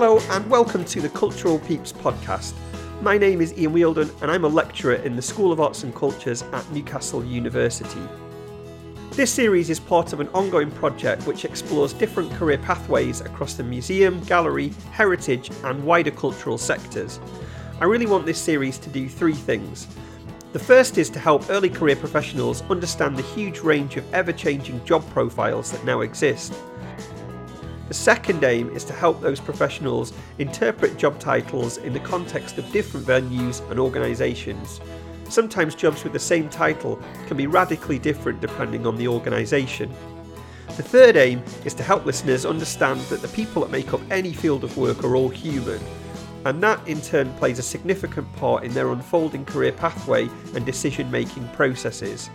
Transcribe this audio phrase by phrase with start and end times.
[0.00, 2.54] Hello, and welcome to the Cultural Peeps podcast.
[3.02, 5.94] My name is Ian Wheeldon, and I'm a lecturer in the School of Arts and
[5.94, 8.00] Cultures at Newcastle University.
[9.10, 13.62] This series is part of an ongoing project which explores different career pathways across the
[13.62, 17.20] museum, gallery, heritage, and wider cultural sectors.
[17.78, 19.86] I really want this series to do three things.
[20.54, 24.82] The first is to help early career professionals understand the huge range of ever changing
[24.86, 26.54] job profiles that now exist.
[27.90, 32.70] The second aim is to help those professionals interpret job titles in the context of
[32.70, 34.80] different venues and organisations.
[35.28, 39.92] Sometimes jobs with the same title can be radically different depending on the organisation.
[40.76, 44.34] The third aim is to help listeners understand that the people that make up any
[44.34, 45.80] field of work are all human,
[46.44, 51.10] and that in turn plays a significant part in their unfolding career pathway and decision
[51.10, 52.30] making processes.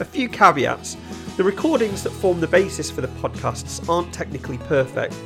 [0.00, 0.96] A few caveats
[1.40, 5.16] the recordings that form the basis for the podcasts aren't technically perfect.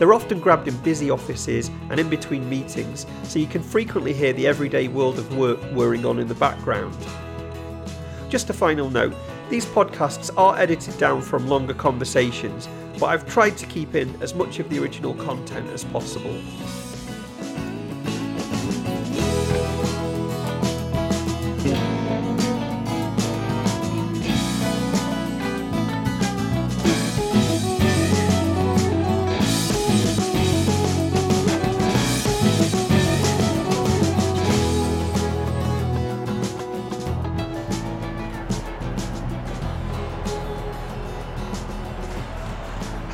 [0.00, 4.32] They're often grabbed in busy offices and in between meetings, so you can frequently hear
[4.32, 6.98] the everyday world of work whirring on in the background.
[8.28, 9.14] Just a final note
[9.48, 14.34] these podcasts are edited down from longer conversations, but I've tried to keep in as
[14.34, 16.34] much of the original content as possible.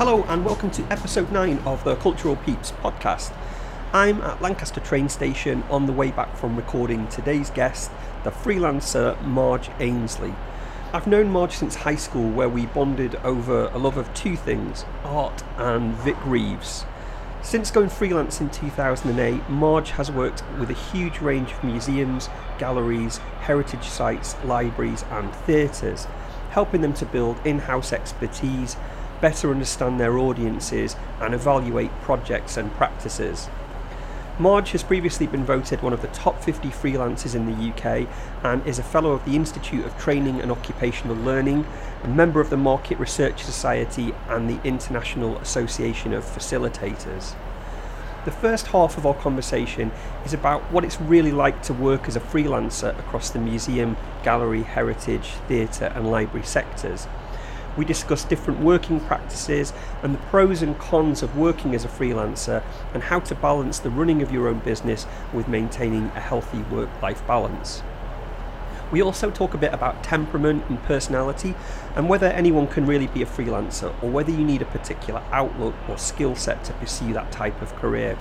[0.07, 3.33] Hello, and welcome to episode 9 of the Cultural Peeps podcast.
[3.91, 7.91] I'm at Lancaster train station on the way back from recording today's guest,
[8.23, 10.33] the freelancer Marge Ainsley.
[10.93, 14.85] I've known Marge since high school, where we bonded over a love of two things
[15.03, 16.85] art and Vic Reeves.
[17.41, 22.29] Since going freelance in 2008, Marge has worked with a huge range of museums,
[22.59, 26.07] galleries, heritage sites, libraries, and theatres,
[26.51, 28.77] helping them to build in house expertise
[29.21, 33.49] better understand their audiences and evaluate projects and practices.
[34.39, 38.07] Marge has previously been voted one of the top 50 freelancers in the UK
[38.43, 41.65] and is a fellow of the Institute of Training and Occupational Learning,
[42.03, 47.33] a member of the Market Research Society and the International Association of Facilitators.
[48.25, 49.89] The first half of our conversation
[50.23, 54.63] is about what it's really like to work as a freelancer across the museum, gallery,
[54.63, 57.07] heritage, theatre, and library sectors.
[57.77, 59.71] We discuss different working practices
[60.01, 63.91] and the pros and cons of working as a freelancer and how to balance the
[63.91, 67.83] running of your own business with maintaining a healthy work life balance.
[68.91, 71.53] We also talk a bit about temperament and personality
[71.95, 75.75] and whether anyone can really be a freelancer or whether you need a particular outlook
[75.87, 78.17] or skill set to pursue that type of career.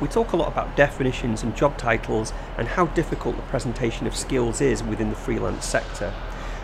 [0.00, 4.16] We talk a lot about definitions and job titles and how difficult the presentation of
[4.16, 6.12] skills is within the freelance sector.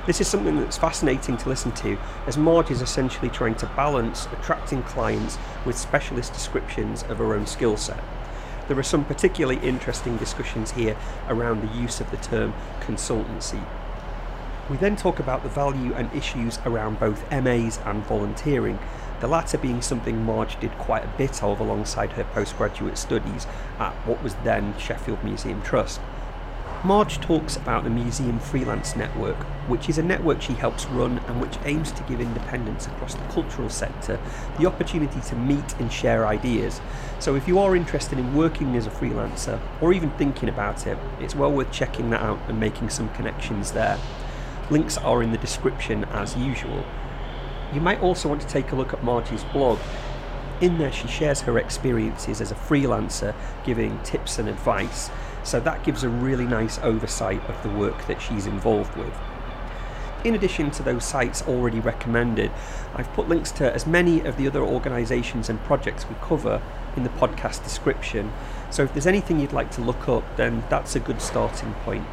[0.08, 4.24] This is something that's fascinating to listen to, as Marge is essentially trying to balance
[4.32, 5.36] attracting clients
[5.66, 8.02] with specialist descriptions of her own skill set.
[8.68, 10.96] There are some particularly interesting discussions here
[11.28, 13.62] around the use of the term consultancy.
[14.70, 18.78] We then talk about the value and issues around both MAs and volunteering,
[19.20, 23.46] the latter being something Marge did quite a bit of alongside her postgraduate studies
[23.78, 26.00] at what was then Sheffield Museum Trust.
[26.84, 31.40] Marge talks about the Museum Freelance Network, which is a network she helps run and
[31.40, 34.20] which aims to give independents across the cultural sector
[34.60, 36.80] the opportunity to meet and share ideas.
[37.18, 40.96] So, if you are interested in working as a freelancer or even thinking about it,
[41.18, 43.98] it's well worth checking that out and making some connections there.
[44.70, 46.84] Links are in the description as usual.
[47.74, 49.80] You might also want to take a look at Marge's blog.
[50.60, 53.34] In there, she shares her experiences as a freelancer,
[53.64, 55.10] giving tips and advice
[55.48, 59.14] so that gives a really nice oversight of the work that she's involved with.
[60.24, 62.50] In addition to those sites already recommended,
[62.94, 66.60] I've put links to as many of the other organisations and projects we cover
[66.96, 68.32] in the podcast description.
[68.70, 72.06] So if there's anything you'd like to look up, then that's a good starting point.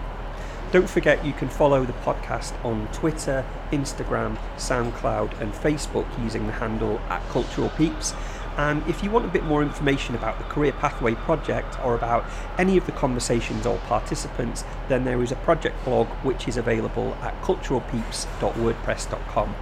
[0.72, 6.54] Don't forget you can follow the podcast on Twitter, Instagram, SoundCloud, and Facebook using the
[6.54, 8.14] handle at Cultural Peeps
[8.58, 12.24] and if you want a bit more information about the Career Pathway project or about
[12.58, 17.18] any of the conversations or participants, then there is a project blog which is available
[17.22, 19.56] at culturalpeeps.wordpress.com.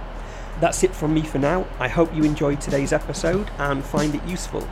[0.60, 1.66] That's it from me for now.
[1.80, 4.64] I hope you enjoyed today's episode and find it useful.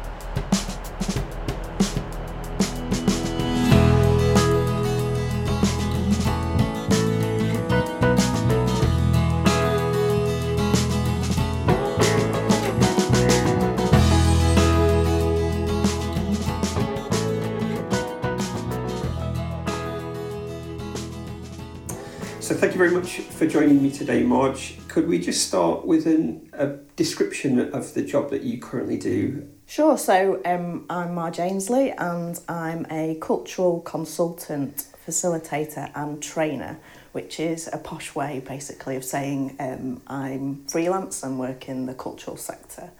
[23.12, 24.76] Much for joining me today, Marge.
[24.88, 29.48] Could we just start with an, a description of the job that you currently do?
[29.66, 36.78] Sure, so um, I'm Marge Ainsley and I'm a cultural consultant, facilitator, and trainer,
[37.12, 41.94] which is a posh way basically of saying um, I'm freelance and work in the
[41.94, 42.90] cultural sector.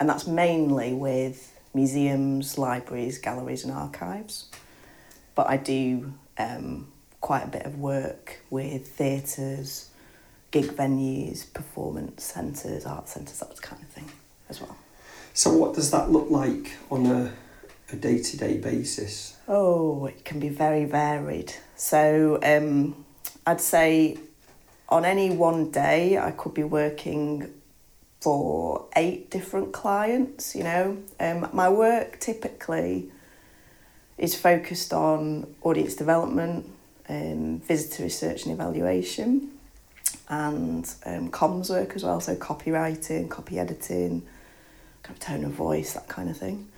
[0.00, 4.46] And that's mainly with museums, libraries, galleries, and archives.
[5.34, 6.88] But I do um,
[7.20, 9.90] quite a bit of work with theatres,
[10.50, 14.10] gig venues, performance centres, art centres, that kind of thing
[14.48, 14.76] as well.
[15.34, 17.32] So, what does that look like on a,
[17.92, 19.36] a day-to-day basis?
[19.46, 21.52] Oh, it can be very varied.
[21.76, 23.04] So, um,
[23.46, 24.18] I'd say
[24.88, 27.52] on any one day, I could be working
[28.20, 30.56] for eight different clients.
[30.56, 33.10] You know, um, my work typically
[34.16, 36.66] is focused on audience development,
[37.08, 39.50] um, visitor research and evaluation,
[40.28, 42.20] and um, comms work as well.
[42.20, 44.26] So copywriting, copy editing,
[45.02, 46.68] kind of tone of voice, that kind of thing.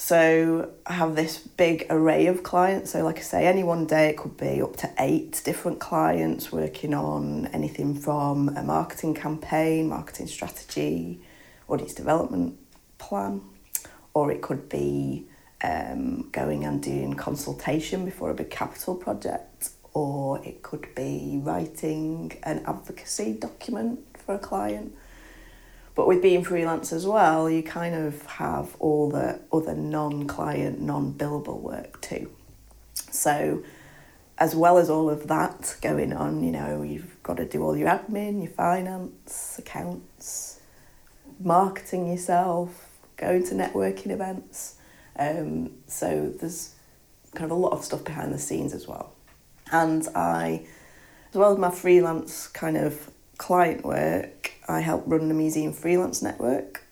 [0.00, 2.92] So I have this big array of clients.
[2.92, 6.52] So, like I say, any one day it could be up to eight different clients
[6.52, 11.20] working on anything from a marketing campaign, marketing strategy,
[11.66, 12.56] audience development
[12.98, 13.40] plan,
[14.14, 15.26] or it could be
[15.62, 22.32] um, going and doing consultation before a big capital project, or it could be writing
[22.42, 24.94] an advocacy document for a client
[25.98, 30.80] but with being freelance as well, you kind of have all the other non client,
[30.80, 32.30] non billable work too.
[32.94, 33.64] So,
[34.38, 37.76] as well as all of that going on, you know, you've got to do all
[37.76, 40.60] your admin, your finance, accounts,
[41.40, 44.76] marketing yourself, going to networking events.
[45.18, 46.74] Um, so, there's
[47.34, 49.12] kind of a lot of stuff behind the scenes as well.
[49.70, 50.66] And I,
[51.30, 56.22] as well as my freelance kind of client work, I help run the museum freelance
[56.22, 56.82] network.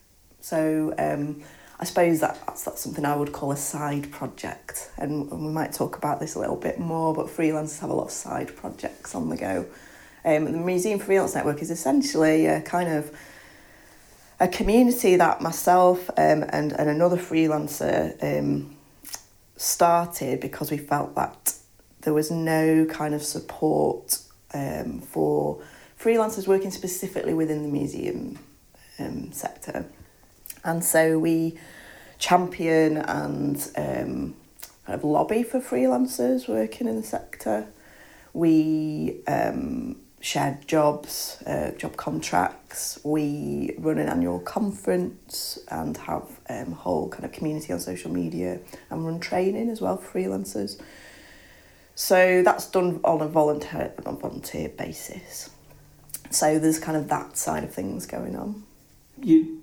[0.41, 1.43] So um,
[1.81, 4.91] I suppose that, that's, that's something I would call a side project.
[4.97, 7.95] And, and we might talk about this a little bit more, but freelancers have a
[7.95, 9.67] lot of side projects on the go.
[10.25, 13.17] Um, the Museum Freelance Network is essentially a kind of
[14.39, 18.77] a community that myself um, and, and another freelancer um,
[19.57, 21.55] started because we felt that
[22.03, 24.19] there was no kind of support
[24.53, 25.63] um, for
[25.99, 28.39] freelancers working specifically within the museum
[28.99, 29.87] um, sector.
[30.65, 31.59] And so we
[32.19, 34.37] champion and um,
[34.85, 37.67] kind of lobby for freelancers working in the sector.
[38.33, 42.99] We um, share jobs, uh, job contracts.
[43.05, 48.11] We run an annual conference and have um, a whole kind of community on social
[48.11, 48.59] media
[48.91, 50.81] and run training as well for freelancers.
[51.95, 55.49] So that's done on a volunteer, on a volunteer basis.
[56.31, 58.65] So there's kind of that side of things going on.
[59.23, 59.63] You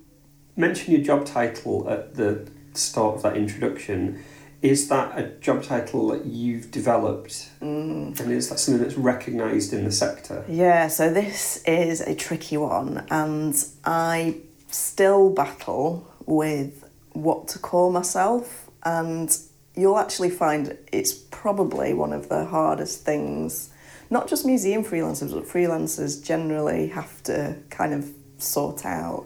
[0.55, 4.23] mentioned your job title at the start of that introduction.
[4.63, 7.49] Is that a job title that you've developed?
[7.61, 8.19] Mm.
[8.19, 10.45] And is that something that's recognised in the sector?
[10.47, 13.53] Yeah, so this is a tricky one, and
[13.85, 14.37] I
[14.69, 19.37] still battle with what to call myself, and
[19.75, 23.69] you'll actually find it's probably one of the hardest things
[24.13, 29.25] not just museum freelancers, but freelancers generally have to kind of sort out.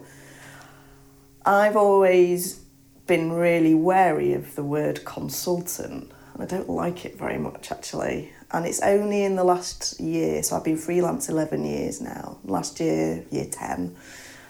[1.44, 2.60] I've always
[3.08, 8.32] been really wary of the word consultant, and I don't like it very much actually.
[8.52, 12.38] And it's only in the last year, so I've been freelance 11 years now.
[12.44, 13.96] Last year, year 10,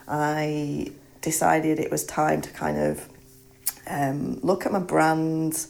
[0.06, 3.08] I decided it was time to kind of
[3.88, 5.66] um, look at my brand,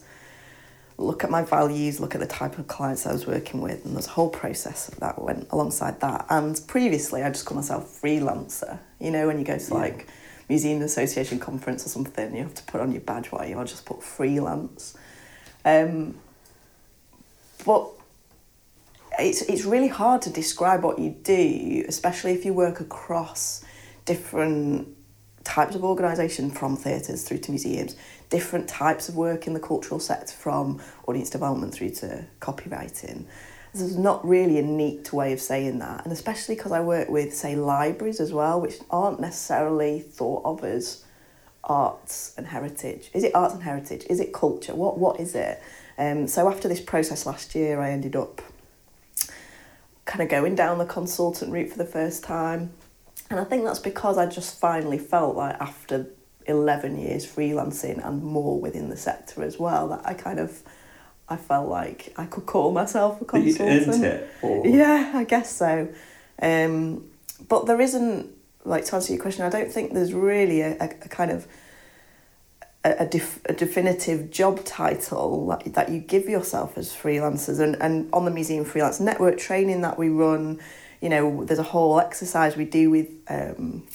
[0.99, 3.95] look at my values, look at the type of clients I was working with, and
[3.95, 6.27] there's a whole process that went alongside that.
[6.29, 8.79] And previously, I just called myself freelancer.
[8.99, 9.75] You know, when you go to yeah.
[9.75, 10.07] like
[10.49, 13.59] museum association conference or something, you have to put on your badge while you.
[13.59, 14.97] I just put freelance.
[15.65, 16.17] Um,
[17.65, 17.89] but
[19.19, 23.65] it's it's really hard to describe what you do, especially if you work across
[24.05, 24.89] different
[25.45, 27.97] types of organisation from theatres through to museums,
[28.31, 33.25] different types of work in the cultural sector from audience development through to copywriting.
[33.79, 37.35] There's not really a neat way of saying that, and especially because I work with,
[37.35, 41.05] say, libraries as well, which aren't necessarily thought of as
[41.65, 43.11] arts and heritage.
[43.13, 44.05] Is it arts and heritage?
[44.09, 44.75] Is it culture?
[44.75, 45.63] What what is it?
[45.99, 48.41] Um, so after this process last year, I ended up
[50.05, 52.71] kind of going down the consultant route for the first time.
[53.31, 56.07] And I think that's because I just finally felt like after
[56.47, 60.63] 11 years freelancing and more within the sector as well that I kind of
[61.31, 64.25] I felt like I could call myself a consultant.
[64.43, 64.67] Or...
[64.67, 65.89] Yeah, I guess so.
[66.41, 67.05] Um,
[67.49, 68.31] but there isn't,
[68.65, 71.47] like to answer your question, I don't think there's really a, a, a kind of
[72.85, 77.61] a, a, def, a definitive job title that, that you give yourself as freelancers.
[77.61, 80.61] And, and on the Museum Freelance Network training that we run,
[81.01, 83.87] you know, there's a whole exercise we do with um,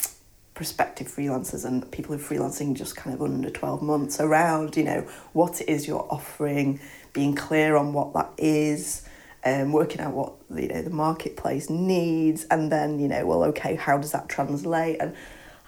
[0.53, 4.83] prospective freelancers and people who are freelancing just kind of under 12 months around, you
[4.83, 5.01] know,
[5.33, 6.79] what it is you're offering,
[7.13, 9.03] being clear on what that is,
[9.45, 13.75] um, working out what you know the marketplace needs, and then you know, well, okay,
[13.75, 14.97] how does that translate?
[14.99, 15.15] And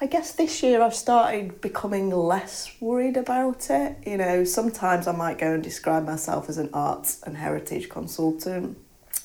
[0.02, 3.98] I guess this year I've started becoming less worried about it.
[4.06, 8.78] You know, sometimes I might go and describe myself as an arts and heritage consultant.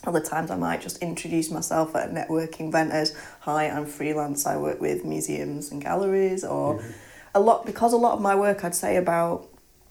[0.04, 4.46] Other times I might just introduce myself at a networking event as, "Hi, I'm freelance.
[4.46, 6.80] I work with museums and galleries," or
[7.34, 9.49] a lot because a lot of my work, I'd say about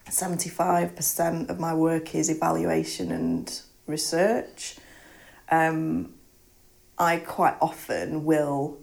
[0.10, 4.76] 75% of my work is evaluation and research.
[5.50, 6.14] Um,
[6.98, 8.78] I quite often will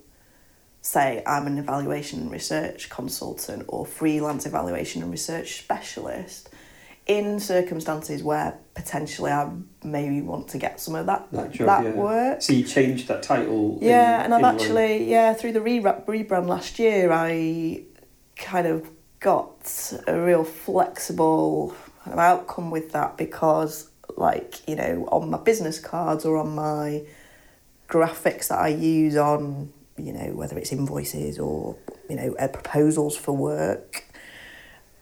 [0.81, 6.49] say I'm an evaluation and research consultant or freelance evaluation and research specialist
[7.07, 9.51] in circumstances where potentially I
[9.85, 11.91] maybe want to get some of that That job, that yeah.
[11.93, 12.43] work.
[12.43, 13.79] So you changed that title?
[13.81, 17.83] in- Yeah, and I've in actually yeah through the re- rebrand last year, I
[18.37, 18.89] kind of
[19.21, 25.39] got a real flexible kind of outcome with that because like you know on my
[25.39, 27.03] business cards or on my
[27.89, 31.77] graphics that I use on you know whether it's invoices or
[32.09, 34.05] you know uh, proposals for work.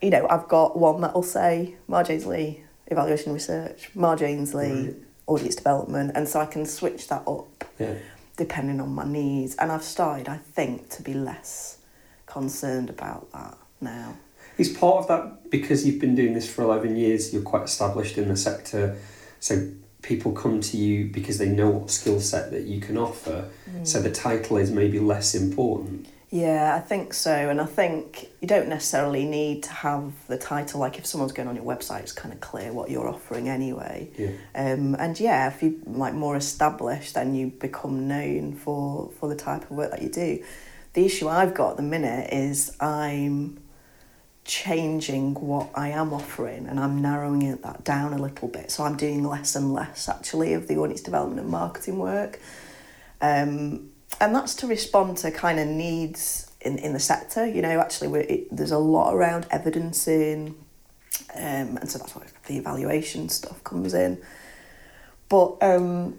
[0.02, 4.94] You know, I've got one that'll say Marge Lee evaluation research, Ainsley Right.
[5.26, 7.94] audience development, and so I can switch that up Yeah.
[8.37, 9.54] depending on my needs.
[9.56, 11.78] And I've started, I think, to be less
[12.26, 14.17] concerned about that now.
[14.59, 18.19] Is part of that because you've been doing this for 11 years, you're quite established
[18.19, 18.97] in the sector,
[19.41, 19.69] so
[20.03, 23.49] people come to you because they know what skill set that you can offer,
[23.83, 26.09] so the title is maybe less important.
[26.35, 27.31] Yeah, I think so.
[27.33, 30.81] And I think you don't necessarily need to have the title.
[30.81, 34.11] Like if someone's going on your website, it's kind of clear what you're offering anyway.
[34.19, 34.33] Yeah.
[34.53, 39.37] Um, and yeah, if you like more established, then you become known for for the
[39.37, 40.43] type of work that you do.
[40.95, 43.59] The issue I've got at the minute is I'm
[44.45, 48.71] changing what I am offering and I'm narrowing it that down a little bit.
[48.71, 52.39] So I'm doing less and less actually of the audience development and marketing work.
[53.21, 57.47] Um, and that's to respond to kind of needs in, in the sector.
[57.47, 60.55] You know, actually, it, there's a lot around evidencing,
[61.35, 64.21] um, and so that's why the evaluation stuff comes in.
[65.29, 66.19] But um,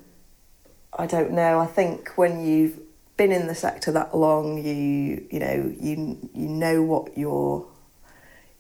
[0.97, 1.59] I don't know.
[1.59, 2.79] I think when you've
[3.17, 7.65] been in the sector that long, you you know you you know what you're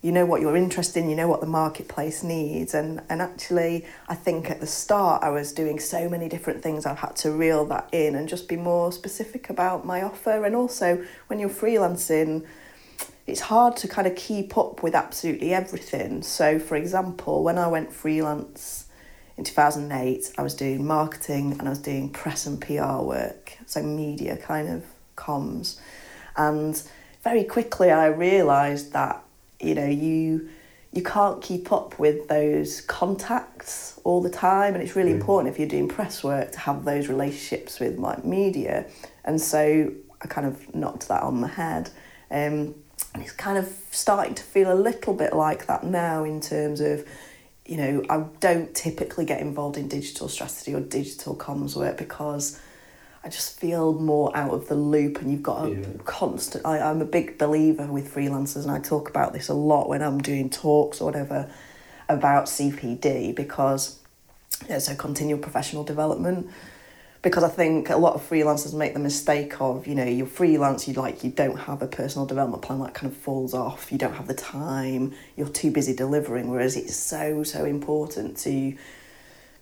[0.05, 3.87] you know what you're interested in, you know what the marketplace needs, and and actually,
[4.07, 6.85] I think at the start I was doing so many different things.
[6.85, 10.45] I've had to reel that in and just be more specific about my offer.
[10.45, 12.45] And also, when you're freelancing,
[13.25, 16.21] it's hard to kind of keep up with absolutely everything.
[16.21, 18.85] So, for example, when I went freelance
[19.37, 23.81] in 2008, I was doing marketing and I was doing press and PR work, so
[23.81, 24.83] media kind of
[25.17, 25.79] comms.
[26.37, 26.79] And
[27.23, 29.23] very quickly I realised that,
[29.59, 30.49] you know, you
[30.93, 35.19] you can't keep up with those contacts all the time and it's really Mm.
[35.19, 38.85] important if you're doing press work to have those relationships with like media
[39.25, 41.89] and so I kind of knocked that on the head
[42.31, 42.75] um,
[43.13, 46.79] and it's kind of starting to feel a little bit like that now in terms
[46.79, 47.05] of
[47.65, 52.57] you know I don't typically get involved in digital strategy or digital comms work because
[53.25, 55.85] I just feel more out of the loop and you've got a Yeah.
[56.05, 59.89] constant I, I'm a big believer with freelancers and I talk about this a lot
[59.89, 61.49] when I'm doing talks or whatever
[62.07, 63.97] about CPD because
[64.69, 66.47] it's a continual professional development
[67.23, 70.87] because I think a lot of freelancers make the mistake of you know you're freelance
[70.87, 73.97] you like you don't have a personal development plan that kind of falls off you
[73.97, 78.75] don't have the time you're too busy delivering whereas it's so so important to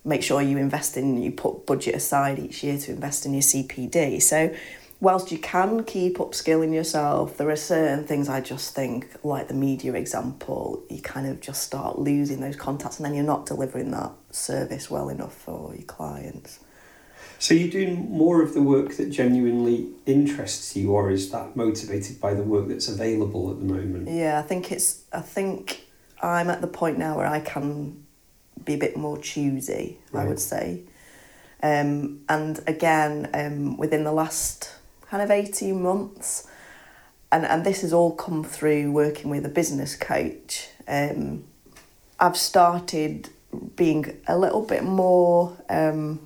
[0.04, 3.42] make sure you invest in you put budget aside each year to invest in your
[3.42, 4.54] CPD so
[5.00, 9.54] whilst you can keep upskilling yourself there are certain things I just think like the
[9.54, 13.90] media example you kind of just start losing those contacts and then you're not delivering
[13.92, 16.60] that service well enough for your clients
[17.38, 22.20] So you're doing more of the work that genuinely interests you, or is that motivated
[22.20, 24.08] by the work that's available at the moment?
[24.08, 25.02] Yeah, I think it's.
[25.12, 25.84] I think
[26.22, 28.03] I'm at the point now where I can
[28.64, 29.98] be a bit more choosy.
[30.12, 30.82] I would say,
[31.62, 34.74] um, and again, um, within the last
[35.10, 36.46] kind of eighteen months,
[37.30, 40.68] and and this has all come through working with a business coach.
[40.86, 41.44] Um,
[42.18, 43.30] I've started
[43.76, 46.20] being a little bit more, um,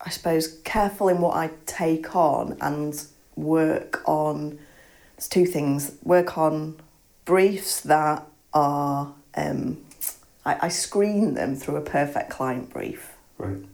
[0.00, 3.02] I suppose, careful in what I take on and
[3.36, 4.58] work on.
[5.16, 5.92] There's two things.
[6.02, 6.76] Work on
[7.24, 9.14] briefs that are.
[9.34, 9.78] Um,
[10.50, 13.12] I, I screen them through a perfect client brief.
[13.38, 13.64] Right.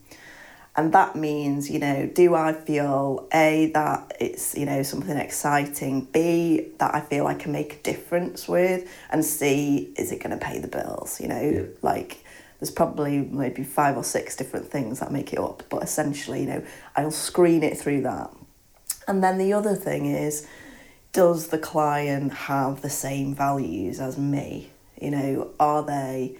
[0.78, 6.02] And that means, you know, do I feel A, that it's, you know, something exciting,
[6.12, 10.38] B, that I feel I can make a difference with, and C, is it going
[10.38, 11.18] to pay the bills?
[11.18, 11.62] You know, Yeah.
[11.80, 12.22] like
[12.60, 16.46] there's probably maybe five or six different things that make it up, but essentially, you
[16.46, 16.62] know,
[16.94, 18.30] I'll screen it through that.
[19.08, 20.46] And then the other thing is,
[21.12, 24.70] does the client have the same values as me?
[25.00, 26.36] You know, are they,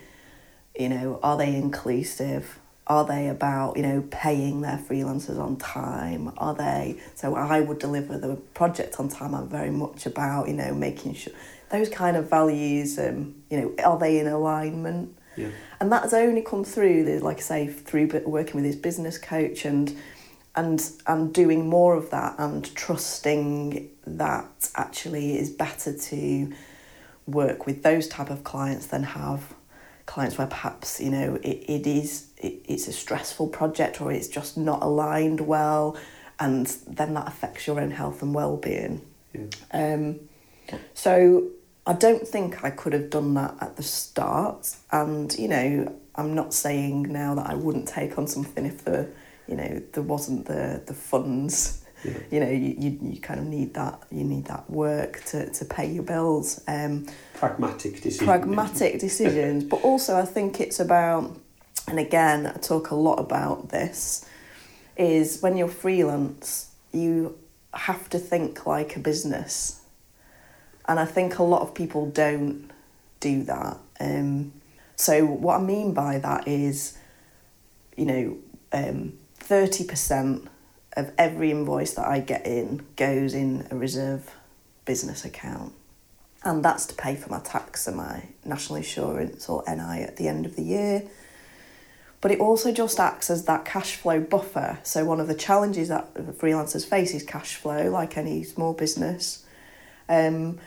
[0.78, 2.59] you know, are they inclusive?
[2.87, 6.33] Are they about, you know, paying their freelancers on time?
[6.38, 9.35] Are they, so I would deliver the project on time.
[9.35, 11.33] I'm very much about, you know, making sure
[11.71, 15.16] those kind of values, um, you know, are they in alignment?
[15.37, 15.49] Yeah.
[15.80, 19.64] And that's only come through, the- like I say, through working with his business coach
[19.64, 19.97] and
[20.54, 26.50] and and doing more of that and trusting that actually is better to
[27.26, 29.52] work with those type of clients than have
[30.06, 34.28] clients where perhaps you know it, it is it, it's a stressful project or it's
[34.28, 35.96] just not aligned well
[36.38, 39.00] and then that affects your own health and well-being
[39.34, 39.46] Yeah.
[39.72, 40.20] um,
[40.94, 41.50] so
[41.86, 44.75] I don't think I could have done that at the start.
[44.90, 49.08] And, you know, I'm not saying now that I wouldn't take on something if the,
[49.46, 51.84] you know, there wasn't the, the funds.
[52.05, 52.19] Yeah.
[52.31, 55.65] You know, you, you, you kind of need that, you need that work to, to
[55.65, 56.62] pay your bills.
[56.69, 58.26] Um, Pragmatic decision.
[58.26, 61.37] pragmatic decisions, but also I think it's about,
[61.89, 64.25] and again, I talk a lot about this,
[64.97, 67.39] is when you're freelance, you
[67.75, 69.80] have to think like a business.
[70.89, 72.71] And I think a lot of people don't
[73.21, 73.78] do that.
[73.99, 74.52] Um,
[74.95, 76.97] so, what I mean by that is,
[77.97, 78.37] you know,
[78.73, 80.49] um, 30%
[80.97, 84.30] of every invoice that I get in goes in a reserve
[84.85, 85.73] business account
[86.47, 90.28] and that's to pay for my tax and my national insurance or NI at the
[90.28, 91.02] end of the year.
[92.21, 94.78] But it also just acts as that cash flow buffer.
[94.85, 99.45] So, one of the challenges that freelancers face is cash flow, like any small business.
[100.09, 100.59] Um,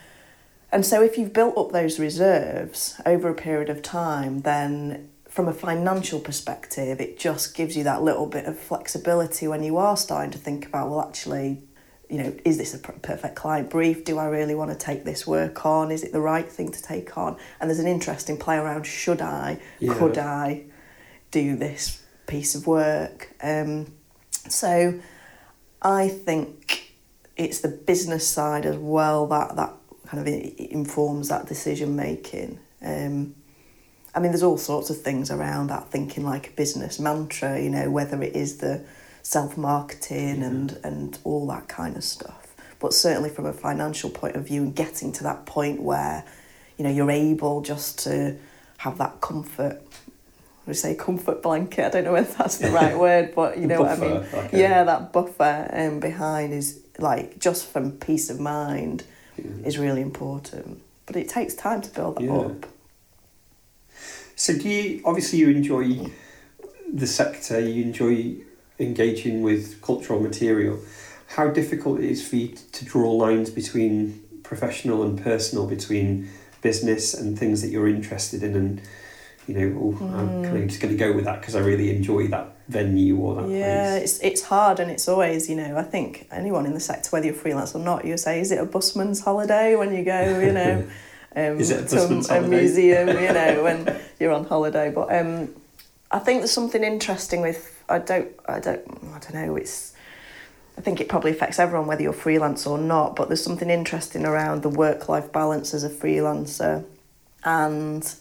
[0.72, 5.47] and so, if you've built up those reserves over a period of time, then from
[5.47, 9.95] a financial perspective, it just gives you that little bit of flexibility when you are
[9.95, 11.63] starting to think about, well, actually,
[12.10, 14.04] you know, is this a perfect client brief?
[14.04, 15.91] Do I really want to take this work on?
[15.91, 17.38] Is it the right thing to take on?
[17.62, 19.93] And there's an interesting play around should I, Yeah.
[19.93, 20.63] could I
[21.32, 23.34] do this piece of work?
[23.41, 23.93] Um,
[24.49, 24.99] so
[25.82, 26.95] I think
[27.38, 29.71] it's the business side as well that, that
[30.06, 32.60] kind of informs that decision making.
[32.82, 33.36] Um,
[34.15, 37.69] I mean, there's all sorts of things around that thinking like a business mantra, you
[37.69, 38.84] know, whether it is the
[39.22, 42.56] self marketing and, and all that kind of stuff.
[42.80, 46.24] But certainly from a financial point of view and getting to that point where,
[46.78, 48.38] you know, you're able just to
[48.78, 49.82] have that comfort.
[50.65, 51.86] We say comfort blanket.
[51.86, 54.19] I don't know whether that's the right word, but you know what I mean.
[54.22, 59.04] Buffer, a- yeah, that buffer um, behind is like just from peace of mind
[59.63, 60.82] is really important.
[61.06, 62.34] But it takes time to build that Yeah.
[62.34, 62.65] up.
[64.39, 66.10] So do you obviously you enjoy
[66.91, 68.38] the sector, you enjoy
[68.80, 70.80] engaging with cultural material.
[71.28, 76.30] How difficult it is for you to draw lines between professional and personal, between
[76.62, 78.82] business and things that you're interested in and
[79.45, 80.43] you know, oh, I'm hmm.
[80.43, 83.41] kind of just going to go with that because I really enjoy that venue or
[83.41, 84.04] that Yeah, place.
[84.04, 87.25] it's it's hard and it's always, you know, I think anyone in the sector, whether
[87.25, 90.54] you're freelance or not, you say, is it a busman's holiday when you go, you
[90.54, 90.88] know,
[91.36, 94.92] um, Is it a to a museum, you know, when you're on holiday.
[94.92, 95.50] But um,
[96.12, 98.82] I think there's something interesting with, I don't, I don't,
[99.13, 99.94] I don't know, it's,
[100.78, 104.26] I think it probably affects everyone whether you're freelance or not, but there's something interesting
[104.26, 106.86] around the work-life balance as a freelancer
[107.44, 108.15] and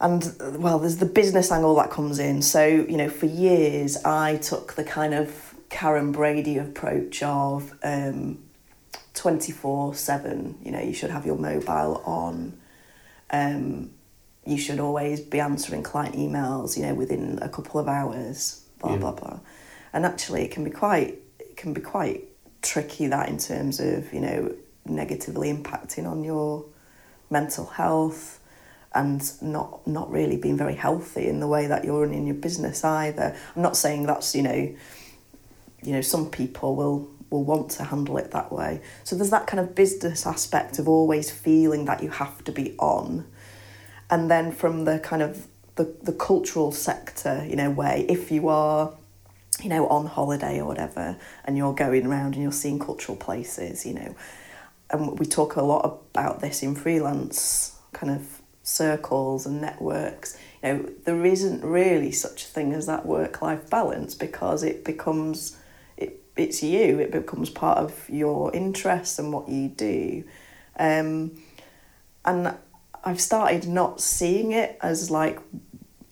[0.00, 4.36] and well there's the business angle that comes in so you know for years i
[4.36, 8.38] took the kind of Karren Brady approach of um
[9.16, 12.56] 24 7 you know you should have your mobile on
[13.30, 13.90] um
[14.44, 18.92] you should always be answering client emails you know within a couple of hours blah
[18.92, 18.98] Yeah.
[18.98, 19.40] blah blah
[19.92, 22.24] and actually it can be quite it can be quite
[22.62, 26.64] tricky that in terms of you know negatively impacting on your
[27.30, 28.38] mental health
[28.94, 32.84] and not not really being very healthy in the way that you're running your business
[32.84, 33.36] either.
[33.54, 34.74] I'm not saying that's you know
[35.82, 38.80] you know some people will will want to handle it that way.
[39.04, 42.74] So there's that kind of business aspect of always feeling that you have to be
[42.78, 43.26] on.
[44.10, 48.48] And then from the kind of the, the cultural sector, you know, way if you
[48.48, 48.92] are,
[49.62, 53.84] you know, on holiday or whatever, and you're going around and you're seeing cultural places,
[53.84, 54.14] you know,
[54.90, 60.38] and we talk a lot about this in freelance kind of circles and networks.
[60.62, 64.84] You know, there isn't really such a thing as that work life balance because it
[64.84, 65.55] becomes
[66.36, 66.98] it's you.
[66.98, 70.24] It becomes part of your interests and what you do,
[70.78, 71.40] um,
[72.24, 72.56] and
[73.04, 75.38] I've started not seeing it as like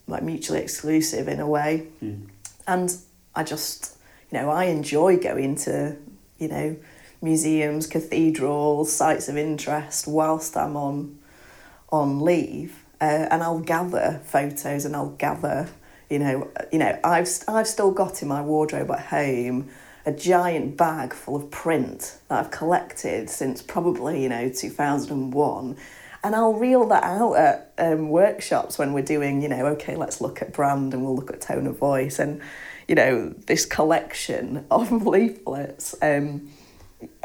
[0.06, 1.88] like mutually exclusive in a way.
[2.02, 2.28] Mm.
[2.66, 2.96] And
[3.34, 3.96] I just,
[4.30, 5.96] you know, I enjoy going to,
[6.38, 6.76] you know,
[7.20, 11.18] museums, cathedrals, sites of interest whilst I'm on
[11.90, 12.84] on leave.
[13.00, 15.68] Uh, and I'll gather photos and I'll gather,
[16.08, 19.68] you know, you know, I've I've still got in my wardrobe at home
[20.06, 25.76] a giant bag full of print that I've collected since probably, you know, 2001
[26.24, 30.22] and I'll reel that out at um, workshops when we're doing, you know, okay, let's
[30.22, 32.40] look at brand and we'll look at tone of voice and,
[32.88, 35.94] you know, this collection of leaflets.
[36.00, 36.48] Um,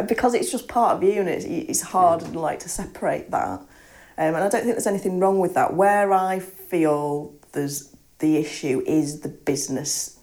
[0.05, 3.61] because it's just part of you and it's, it's hard like to separate that.
[4.17, 5.73] Um, and I don't think there's anything wrong with that.
[5.73, 10.19] Where I feel there's the issue is the business,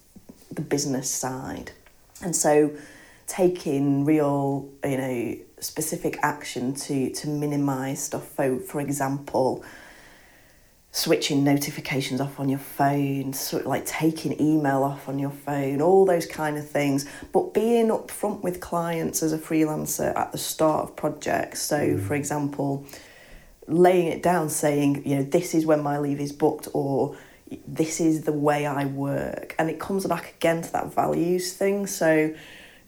[0.51, 1.71] the business side.
[2.21, 2.75] And so
[3.27, 8.27] taking real, you know, specific action to to minimize stuff.
[8.29, 9.63] For, for example,
[10.91, 15.81] switching notifications off on your phone, sort of like taking email off on your phone,
[15.81, 17.05] all those kind of things.
[17.31, 21.61] But being upfront with clients as a freelancer at the start of projects.
[21.61, 22.01] So, mm.
[22.01, 22.85] for example,
[23.67, 27.15] laying it down, saying, you know, this is when my leave is booked, or
[27.67, 31.87] this is the way I work, and it comes back again to that values thing.
[31.87, 32.33] So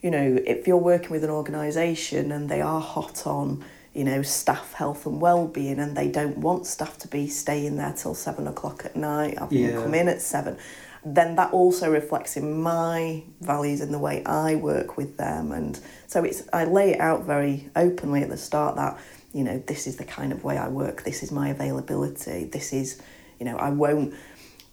[0.01, 4.21] you know, if you're working with an organisation and they are hot on, you know,
[4.21, 8.47] staff health and well-being and they don't want staff to be staying there till seven
[8.47, 9.81] o'clock at night, having yeah.
[9.81, 10.57] come in at seven,
[11.03, 15.51] then that also reflects in my values and the way I work with them.
[15.51, 18.97] And so it's I lay it out very openly at the start that,
[19.33, 22.71] you know, this is the kind of way I work, this is my availability, this
[22.71, 23.01] is,
[23.37, 24.13] you know, I won't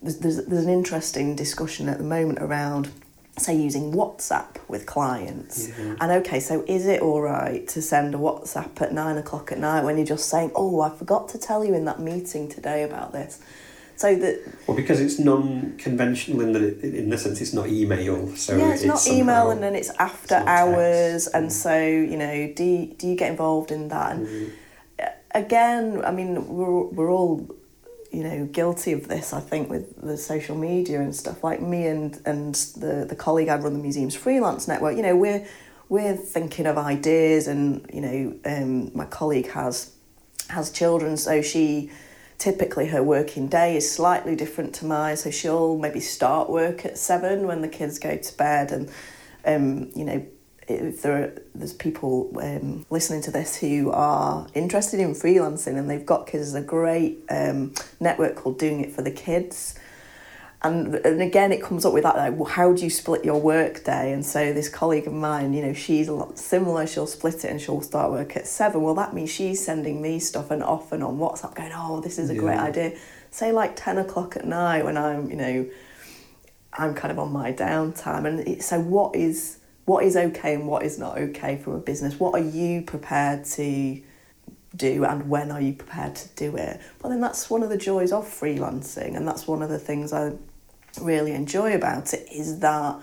[0.03, 2.91] there's, there's, there's an interesting discussion at the moment around
[3.39, 5.69] say using WhatsApp with clients.
[5.69, 5.97] Yeah.
[6.01, 9.59] And okay, so is it all right to send a WhatsApp at nine o'clock at
[9.59, 12.83] night when you're just saying, "Oh, I forgot to tell you in that meeting today
[12.83, 13.41] about this."
[13.97, 18.35] So that well, because it's non-conventional in it, in the sense it's not email.
[18.37, 22.17] So yeah, it's, it's not email, and then it's after it's hours, and so you
[22.17, 24.17] know, do you, do you get involved in that?
[24.17, 24.53] And mm.
[25.35, 27.49] again, I mean, we're we're all
[28.17, 31.45] you know guilty of this I think with the social media and stuff.
[31.45, 35.15] Like me and and the the colleague I run the museum's freelance network you know
[35.15, 35.47] we're
[35.91, 39.93] we're thinking of ideas and you know um, my colleague has
[40.49, 41.91] has children so she
[42.39, 45.17] typically her working day is slightly different to mine.
[45.17, 48.91] So she'll maybe start work at seven when the kids go to bed and
[49.45, 50.27] um, you know
[50.69, 55.89] if there are, there's people um, listening to this who are interested in freelancing and
[55.89, 59.79] they've got kids, there's a great um, network called Doing It for the Kids.
[60.63, 63.41] And, and again, it comes up with that, like, well, how do you split your
[63.41, 64.13] work day?
[64.13, 66.87] And so this colleague of mine, you know, she's a lot similar.
[66.87, 68.83] She'll split it and she'll start work at seven.
[68.83, 72.31] Well, that means she's sending me stuff and often on WhatsApp going, oh, this is
[72.31, 72.41] a yeah.
[72.41, 72.99] great idea.
[73.31, 75.67] Say like 10 o'clock at night when I'm, you know,
[76.73, 78.27] I'm kind of on my downtime.
[78.27, 81.79] And it, so what is what is okay and what is not okay from a
[81.79, 82.21] business.
[82.21, 84.03] What are you prepared to
[84.75, 86.81] do and when are you prepared to do it?
[87.01, 90.13] But then that's one of the joys of freelancing and that's one of the things
[90.13, 90.33] I
[91.01, 93.01] really enjoy about it is that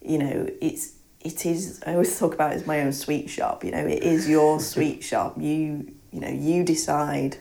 [0.00, 3.64] you know it's it is I always talk about it as my own sweet shop
[3.64, 7.36] you know it is your sweet shop you you know you decide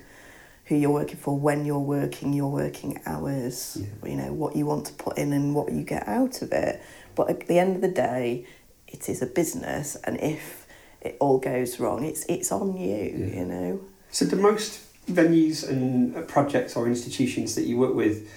[0.66, 4.10] who you're working for when you're working your working hours yeah.
[4.10, 6.82] you know what you want to put in and what you get out of it
[7.16, 8.46] but at the end of the day
[8.94, 10.66] it is a business, and if
[11.02, 13.14] it all goes wrong, it's it's on you.
[13.18, 13.40] Yeah.
[13.40, 13.82] You know.
[14.12, 18.30] So the most venues and uh, projects or institutions that you work with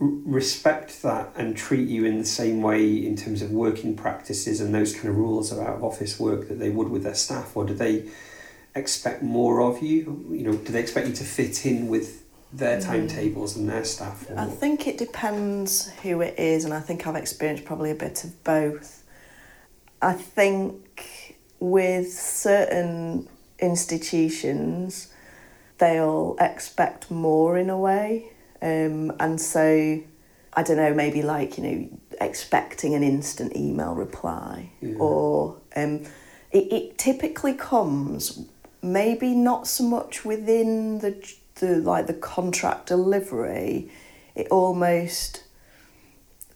[0.00, 4.74] respect that and treat you in the same way in terms of working practices and
[4.74, 7.54] those kind of rules of out of office work that they would with their staff,
[7.54, 8.08] or do they
[8.74, 10.24] expect more of you?
[10.30, 12.86] You know, do they expect you to fit in with their hmm.
[12.86, 14.26] timetables and their staff?
[14.30, 14.38] Or?
[14.38, 18.24] I think it depends who it is, and I think I've experienced probably a bit
[18.24, 18.99] of both.
[20.02, 25.12] I think with certain institutions,
[25.78, 28.32] they'll expect more in a way.
[28.62, 30.00] Um, and so,
[30.52, 34.94] I don't know, maybe like, you know, expecting an instant email reply yeah.
[34.98, 36.04] or um,
[36.50, 38.44] it, it typically comes
[38.82, 43.90] maybe not so much within the, the like the contract delivery
[44.34, 45.44] it almost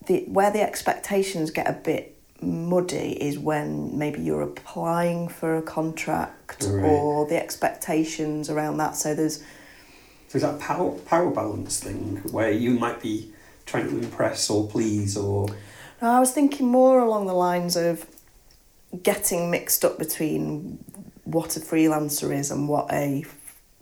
[0.06, 2.13] the where the expectations get a bit
[2.44, 6.84] muddy is when maybe you're applying for a contract Right.
[6.84, 8.96] or the expectations around that.
[8.96, 9.38] So there's
[10.28, 13.32] So is that power power balance thing where you might be
[13.66, 15.48] trying to impress or please or
[16.02, 18.06] No, I was thinking more along the lines of
[19.02, 20.78] getting mixed up between
[21.24, 23.24] what a freelancer is and what a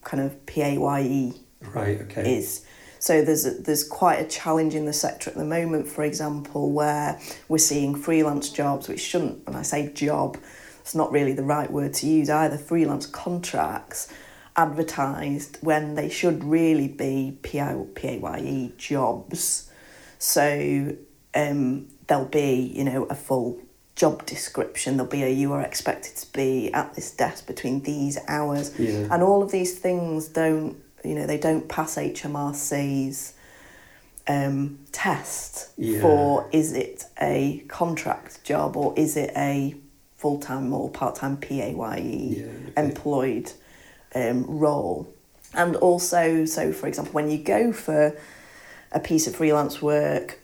[0.04, 1.32] kind of PAYE
[1.74, 2.00] right?
[2.02, 2.38] Okay.
[2.38, 2.64] is.
[3.02, 6.70] So there's a, there's quite a challenge in the sector at the moment, for example,
[6.70, 10.38] where we're seeing freelance jobs, which shouldn't, when I say job,
[10.82, 14.06] it's not really the right word to use either, freelance contracts
[14.54, 19.68] advertised when they should really be PI, PAYE jobs.
[20.20, 20.96] So
[21.34, 23.60] um, there'll be, you know, a full
[23.96, 24.96] job description.
[24.96, 28.78] There'll be a you are expected to be at this desk between these hours.
[28.78, 29.08] Yeah.
[29.10, 33.34] And all of these things don't, you know, they don't pass HMRC's
[34.28, 36.00] um, test Yeah.
[36.00, 39.74] for is it a contract job or is it a
[40.16, 42.72] full time or part time PAYE Yeah, okay.
[42.76, 43.52] employed
[44.14, 45.12] um, role.
[45.54, 48.16] And also, so for example, when you go for
[48.92, 50.38] a piece of freelance work,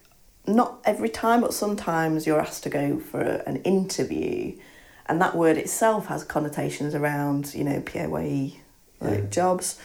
[0.46, 4.58] not every time, but sometimes you're asked to go for an interview,
[5.06, 8.60] and that word itself has connotations around, you know, PAYE
[9.00, 9.26] like Yeah.
[9.30, 9.78] jobs,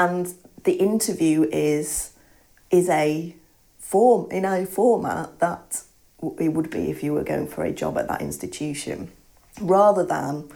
[0.00, 0.34] and
[0.64, 2.12] the interview is
[2.70, 3.34] is a
[3.78, 5.82] form in a format that
[6.38, 9.10] it would be if you were going for a job at that institution,
[9.60, 10.48] rather than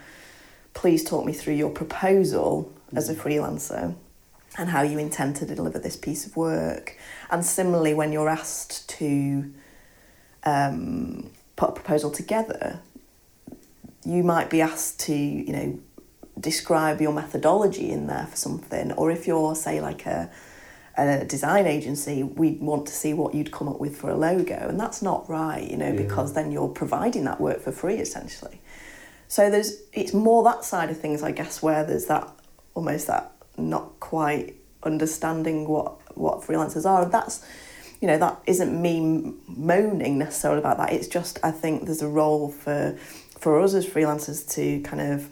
[0.72, 3.94] please talk me through your proposal as a freelancer
[4.56, 6.96] and how you intend to deliver this piece of work.
[7.30, 9.52] And similarly, when you're asked to
[10.44, 12.80] um, put a proposal together,
[14.04, 15.78] you might be asked to, you know,
[16.38, 18.92] describe your methodology in there for something.
[18.92, 20.30] Or if you're, say, like a,
[20.96, 24.54] a design agency, we'd want to see what you'd come up with for a logo.
[24.68, 26.02] And that's not right, you know, Yeah.
[26.02, 28.60] because then you're providing that work for free essentially.
[29.28, 32.28] So there's it's more that side of things, I guess, where there's that
[32.74, 37.02] almost that not quite understanding what what freelancers are.
[37.02, 37.44] And that's
[38.00, 40.92] you know that isn't me moaning necessarily about that.
[40.92, 42.96] It's just I think there's a role for
[43.38, 45.30] for us as freelancers to kind of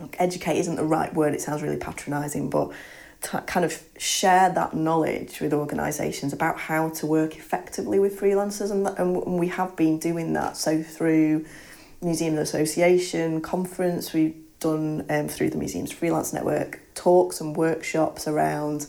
[0.00, 1.34] look, educate isn't the right word.
[1.34, 2.72] It sounds really patronising, but
[3.22, 8.70] to kind of share that knowledge with organisations about how to work effectively with freelancers,
[8.70, 10.56] and, and we have been doing that.
[10.56, 11.46] So through
[12.00, 18.86] Museum Association conference, we've done um, through the Museums Freelance Network talks and workshops around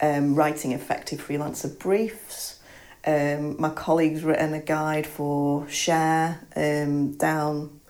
[0.00, 2.58] um, writing effective freelancer briefs.
[3.04, 7.80] Um, my colleague's written a guide for Share um, down,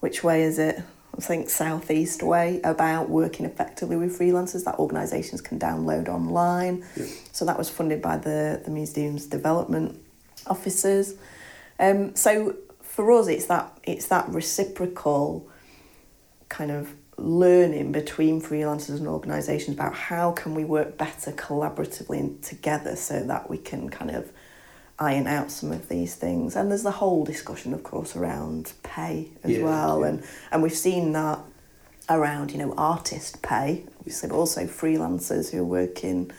[0.00, 0.80] which way is it?
[1.16, 6.84] I think southeast way about working effectively with freelancers that organisations can download online.
[6.96, 7.06] Yeah.
[7.32, 10.00] So that was funded by the the museum's development
[10.46, 11.14] officers.
[11.78, 15.48] Um, so for us, it's that it's that reciprocal
[16.48, 22.42] kind of learning between freelancers and organisations about how can we work better collaboratively and
[22.42, 24.32] together so that we can kind of
[25.02, 26.56] iron out some of these things.
[26.56, 30.08] And there's the whole discussion, of course, around pay as Yeah, well, yeah.
[30.08, 31.40] and and we've seen that
[32.08, 36.30] around you know artist pay, obviously, but also freelancers who are working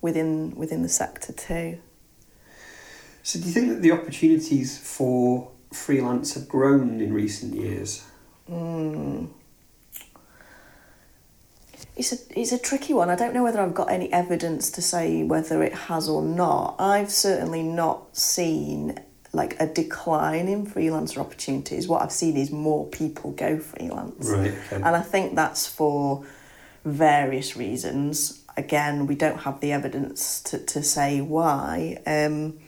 [0.00, 1.78] within within the sector too.
[3.22, 8.04] So do you think that the opportunities for freelance have grown in recent years?
[8.50, 9.28] Mm.
[11.96, 13.08] It's a it's a tricky one.
[13.08, 16.76] I don't know whether I've got any evidence to say whether it has or not.
[16.78, 18.98] I've certainly not seen
[19.32, 21.88] like a decline in freelancer opportunities.
[21.88, 24.30] What I've seen is more people go freelance.
[24.30, 24.52] Right.
[24.52, 24.76] Okay.
[24.76, 26.24] And I think that's for
[26.84, 28.42] various reasons.
[28.56, 32.00] Again, we don't have the evidence to, to say why.
[32.06, 32.58] Um,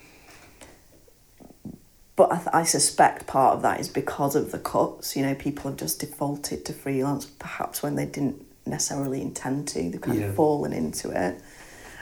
[2.17, 5.17] but I, th- I suspect part of that is because of the cuts.
[5.17, 9.91] You know, people have just defaulted to freelance, perhaps when they didn't necessarily intend to.
[9.91, 10.27] They've kind Yeah.
[10.27, 11.41] of fallen into it.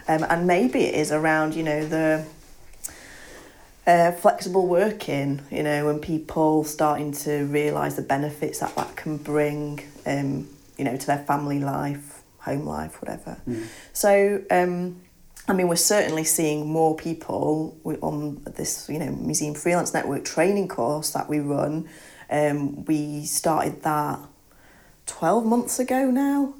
[0.06, 2.24] Um, and maybe it is around, you know, the
[3.86, 9.18] uh, flexible working, you know, when people starting to realise the benefits that that can
[9.18, 10.48] bring, um,
[10.78, 13.36] you know, to their family life, home life, whatever.
[13.48, 13.66] Mm.
[13.92, 15.00] So, um,
[15.46, 20.68] I mean, we're certainly seeing more people on this, you know, Museum Freelance Network training
[20.68, 21.86] course that we run.
[22.30, 24.18] Um, we started that
[25.06, 26.54] 12 months ago now.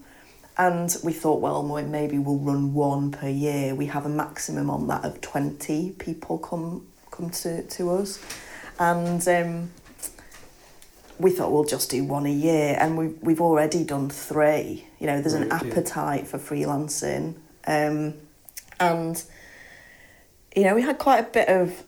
[0.57, 3.75] And we thought, well, maybe we'll run one per year.
[3.75, 8.21] We have a maximum on that of 20 people come come to, to us.
[8.79, 9.71] And um,
[11.19, 12.77] we thought we'll just do one a year.
[12.79, 14.87] And we've, we've already done three.
[15.01, 17.35] You know, there's an appetite for freelancing.
[17.67, 18.15] Um,
[18.79, 19.23] and
[20.55, 21.83] you know, we had quite a bit of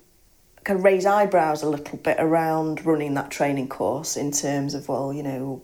[0.64, 4.88] kind of raise eyebrows a little bit around running that training course in terms of,
[4.88, 5.62] well, you know,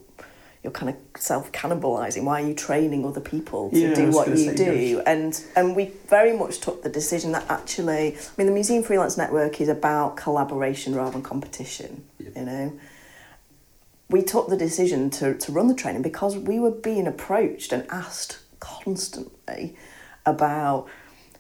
[0.63, 2.25] you're kind of self cannibalizing.
[2.25, 4.73] Why are you training other people to Yeah, do what you do?
[4.75, 5.05] yes.
[5.07, 9.17] And and we very much took the decision that actually, I mean, the Museum Freelance
[9.17, 12.05] Network is about collaboration rather than competition.
[12.19, 12.29] Yeah.
[12.37, 12.73] You know,
[14.09, 17.85] we took the decision to to run the training because we were being approached and
[17.91, 19.77] asked constantly
[20.25, 20.87] about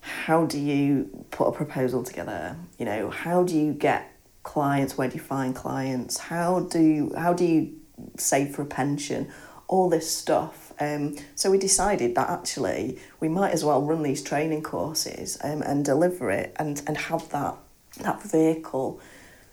[0.00, 4.10] how do you put a proposal together you know how do you get
[4.42, 7.72] clients where do you find clients how do how do you
[8.16, 9.30] save for a pension
[9.68, 14.22] all this stuff um, so we decided that actually we might as well run these
[14.22, 17.56] training courses um, and deliver it and, and have that
[18.00, 19.00] that vehicle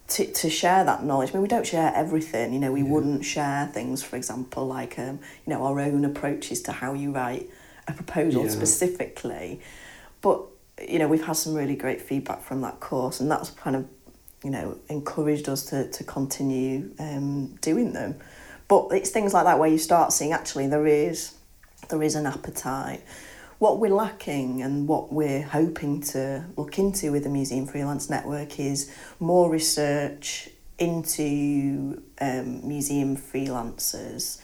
[0.10, 1.30] to, to share that knowledge.
[1.30, 2.54] I mean, we don't share everything.
[2.54, 6.62] You know, we wouldn't share things, for example, like um, you know our own approaches
[6.64, 7.50] to how you write
[7.88, 8.50] a proposal Yeah.
[8.50, 9.62] specifically.
[10.22, 10.42] But
[10.88, 13.88] you know, we've had some really great feedback from that course, and that's kind of
[14.44, 18.16] you know encouraged us to to continue um, doing them.
[18.68, 21.36] But it's things like that where you start seeing actually there is
[21.90, 23.04] there is an appetite.
[23.58, 28.58] What we're lacking and what we're hoping to look into with the Museum Freelance Network
[28.60, 34.42] is more research into um, museum freelancers.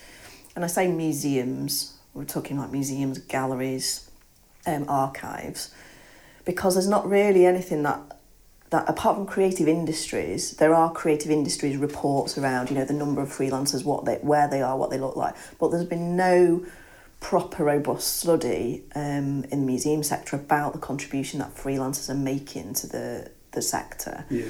[0.55, 4.09] And I say museums, we're talking like museums, galleries,
[4.67, 5.73] um, archives,
[6.43, 8.14] because there's not really anything that
[8.71, 13.21] that apart from creative industries, there are creative industries reports around, you know, the number
[13.21, 15.35] of freelancers, what they where they are, what they look like.
[15.59, 16.65] But there's been no
[17.19, 22.73] proper robust study um, in the museum sector about the contribution that freelancers are making
[22.75, 24.25] to the, the sector.
[24.29, 24.45] Yeah.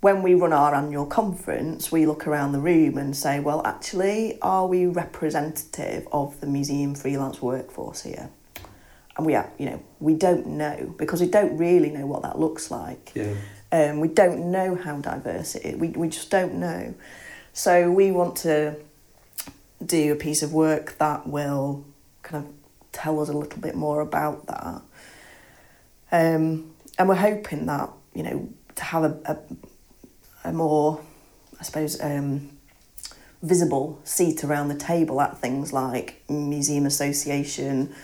[0.00, 4.40] When we run our annual conference, we look around the room and say, well, actually,
[4.40, 8.30] are we representative of the museum freelance workforce here?
[9.18, 12.38] And we are, you know, we don't know because we don't really know what that
[12.38, 13.12] looks like.
[13.14, 13.34] Yeah.
[13.70, 15.76] Um, we don't know how diverse it is.
[15.76, 16.94] We, we just don't know.
[17.52, 18.76] So we want to
[19.84, 21.84] do a piece of work that will
[22.22, 22.52] kind of
[22.92, 24.82] tell us a little bit more about that.
[26.10, 29.18] Um, and we're hoping that, you know, to have a,
[30.44, 31.00] a, a more,
[31.60, 32.50] I suppose, um,
[33.42, 37.94] visible seat around the table at things like museum association,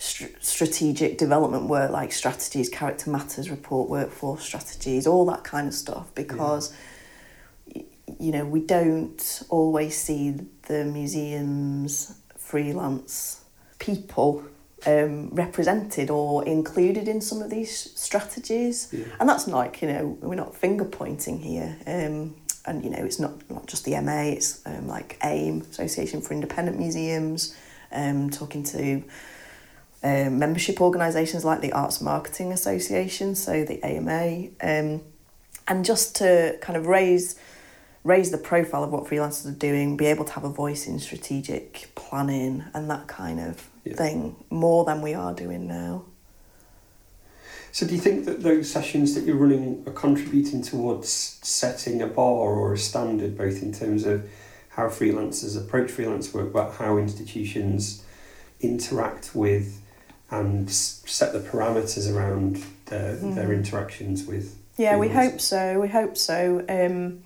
[0.00, 5.74] str- strategic development work like strategies, character matters report, workforce strategies, all that kind of
[5.74, 6.72] stuff because
[7.74, 7.84] y
[8.18, 10.24] you know we don't always see
[10.70, 11.92] the museums
[12.36, 13.44] freelance
[13.78, 14.42] people
[14.86, 19.04] um, represented or included in some of these strategies Yeah.
[19.20, 22.34] and that's not like you know we're not finger pointing here um,
[22.66, 26.32] and you know it's not not just the MA it's um, like AIM Association for
[26.34, 27.54] Independent Museums
[27.92, 29.02] um, talking to
[30.02, 35.02] um, membership organisations like the Arts Marketing Association so the AMA um,
[35.68, 37.38] and just to kind of raise
[38.02, 40.98] raise the profile of what freelancers are doing be able to have a voice in
[40.98, 43.94] strategic planning and that kind of Yeah.
[43.94, 46.04] thing more than we are doing now
[47.72, 51.08] So do you think that those sessions that you're running are contributing towards
[51.42, 54.28] setting a bar or a standard, both in terms of
[54.70, 58.02] how freelancers approach freelance work, but how institutions
[58.60, 59.79] interact with
[60.30, 63.56] and set the parameters around their, their Mm.
[63.56, 65.78] interactions with Yeah, we hope so.
[65.80, 66.64] We hope so.
[66.68, 67.20] Um,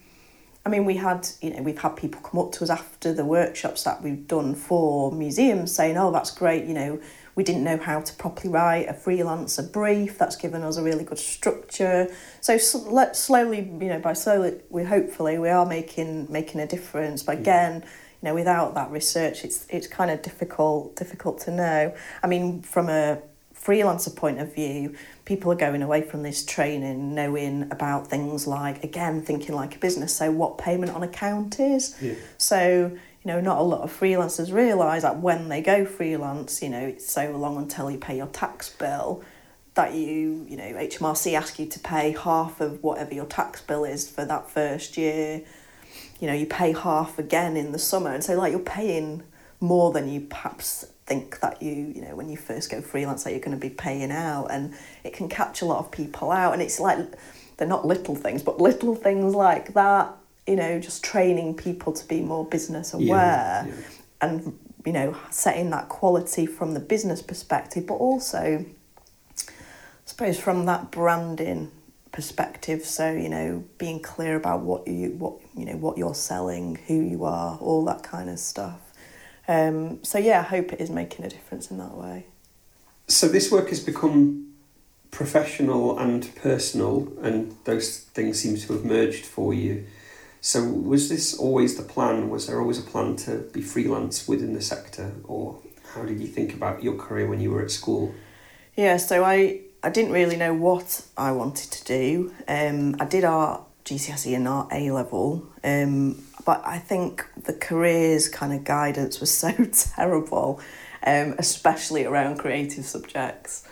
[0.67, 3.25] I mean, we had, you know, we've had people come up to us after the
[3.25, 6.99] workshops that we've done for museums saying, oh, that's great, you know,
[7.37, 10.19] we didn't know how to properly write a freelancer brief.
[10.19, 12.09] That's given us a really good structure.
[12.40, 12.57] So
[12.88, 17.23] let slowly, you know, by slowly, we hopefully we are making making a difference.
[17.25, 17.81] But Yeah.
[18.25, 21.94] You know, without that research, it's it's kind of difficult difficult to know.
[22.22, 23.20] I mean, from a
[23.54, 24.94] freelancer point of view,
[25.27, 29.79] people are going away from this training knowing about things like again thinking like a
[29.79, 30.16] business.
[30.16, 31.94] So what payment on account is.
[32.00, 32.14] Yeah.
[32.38, 36.70] So, you know, not a lot of freelancers realise that when they go freelance, you
[36.70, 39.22] know, it's so long until you pay your tax bill
[39.75, 43.85] that you, you know, HMRC ask you to pay half of whatever your tax bill
[43.85, 45.42] is for that first year.
[46.25, 48.10] You know, you pay half again in the summer.
[48.10, 49.25] And so, like, you're paying
[49.60, 53.33] more than you perhaps think that you, you know, when you first go freelance, that
[53.33, 54.46] you're going to be paying out.
[54.46, 54.72] And
[55.04, 56.54] it can catch a lot of people out.
[56.54, 56.96] And it's like,
[57.58, 60.16] they're not little things, but little things like that,
[60.46, 63.75] you know, just training people to be more business aware Yeah, yeah.
[64.22, 68.64] and, you know, setting that quality from the business perspective, but also,
[69.38, 69.44] I
[70.06, 71.70] suppose, from that branding
[72.15, 72.85] perspective.
[72.87, 76.94] So, you know, being clear about what you, what, you know, what you're selling, who
[76.94, 78.81] you are, all that kind of stuff.
[79.46, 82.27] Um, so, yeah, I hope it is making a difference in that way.
[83.08, 84.54] So this work has become
[85.10, 89.85] professional and personal, and those things seem to have merged for you.
[90.40, 92.31] So, was this always the plan?
[92.31, 95.58] Was there always a plan to be freelance within the sector, or
[95.94, 98.15] how did you think about your career when you were at school?
[98.77, 102.35] Yeah, so I, I didn't really know what I wanted to do.
[102.49, 108.31] Um, I did art GCSE and art A level, um, but I think the careers
[108.31, 110.61] kind of guidance was so terrible,
[111.07, 113.69] um, especially around creative subjects.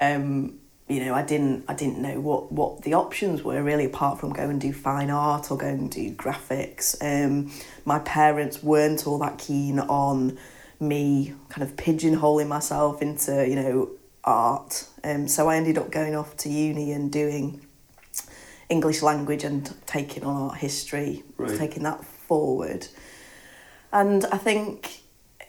[0.00, 4.20] Um, you know, I didn't I didn't know what, what the options were really apart
[4.20, 6.96] from go and do fine art or go and do graphics.
[7.02, 7.52] Um,
[7.84, 10.38] my parents weren't all that keen on
[10.80, 13.90] me kind of pigeonholing myself into, you know,
[14.24, 14.86] art.
[15.04, 17.66] Um, so I ended up going off to uni and doing
[18.68, 21.58] English language and taking on art history, Right.
[21.58, 22.86] taking that forward.
[23.92, 25.00] And I think,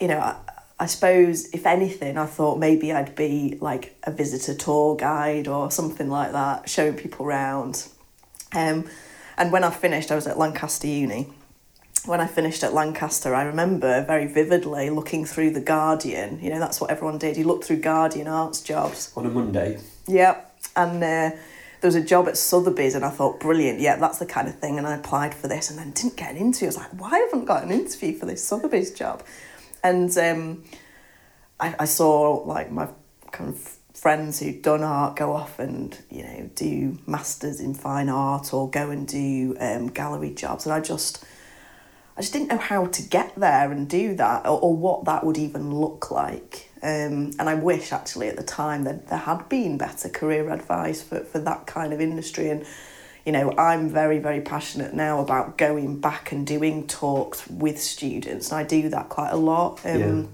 [0.02, 0.36] you know, I,
[0.80, 5.72] I suppose if anything, I thought maybe I'd be like a visitor tour guide or
[5.72, 7.88] something like that, showing people around.
[8.54, 8.90] Um,
[9.38, 11.30] and when I finished, I was at Lancaster Uni.
[12.06, 16.38] When I finished at Lancaster, I remember very vividly looking through the Guardian.
[16.42, 17.38] You know, that's what everyone did.
[17.38, 19.14] You looked through Guardian arts jobs.
[19.16, 20.60] On a Monday, Yep.
[20.76, 21.30] And uh,
[21.84, 24.56] there was a job at Sotheby's, and I thought, brilliant, yeah, that's the kind of
[24.56, 24.78] thing.
[24.78, 26.68] And I applied for this and then didn't get an interview.
[26.68, 29.24] I was like, why haven't I got an interview for this Sotheby's job?
[29.82, 30.64] And um,
[31.62, 32.90] I, I saw like my
[33.32, 38.10] kind of friends who'd done art go off and, you know, do masters in fine
[38.10, 40.66] art or go and do um, gallery jobs.
[40.66, 41.24] And I just,
[42.16, 45.24] I just didn't know how to get there and do that or, or what that
[45.24, 46.70] would even look like.
[46.84, 51.02] Um, and I wish actually at the time that there had been better career advice
[51.02, 52.50] for, for that kind of industry.
[52.50, 52.66] And,
[53.26, 58.52] you know, I'm very, very passionate now about going back and doing talks with students.
[58.52, 60.30] And I do that quite a lot um,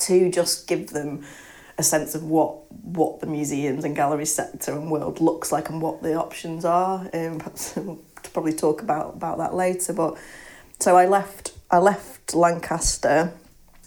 [0.00, 1.24] to just give them
[1.78, 5.82] a sense of what what the museums and gallery sector and world looks like and
[5.82, 7.00] what the options are.
[7.12, 7.98] Um, perhaps we'll
[8.32, 9.92] probably talk about, about that later.
[9.92, 10.16] But
[10.80, 13.32] so I left I left Lancaster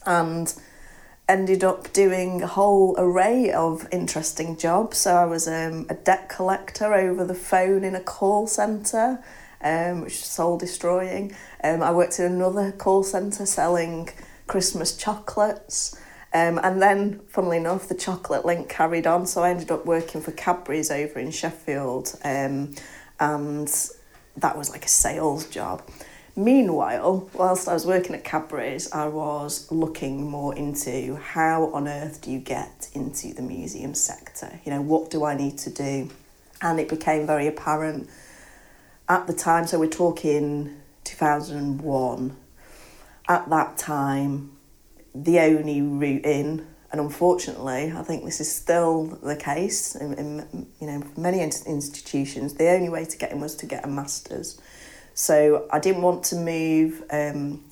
[0.05, 0.53] and
[1.29, 4.97] ended up doing a whole array of interesting jobs.
[4.97, 9.19] So I was um, a debt collector over the phone in a call centre,
[9.61, 11.35] um, which is soul destroying.
[11.63, 14.09] Um, I worked in another call centre selling
[14.47, 15.99] Christmas chocolates.
[16.33, 19.25] Um, and then, funnily enough, the chocolate link carried on.
[19.25, 22.17] So I ended up working for Cadbury's over in Sheffield.
[22.23, 22.75] Um,
[23.19, 23.67] and
[24.37, 25.83] that was like a sales job.
[26.37, 32.21] Meanwhile, whilst I was working at Cadbury's, I was looking more into how on earth
[32.21, 34.59] do you get into the museum sector?
[34.63, 36.11] You know, what do I need to do?
[36.61, 38.07] And it became very apparent
[39.09, 42.37] at the time, so we're talking 2001.
[43.27, 44.51] At that time,
[45.15, 50.67] the only route in, and unfortunately, I think this is still the case in, in
[50.79, 52.53] you know many institutions.
[52.53, 54.61] The only way to get in was to get a master's.
[55.17, 57.63] So I didn't want to move um,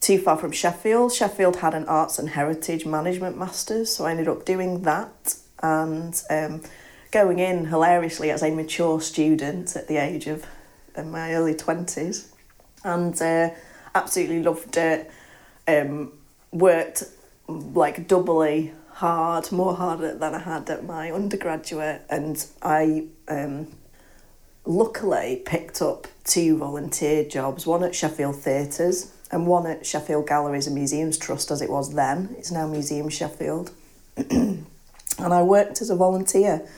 [0.00, 1.12] too far from Sheffield.
[1.12, 6.20] Sheffield had an arts and heritage management masters, so I ended up doing that and
[6.28, 6.60] um,
[7.12, 10.44] going in hilariously as a mature student at the age of
[10.96, 12.32] in my early twenties,
[12.82, 13.50] and uh,
[13.94, 15.08] absolutely loved it.
[15.68, 16.10] Um,
[16.50, 17.04] worked
[17.46, 23.68] like doubly hard, more harder than I had at my undergraduate, and I um,
[24.64, 30.66] luckily picked up two volunteer jobs, one at Sheffield Theatres and one at Sheffield Galleries
[30.66, 32.34] and Museums Trust as it was then.
[32.38, 33.72] It's now Museum Sheffield.
[34.16, 34.66] and
[35.18, 36.68] I worked as a volunteer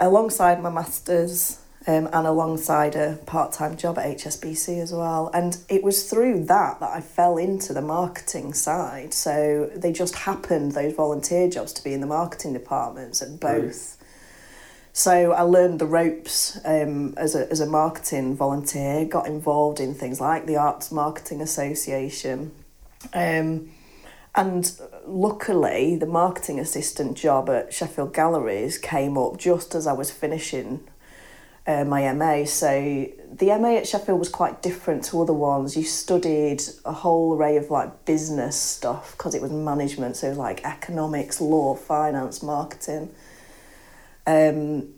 [0.00, 5.30] alongside my masters um, and alongside a part-time job at HSBC as well.
[5.32, 9.14] And it was through that that I fell into the marketing side.
[9.14, 13.99] So they just happened, those volunteer jobs, to be in the marketing departments at both.
[14.92, 19.94] So I learned the ropes um, as, a, as a marketing volunteer, got involved in
[19.94, 22.52] things like the Arts Marketing Association.
[23.14, 23.70] Um,
[24.34, 24.70] and
[25.06, 30.86] luckily, the marketing assistant job at Sheffield Galleries came up just as I was finishing
[31.66, 32.44] uh, my MA.
[32.44, 35.76] So the MA at Sheffield was quite different to other ones.
[35.76, 40.16] You studied a whole array of like business stuff because it was management.
[40.16, 43.12] So it was like economics, law, finance, marketing.
[44.26, 44.94] Um,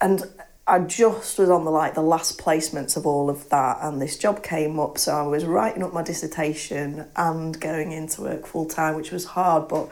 [0.00, 0.24] and
[0.66, 4.16] I just was on the like the last placements of all of that, and this
[4.16, 4.98] job came up.
[4.98, 9.24] So I was writing up my dissertation and going into work full time, which was
[9.24, 9.88] hard, but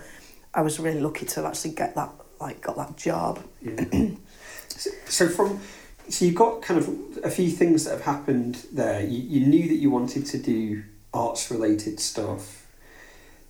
[0.54, 2.10] I was really lucky to actually get that
[2.40, 3.42] like got that job.
[3.60, 3.84] Yeah.
[4.68, 5.60] so, so from
[6.08, 9.02] so you've got kind of a few things that have happened there.
[9.02, 12.66] You, you knew that you wanted to do arts related stuff.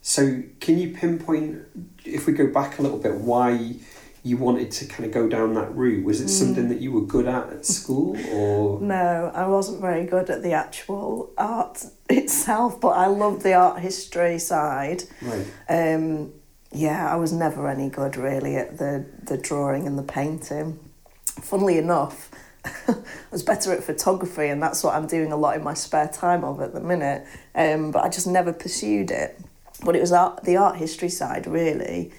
[0.02, 1.62] So can you pinpoint
[2.04, 3.76] if we go back a little bit why
[4.22, 6.04] you wanted to kind of go down that route?
[6.04, 10.04] Was it something that you were good at at school, or No, I wasn't very
[10.04, 15.04] good at the actual art itself, but I loved the art history side.
[15.22, 15.46] right?
[15.68, 16.32] Um,
[16.72, 20.78] yeah, I was never any good really at the, the drawing and the painting.
[21.24, 22.30] Funnily enough,
[22.64, 22.94] I
[23.32, 26.44] was better at photography, and that's what I'm doing a lot in my spare time
[26.44, 27.26] of at the minute.
[27.54, 29.40] Um, but I just never pursued it.
[29.82, 32.12] But it was art, the art history side really,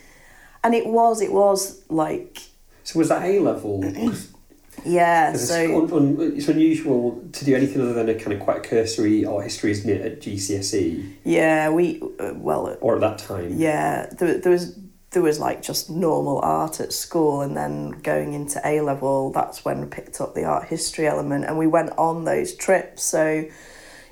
[0.64, 2.42] and it was it was like
[2.84, 3.84] So was that A level?
[4.86, 5.32] yeah.
[5.32, 8.64] It's, So un, un, it's unusual to do anything other than a kind of quite
[8.64, 13.54] cursory art history, isn't it, at GCSE yeah, we uh, well or at that time?
[13.58, 14.78] Yeah, there, there was
[15.12, 19.64] there was like just normal art at school, and then going into A level, that's
[19.66, 23.04] when we picked up the art history element, and we went on those trips.
[23.04, 23.46] So,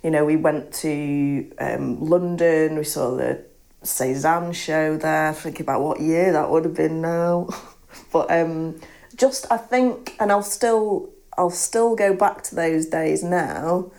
[0.03, 2.77] you know, we went to um, London.
[2.77, 3.45] We saw the
[3.83, 5.33] Cezanne show there.
[5.33, 7.47] Thinking about what year that would have been now,
[8.11, 8.79] but um,
[9.15, 13.91] just I think, and I'll still I'll still go back to those days now,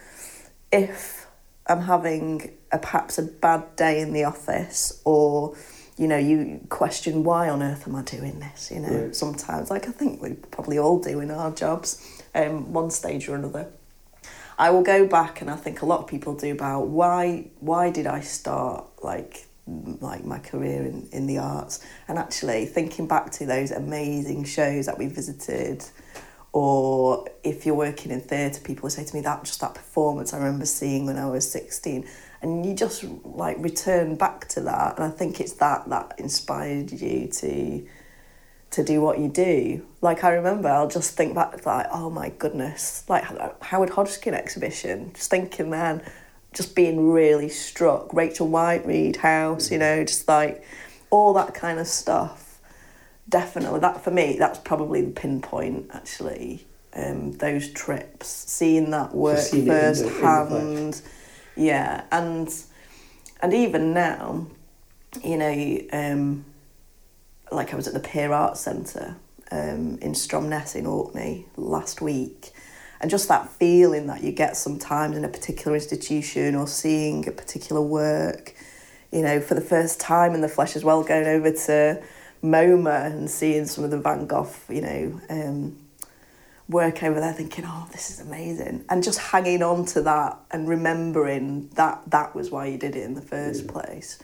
[0.71, 1.27] if
[1.67, 5.57] I'm having a perhaps a bad day in the office or
[5.97, 9.13] you know you question why on earth am I doing this you know Yeah.
[9.13, 13.35] sometimes like I think we probably all do in our jobs um one stage or
[13.35, 13.67] another
[14.59, 17.91] I will go back and I think a lot of people do about why why
[17.91, 21.85] did I start like like my career in, in the arts.
[22.09, 25.85] And actually thinking back to those amazing shows that we visited
[26.53, 30.39] or if you're working in theatre people say to me that just that performance I
[30.39, 32.05] remember seeing when I was 16
[32.43, 34.97] and you just like return back to that.
[34.97, 37.87] And I think it's that that inspired you to
[38.71, 39.85] to do what you do.
[40.01, 43.05] Like I remember I'll just think back like oh my goodness.
[43.09, 43.25] Like
[43.63, 45.13] Howard Hodgkin exhibition?
[45.15, 46.03] Just thinking then
[46.55, 48.13] just being really struck.
[48.13, 50.65] Rachel Whiteread House you know just like
[51.11, 52.61] all that kind of stuff.
[53.29, 58.27] Definitely that for me that's probably the pinpoint actually um, those trips.
[58.27, 60.49] Seeing that work seeing it in the- in the first flesh.
[60.51, 61.03] hand.
[61.57, 62.53] Yeah and
[63.43, 64.47] and even now
[65.25, 66.45] you know um,
[67.53, 69.17] like I was at the Pier Arts Centre
[69.53, 72.53] um, in Stromness in Orkney last week
[73.01, 77.33] and just that feeling that you get sometimes in a particular institution or seeing a
[77.33, 78.55] particular work
[79.13, 82.03] you know for the first time in the flesh as well going over to
[82.43, 85.79] MoMA and seeing some of the Van Gogh you know um,
[86.69, 90.69] work over there thinking oh this is amazing and just hanging on to that and
[90.69, 94.19] remembering that that was why you did it in the first place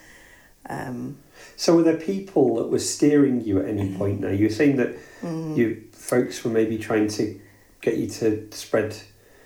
[0.68, 1.18] um,
[1.56, 4.28] So were there people that were steering you at any point now?
[4.28, 5.56] You were saying that mm.
[5.56, 7.38] you folks were maybe trying to
[7.80, 8.96] get you to spread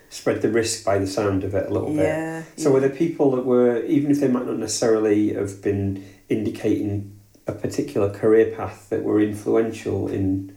[0.09, 2.03] spread the risk by the sound of it a little bit.
[2.03, 6.05] yeah So were there people that were, even if they might not necessarily have been
[6.29, 7.17] indicating
[7.47, 10.57] a particular career path, that were influential in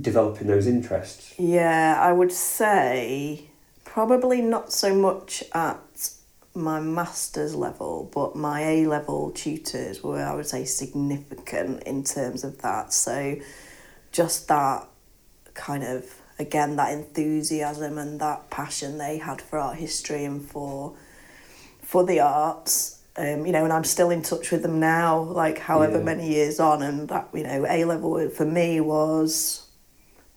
[0.00, 1.34] developing those interests?
[1.38, 3.50] Yeah, I would say
[3.84, 5.78] probably not so much at
[6.54, 12.44] my master's level, but my A level tutors were, I would say, significant in terms
[12.44, 12.92] of that.
[12.92, 13.36] So
[14.12, 14.88] just that
[15.54, 20.94] kind of, again, that enthusiasm and that passion they had for art history and for
[21.82, 23.00] for the arts.
[23.16, 26.04] Um, you know, and I'm still in touch with them now, like however Yeah.
[26.04, 29.66] many years on, and that you know, A level for me was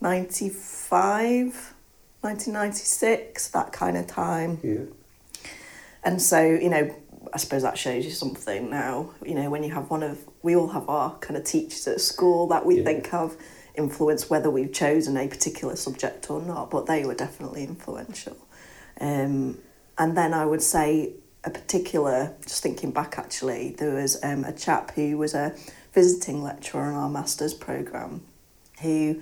[0.02, 1.74] 95,
[2.22, 4.60] 1996, that kind of time.
[4.64, 4.86] Yeah.
[6.04, 6.94] And so, you know,
[7.34, 9.12] I suppose that shows you something now.
[9.26, 12.00] You know, when you have one of, we all have our kind of teachers at
[12.00, 12.84] school that we Yeah.
[12.84, 13.36] think have
[13.78, 18.38] influenced whether we've chosen a particular subject or not, but they were definitely influential.
[19.00, 19.60] Um,
[19.98, 21.14] and then I would say
[21.44, 25.56] a particular, just thinking back actually, there was um, a chap who was a
[25.94, 28.22] visiting lecturer on our master's programme
[28.82, 29.22] who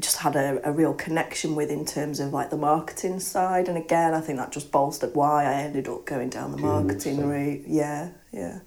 [0.00, 3.68] just had a, a real connection with in terms of like the marketing side.
[3.68, 7.28] And again I think that just bolstered why I ended up going down the marketing
[7.28, 7.64] route.
[7.66, 8.60] Yeah yeah.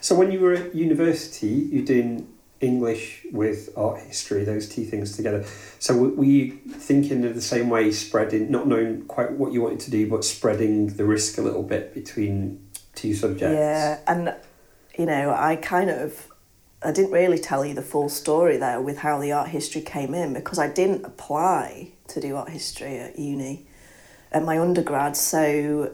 [0.00, 2.28] So when you were at university, you're doing
[2.62, 5.44] English with art history, those two things together.
[5.78, 9.80] So were you thinking of the same way, spreading, not knowing quite what you wanted
[9.80, 13.54] to do, but spreading the risk a little bit between two subjects?
[13.54, 14.34] yeah and
[14.98, 16.28] you know I kind of
[16.82, 20.14] I didn't really tell you the full story there with how the art history came
[20.14, 23.66] in because I didn't apply to do art history at uni
[24.30, 25.92] at my undergrad so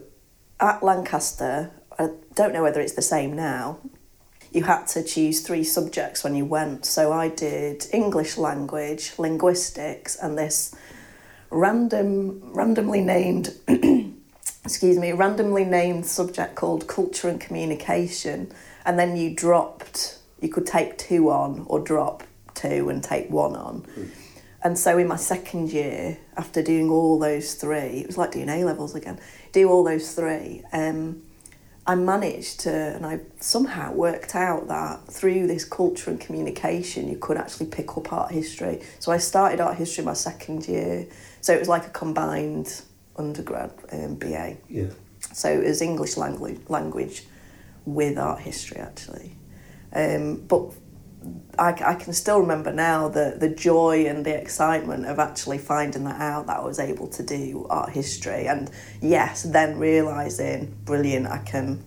[0.61, 3.79] at Lancaster I don't know whether it's the same now
[4.53, 6.87] you had to choose three subjects when you went.
[6.87, 10.75] So I did English language, linguistics, and this
[11.51, 13.55] random, randomly named,
[14.65, 18.51] excuse me, randomly named subject called culture and communication.
[18.85, 22.23] And then you dropped, you could take two on or drop
[22.55, 23.87] two and take one on.
[24.63, 28.49] And so in my second year, after doing all those three, it was like doing
[28.49, 29.21] A levels again.
[29.53, 30.63] Do all those three.
[30.73, 31.23] Um,
[31.89, 37.17] I managed to, and I somehow worked out that through this culture and communication, you
[37.17, 38.83] could actually pick up art history.
[38.99, 41.07] So I started art history my second year.
[41.41, 42.83] So it was like a combined
[43.17, 44.59] undergrad um, BA.
[44.69, 44.89] Yeah.
[45.33, 47.25] So it was English language, language
[47.87, 49.35] with art history actually.
[49.95, 50.75] Um, but
[51.59, 56.05] I, I can still remember now the, the joy and the excitement of actually finding
[56.05, 58.71] that out that I was able to do art history and
[59.01, 61.85] yes then realizing brilliant I can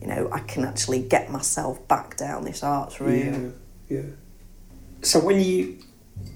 [0.00, 3.24] you know I can actually get myself back down this arts route
[3.88, 4.10] Yeah, yeah.
[5.02, 5.78] So when you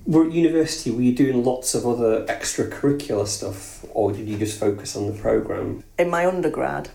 [0.07, 4.59] were at university, were you doing lots of other extracurricular stuff, or did you just
[4.59, 5.85] focus on the program?
[5.99, 6.91] in my undergrad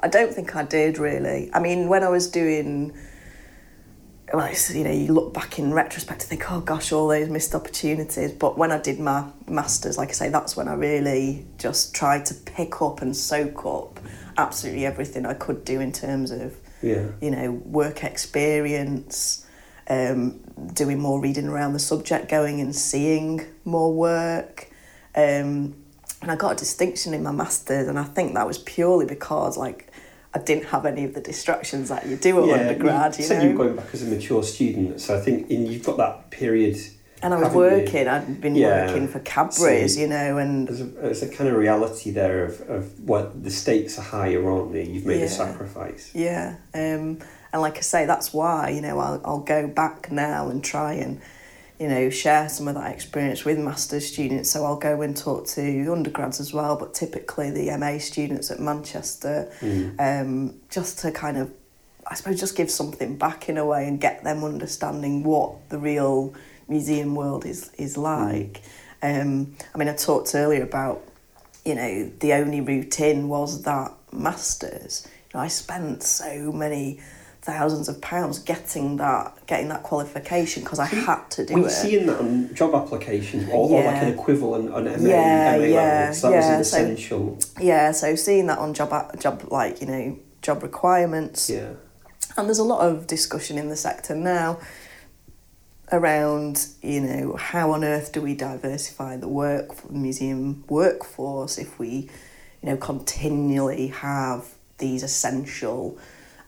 [0.00, 2.92] I don't think I did really I mean when I was doing
[4.40, 7.54] it's, you know, you look back in retrospect and think, oh gosh, all those missed
[7.54, 8.32] opportunities.
[8.32, 12.24] But when I did my masters, like I say, that's when I really just tried
[12.26, 14.00] to pick up and soak up
[14.38, 17.08] absolutely everything I could do in terms of, Yeah.
[17.20, 19.44] you know, work experience,
[19.88, 20.40] um,
[20.72, 24.70] doing more reading around the subject, going and seeing more work.
[25.14, 25.74] Um,
[26.22, 29.58] and I got a distinction in my masters, and I think that was purely because,
[29.58, 29.91] like,
[30.34, 33.44] I didn't have any of the distractions that you do at undergrad, you, said know.
[33.44, 36.30] you were going back as a mature student, so I think in, you've got that
[36.30, 36.78] period.
[37.22, 37.78] and I was haven't you?
[37.84, 38.86] working, I'd been Yeah.
[38.86, 42.44] working for Cadbury's, So- you know, and There's a, there's a kind of reality there
[42.46, 44.84] of, of what the stakes are higher, aren't they?
[44.84, 45.26] You've made Yeah.
[45.26, 46.10] a sacrifice.
[46.14, 47.18] Yeah, um,
[47.52, 50.94] and like I say, that's why you know I'll I'll go back now and try
[50.94, 51.20] and
[51.82, 54.48] you know share some of that experience with masters students.
[54.52, 58.60] So I'll go and talk to undergrads as well, but typically the MA students at
[58.60, 59.96] Manchester, Mm.
[59.98, 61.50] um, just to kind of
[62.06, 65.78] I suppose just give something back in a way and get them understanding what the
[65.78, 66.34] real
[66.68, 68.62] museum world is is like.
[69.02, 71.02] Um, I mean, I talked earlier about
[71.64, 75.08] you know the only route in was that masters.
[75.08, 77.00] You know, I spent so many
[77.42, 81.66] thousands of pounds getting that getting that qualification because I had to do Were you
[81.66, 81.70] it.
[81.70, 85.76] seeing that on job applications or, or like an equivalent on MA, Yeah, MA yeah,
[85.76, 86.14] level?
[86.14, 87.38] So that yeah, was so- an essential.
[87.60, 91.50] Yeah, so seeing that on job job like you know job requirements.
[91.50, 91.72] Yeah.
[92.36, 94.58] And there's a lot of discussion in the sector now
[95.90, 102.08] around, you know, how on earth do we diversify the work museum workforce if we,
[102.62, 104.46] you know, continually have
[104.78, 105.98] these essential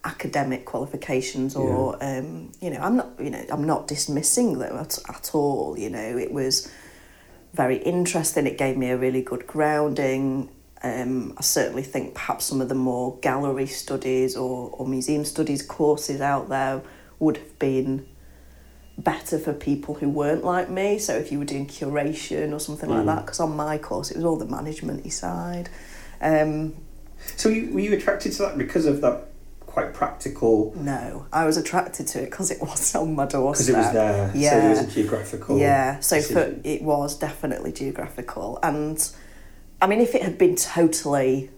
[0.04, 4.98] academic qualifications or um, you know, I'm not you know, I'm not dismissing them at,
[5.08, 6.70] at all, you know, it was
[7.54, 8.46] very interesting.
[8.46, 10.50] It gave me a really good grounding.
[10.82, 15.62] Um, I certainly think perhaps some of the more gallery studies or, or museum studies
[15.62, 16.82] courses out there
[17.18, 18.06] would have been
[18.98, 20.98] better for people who weren't like me.
[20.98, 23.06] So if you were doing curation or something like Mm.
[23.06, 25.70] that, because on my course it was all the management side.
[26.20, 26.74] Um,
[27.36, 29.28] So you, were you attracted to that because of that
[29.74, 30.72] quite practical?
[30.76, 33.66] no, I was attracted to it because it was on my doorstep.
[33.66, 34.32] Because it was there.
[34.34, 34.50] Yeah.
[34.50, 35.58] So it was a geographical.
[35.58, 38.60] Yeah, so for, it was definitely geographical.
[38.62, 38.96] And
[39.82, 41.50] I mean, if it had been totally,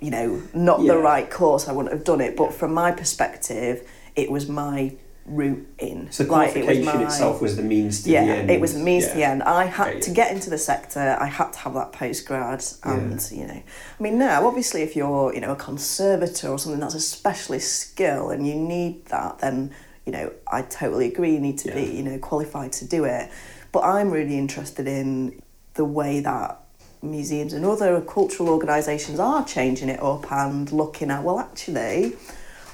[0.00, 0.92] you know, not Yeah.
[0.92, 2.36] the right course, I wouldn't have done it.
[2.36, 4.94] But from my perspective, it was my
[5.24, 6.10] route in.
[6.10, 8.50] So Like, it was qualification my- itself was the means to yeah, the end.
[8.50, 9.42] it was the means to the end.
[9.44, 11.16] I had to get into the sector.
[11.20, 15.32] I had to have that postgrad, and you know, I mean, now obviously, if you're
[15.34, 19.70] you know a conservator or something that's a specialist skill and you need that, then
[20.04, 21.34] you know, I totally agree.
[21.34, 23.30] You need to be you know qualified to do it.
[23.70, 25.40] But I'm really interested in
[25.74, 26.58] the way that
[27.00, 32.14] museums and other cultural organisations are changing it up and looking at well, actually,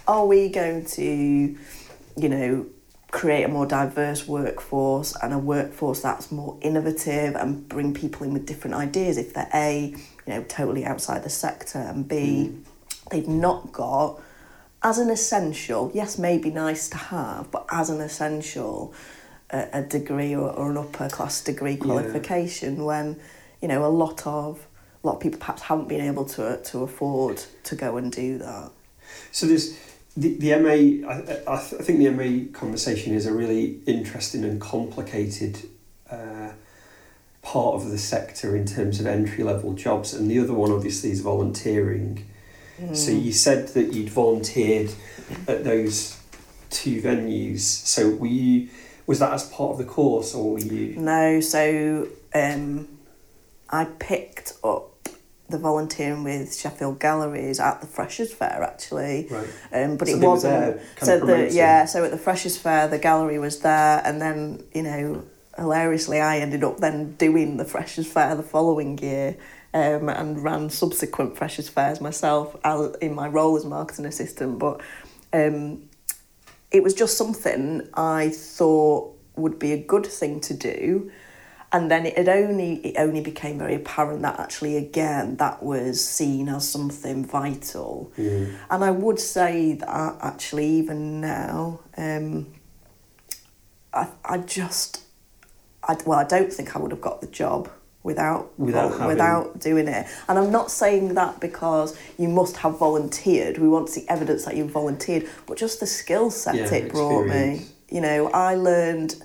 [0.07, 1.57] are we going to
[2.18, 2.66] you know,
[3.10, 8.32] create a more diverse workforce and a workforce that's more innovative and bring people in
[8.32, 9.16] with different ideas.
[9.16, 9.94] If they're A,
[10.26, 12.60] you know, totally outside the sector and B, hmm.
[13.10, 14.20] they've not got
[14.82, 18.94] as an essential, yes, maybe nice to have, but as an essential
[19.50, 23.18] a, a degree or, or an upper class degree qualification when,
[23.60, 24.66] you know, a lot of
[25.02, 28.38] a lot of people perhaps haven't been able to to afford to go and do
[28.38, 28.70] that.
[29.32, 29.76] So there's
[30.18, 34.60] the, the MA, I, I, I think the MA conversation is a really interesting and
[34.60, 35.68] complicated
[36.10, 36.50] uh,
[37.42, 40.12] part of the sector in terms of entry level jobs.
[40.12, 42.26] And the other one, obviously, is volunteering.
[42.92, 44.92] So you said that you'd volunteered
[45.48, 46.16] at those
[46.70, 47.60] two venues.
[47.60, 48.68] So were you,
[49.06, 50.94] was that as part of the course or were you?
[50.96, 52.86] No, so um,
[53.68, 54.88] I picked up
[55.49, 59.28] the volunteering with Sheffield Galleries at the Freshers Fair actually.
[59.30, 59.49] Right.
[59.72, 60.80] Um, but So it wasn't.
[61.01, 64.82] so the yeah, so at the Freshers Fair, the gallery was there, and then you
[64.82, 65.24] know,
[65.57, 69.36] hilariously, I ended up then doing the Freshers Fair the following year.
[69.74, 74.59] Um, and ran subsequent Freshers Fairs myself as, in my role as marketing assistant.
[74.59, 74.80] But
[75.34, 75.90] um,
[76.70, 81.11] it was just something I thought would be a good thing to do.
[81.70, 86.02] And then it had only it only became very apparent that actually again that was
[86.02, 88.10] seen as something vital.
[88.16, 88.54] Mm.
[88.70, 92.46] And I would say that actually even now, um,
[93.92, 95.02] I I just
[95.86, 97.68] I well I don't think I would have got the job
[98.02, 100.06] without Without having- without doing it.
[100.28, 103.58] And I'm not saying that because you must have volunteered.
[103.58, 106.90] We want to see evidence that you volunteered, but just the skill set Yeah, it
[106.92, 107.66] brought me.
[107.90, 109.16] You know, I learned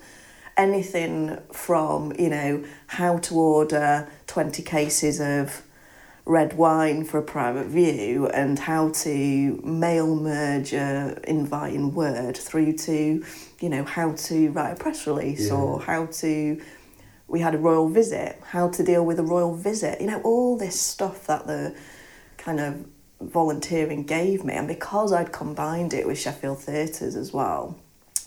[0.57, 5.63] anything from, you know, how to order 20 cases of
[6.25, 12.37] red wine for a private view and how to mail merge a invite in Word
[12.37, 13.23] through to,
[13.59, 15.55] you know, how to write a press release Yeah.
[15.55, 16.61] or how to
[17.27, 20.55] we had a royal visit, how to deal with a royal visit, you know, all
[20.57, 21.75] this stuff that the
[22.37, 22.85] kind of
[23.19, 27.77] volunteering gave me and because I'd combined it with Sheffield Theatres as well,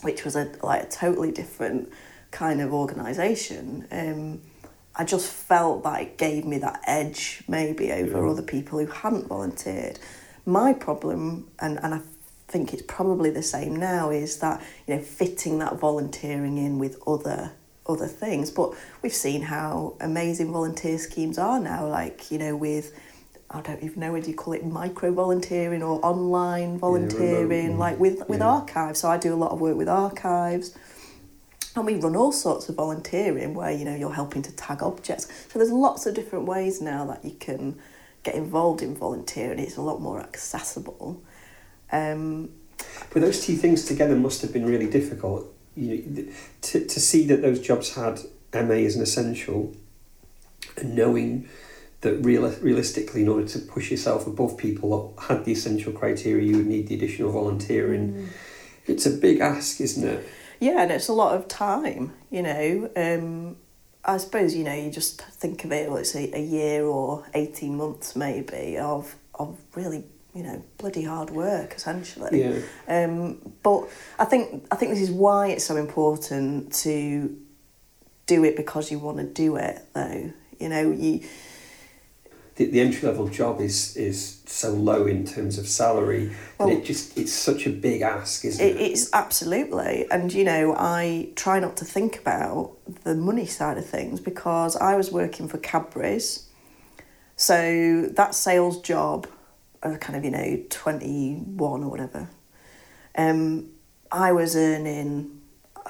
[0.01, 1.89] which was a like a totally different
[2.31, 4.41] kind of organisation, um,
[4.95, 8.31] I just felt that it gave me that edge maybe over Yeah.
[8.31, 9.99] other people who hadn't volunteered.
[10.45, 12.01] My problem, and, and I
[12.47, 16.97] think it's probably the same now, is that you know fitting that volunteering in with
[17.05, 17.51] other
[17.87, 18.49] other things.
[18.51, 22.93] But we've seen how amazing volunteer schemes are now, like you know with
[23.49, 27.99] I don't even know whether you call it micro volunteering or online volunteering, remote, like
[27.99, 28.47] with with yeah.
[28.49, 28.99] archives.
[29.01, 30.75] So I do a lot of work with archives.
[31.77, 35.27] And we run all sorts of volunteering where you know you're helping to tag objects.
[35.49, 37.77] So there's lots of different ways now that you can
[38.23, 39.59] get involved in volunteering.
[39.59, 41.21] It's a lot more accessible.
[41.91, 42.49] Um,
[43.13, 45.53] But those two things together must have been really difficult.
[45.75, 46.23] You know,
[46.61, 48.21] to to see that those jobs had
[48.53, 49.75] MA as an essential,
[50.77, 51.47] and knowing
[52.01, 56.43] that real, realistically, in order to push yourself above people that had the essential criteria,
[56.49, 58.29] you would need the additional volunteering.
[58.87, 60.27] It's a big ask, isn't it?
[60.59, 62.89] Yeah, and it's a lot of time, you know.
[62.95, 63.57] Um,
[64.03, 67.25] I suppose, you know, you just think of it, well, it's a, a year or
[67.33, 72.41] 18 months maybe of, of really, you know, bloody hard work, essentially.
[72.41, 72.59] Yeah.
[72.87, 77.37] Um, but I think I think this is why it's so important to
[78.27, 80.31] do it because you want to do it, though.
[80.59, 81.27] You know, you
[82.57, 86.77] The, the entry level job is is so low in terms of salary, Well- and
[86.77, 88.81] it just it's such a big ask, isn't It, it?
[88.91, 93.85] it's absolutely, and you know, I try not to think about the money side of
[93.85, 96.47] things because I was working for Cadbury's,
[97.35, 99.27] so that sales job,
[99.83, 102.27] of kind of you know twenty one or whatever,
[103.15, 103.69] um,
[104.11, 105.41] I was earning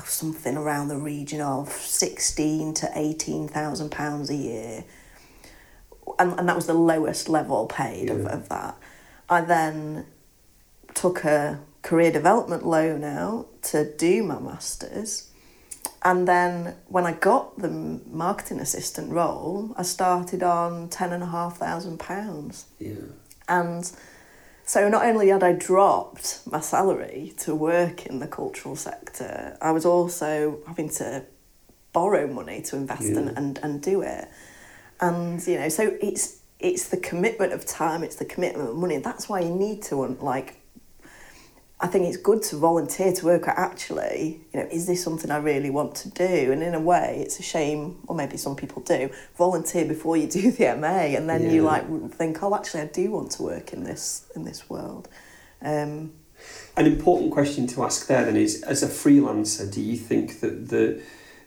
[0.06, 4.84] something around the region of sixteen to eighteen thousand pounds a year,
[6.20, 8.30] and and that was the lowest level paid of, Yeah.
[8.34, 8.78] of that.
[9.30, 10.06] I then
[10.94, 15.30] took a career development loan out to do my masters.
[16.04, 21.28] And then when I got the marketing assistant role, I started on ten and a
[21.28, 22.66] half thousand pounds.
[22.80, 22.96] yeah.
[23.50, 23.90] And
[24.66, 29.72] so not only had I dropped my salary to work in the cultural sector, I
[29.72, 31.24] was also having to
[31.94, 33.20] borrow money to invest Yeah.
[33.20, 34.28] and, and, and do it.
[35.00, 38.98] And you know, so it's it's the commitment of time, it's the commitment of money.
[38.98, 40.58] That's why you need to like
[41.80, 45.30] I think it's good to volunteer to work at actually, you know, is this something
[45.30, 46.52] I really want to do?
[46.52, 50.26] And in a way, it's a shame, or maybe some people do, volunteer before you
[50.40, 53.74] do the MA, and then you like think, oh, actually, I do want to work
[53.74, 55.08] in this in this world.
[55.62, 56.14] Um,
[56.76, 60.70] An important question to ask there then is, as a freelancer, do you think that
[60.70, 61.00] the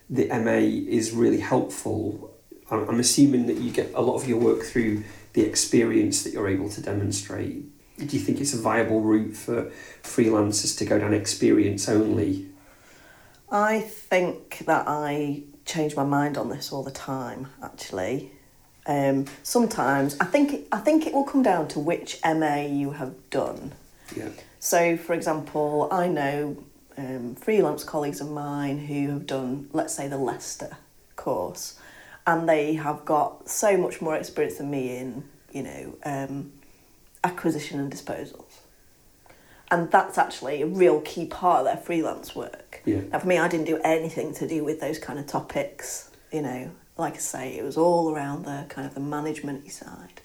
[0.09, 2.30] the MA is really helpful?
[2.71, 5.03] I'm assuming that you get a lot of your work through
[5.33, 7.65] the experience that you're able to demonstrate.
[7.97, 9.71] Do you think it's a viable route for
[10.03, 12.47] freelancers to go down experience only?
[13.51, 17.47] I think that I change my mind on this all the time.
[17.61, 18.31] Actually,
[18.87, 22.91] um, sometimes I think it, I think it will come down to which MA you
[22.91, 23.73] have done.
[24.15, 24.29] Yeah.
[24.59, 26.63] So, for example, I know
[26.97, 30.77] um, freelance colleagues of mine who have done, let's say, the Leicester
[31.15, 31.79] course,
[32.27, 36.51] and they have got so much more experience than me in, you know, um,
[37.23, 38.59] acquisition and disposals.
[39.69, 42.81] And that's actually a real key part of their freelance work.
[42.85, 43.01] Yeah.
[43.11, 46.11] Now, for me, I didn't do anything to do with those kind of topics.
[46.31, 50.21] You know, like I say, it was all around the kind of the management side.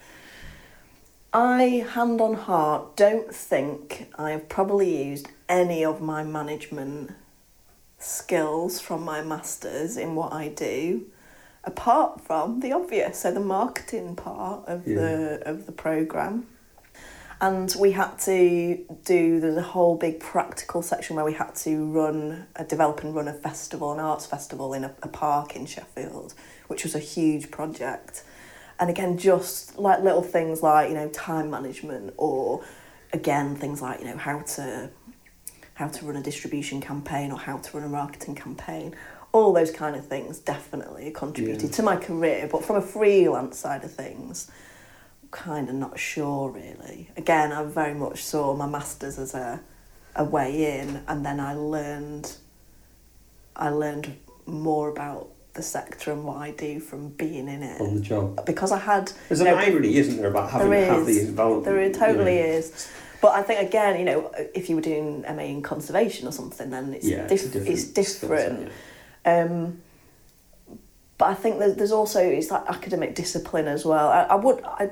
[1.33, 7.13] I, hand on heart, don't think I've probably used any of my management
[7.99, 11.07] skills from my masters in what I do,
[11.67, 14.95] apart from the obvious, so the marketing part of Yeah.
[14.97, 16.47] the of the program.
[17.39, 21.85] And we had to do there's a whole big practical section where we had to
[21.93, 25.67] run a develop and run a festival, an arts festival in a, a park in
[25.67, 26.33] Sheffield,
[26.69, 28.23] which was a huge project.
[28.81, 32.65] And again, just like little things like, you know, time management or
[33.13, 34.91] again things like, you know, how to
[35.75, 38.95] how to run a distribution campaign or how to run a marketing campaign.
[39.37, 41.77] All those kind of things definitely contributed Yeah.
[41.77, 44.51] to my career, but from a freelance side of things,
[45.31, 47.11] kind of not sure really.
[47.19, 49.61] Again, I very much saw my masters as a
[50.19, 52.33] a way in, and then I learned
[53.55, 54.17] I learned
[54.47, 58.47] more about the sector and what I do from being in it on the job.
[58.47, 61.07] because I had There's you an know, irony, isn't there, about having there is.
[61.07, 61.65] the involvement?
[61.67, 62.57] There you totally know.
[62.57, 62.89] is.
[63.21, 66.71] But I think again, you know, if you were doing MA in conservation or something,
[66.71, 68.69] then it's Yeah, diff- it's, different it's set, yeah.
[69.27, 69.83] Um,
[71.19, 74.09] but I think there's, also it's like academic discipline as well.
[74.09, 74.91] I, I would I,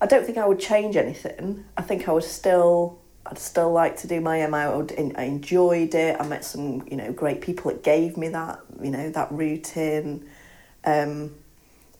[0.00, 1.64] I don't think I would change anything.
[1.76, 4.58] I think I would still I'd still like to do my MA.
[4.58, 6.16] I, would, I enjoyed it.
[6.18, 9.76] I met some you know great people that gave me that you know that route
[9.76, 10.28] in.
[10.84, 11.34] Um,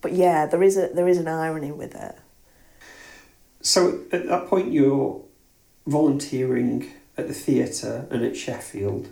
[0.00, 2.16] but yeah, there is a there is an irony with it.
[3.60, 5.22] So at that point, you're
[5.86, 9.08] volunteering at the theatre and at Sheffield,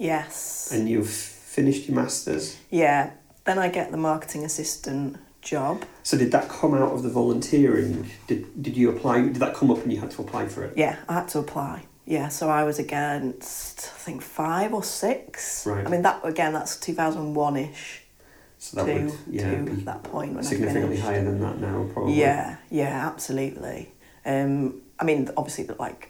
[0.00, 0.70] Yes.
[0.72, 2.56] and you've finished your masters.
[2.70, 3.10] Yeah.
[3.44, 5.84] Then I get the marketing assistant job.
[6.02, 8.10] So did that come out of the volunteering?
[8.26, 9.22] Did did you apply?
[9.22, 10.72] Did that come up and you had to apply for it?
[10.76, 11.84] Yeah, I had to apply.
[12.06, 15.66] Yeah, so I was against I think five or six.
[15.66, 15.86] Right.
[15.86, 18.02] I mean that again that's two thousand one ish
[18.58, 21.88] So that to would yeah to that point when I significantly higher than that now,
[21.92, 22.14] probably.
[22.14, 23.92] Yeah, yeah, absolutely.
[24.24, 26.09] Um, I mean, obviously, but like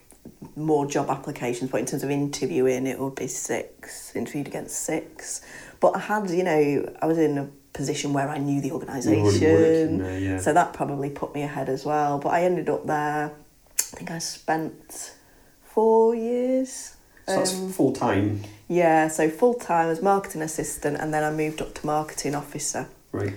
[0.56, 5.40] more job applications, but in terms of interviewing, it would be six, interviewed against six.
[5.80, 8.76] But I had, you know, I was in a position where I knew the You're
[8.76, 10.38] already working organisation, there, yeah.
[10.38, 12.18] so that probably put me ahead as well.
[12.18, 15.14] But I ended up there, I think I spent
[15.62, 16.96] four years.
[17.26, 21.30] So that's um, full time, Yeah, so full time as marketing assistant, and then I
[21.30, 22.88] moved up to marketing officer.
[23.12, 23.32] right?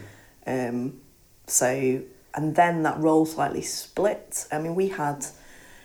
[0.47, 0.99] Um,
[1.47, 2.01] so,
[2.33, 4.47] and then that role slightly split.
[4.51, 5.25] I mean, we had,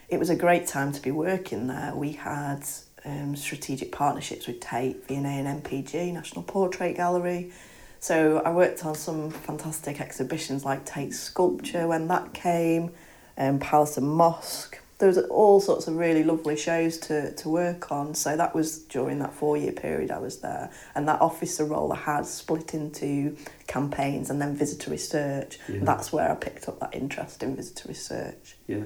[0.09, 1.93] it was a great time to be working there.
[1.95, 2.65] We had
[3.05, 7.53] um, strategic partnerships with Tate, V&A and NPG, National Portrait Gallery.
[8.01, 12.93] So I worked on some fantastic exhibitions like Tate Sculpture when that came,
[13.37, 14.79] um, Palace and Mosque.
[14.99, 18.15] There was all sorts of really lovely shows to, to work on.
[18.15, 20.71] So that was during that four year period I was there.
[20.95, 23.37] And that officer role I had split into
[23.67, 25.59] campaigns and then visitor research.
[25.69, 25.81] Yeah.
[25.83, 28.57] That's where I picked up that interest in visitor research.
[28.67, 28.85] Yeah.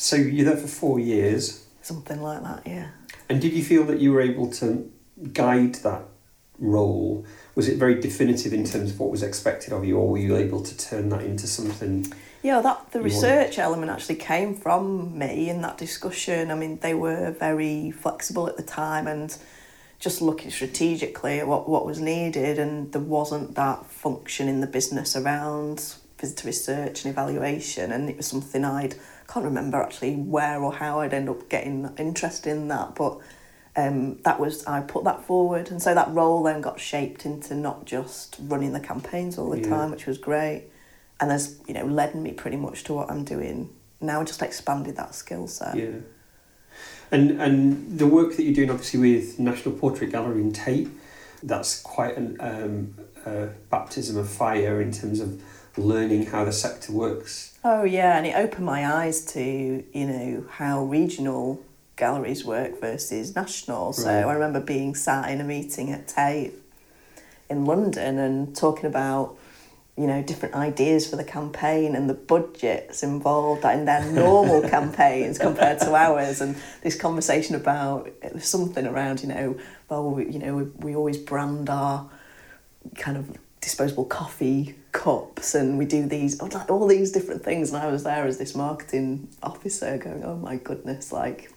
[0.00, 2.90] So you're there for four years, Something like that, yeah.
[3.28, 4.88] and did you feel that you were able to
[5.32, 6.02] guide that
[6.60, 7.26] role?
[7.56, 10.36] Was it very definitive in terms of what was expected of you, or were you
[10.36, 12.12] able to turn that into something?
[12.44, 16.52] Yeah, that the research element actually came from me in that discussion.
[16.52, 19.36] I mean, they were very flexible at the time and
[19.98, 24.68] just looking strategically at what, what was needed, and there wasn't that function in the
[24.68, 28.94] business around visitor research and evaluation, and it was something I'd
[29.28, 33.18] can't remember actually where or how I'd end up getting interested in that, but
[33.76, 37.54] um, that was I put that forward, and so that role then got shaped into
[37.54, 39.68] not just running the campaigns all the Yeah.
[39.68, 40.64] time, which was great,
[41.20, 43.70] and has you know led me pretty much to what I'm doing
[44.00, 44.24] now.
[44.24, 45.76] Just expanded that skill set.
[45.76, 46.00] Yeah.
[47.12, 50.88] And and the work that you're doing, obviously, with National Portrait Gallery in Tate,
[51.42, 52.94] that's quite an um,
[53.26, 55.40] a baptism of fire in terms of
[55.76, 57.47] learning how the sector works.
[57.64, 61.60] Oh yeah, and it opened my eyes to you know how regional
[61.96, 63.92] galleries work versus national.
[63.92, 64.24] So Right.
[64.24, 66.54] I remember being sat in a meeting at Tate
[67.50, 69.36] in London and talking about
[69.96, 75.38] you know different ideas for the campaign and the budgets involved in their normal campaigns
[75.38, 79.56] compared to ours and this conversation about it was something around you know
[79.88, 82.08] well we, you know we, we always brand our
[82.94, 87.72] kind of disposable coffee cups and we do these all these different things.
[87.72, 91.52] And I was there as this marketing officer going oh my goodness like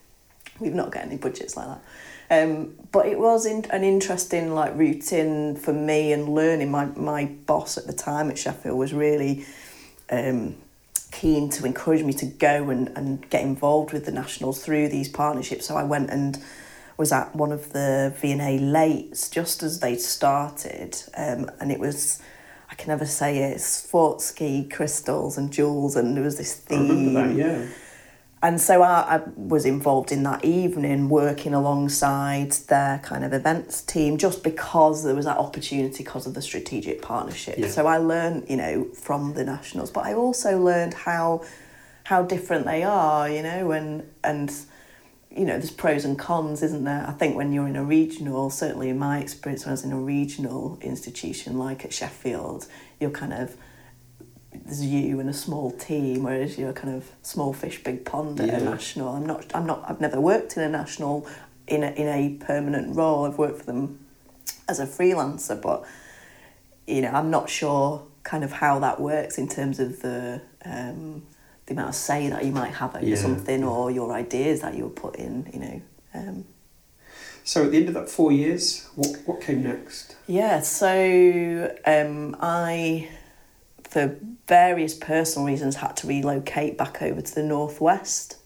[0.60, 1.82] we've not got any budgets like that.
[2.32, 6.72] Um, but it was in, an interesting like routine for me and learning.
[6.72, 9.46] My, my boss at the time at Sheffield was really
[10.10, 10.56] um,
[11.12, 15.10] keen to encourage me to go and, and get involved with the nationals through these
[15.10, 15.66] partnerships.
[15.66, 16.42] So I went and
[17.02, 22.22] was at one of the V&A lates just as they started um, and it was
[22.72, 23.58] I can never say it.
[23.58, 27.14] Swarovski crystals and jewels, and there was this theme.
[27.14, 27.66] that, yeah.
[28.44, 33.82] And so I, I was involved in that evening, working alongside their kind of events
[33.84, 37.58] team, just because there was that opportunity because of the strategic partnership.
[37.58, 37.68] Yeah.
[37.68, 41.44] So I learned, you know, from the nationals, but I also learned how
[42.06, 44.52] how different they are, you know, and and
[45.36, 47.06] you know, there's pros and cons, isn't there?
[47.08, 49.92] I think when you're in a regional, certainly in my experience, when I was in
[49.94, 52.68] a regional institution like at Sheffield,
[53.00, 53.56] you're kind of
[54.54, 58.48] there's you and a small team, whereas you're kind of small fish, big pond at
[58.48, 58.58] Yeah.
[58.58, 59.08] a national.
[59.10, 59.46] I'm not.
[59.56, 59.86] I'm not.
[59.90, 61.26] I've never worked in a national
[61.68, 63.26] in a in a permanent role.
[63.26, 64.00] I've worked for them
[64.68, 65.86] as a freelancer, but
[66.86, 71.24] you know, I'm not sure kind of how that works in terms of the um,
[71.74, 73.16] the amount of say that you might have over Yeah.
[73.16, 75.48] something or your ideas that you put in.
[75.54, 75.82] You know.
[76.14, 76.46] Um,
[77.44, 80.16] So at the end of that four years, what, what came next?
[80.28, 83.10] Yeah, so um, I,
[83.84, 84.16] for
[84.48, 88.38] various personal reasons, had to relocate back over to the northwest,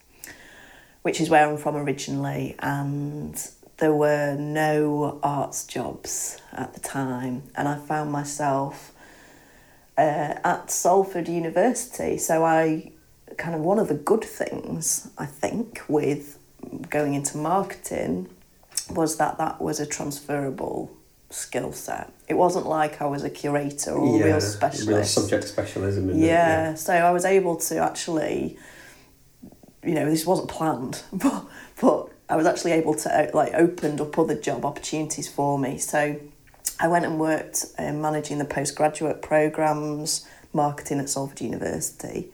[1.02, 3.36] which is where I'm from originally, and
[3.78, 8.94] there were no arts jobs at the time, and I found myself
[9.98, 12.18] uh, at Salford University.
[12.18, 12.92] So I
[13.38, 16.38] kind of one of the good things I think with
[16.90, 18.30] going into marketing
[18.90, 20.96] was that that was a transferable
[21.30, 22.12] skill set.
[22.28, 24.88] It wasn't like I was a curator or a real specialist.
[24.88, 26.10] Real subject specialism.
[26.10, 28.58] In yeah, It, so I was able to actually,
[29.84, 31.46] you know, this wasn't planned, but
[31.82, 35.78] but I was actually able to uh, like opened up other job opportunities for me.
[35.78, 36.20] So
[36.80, 42.32] I went and worked um, managing the postgraduate programs, marketing at Salford University,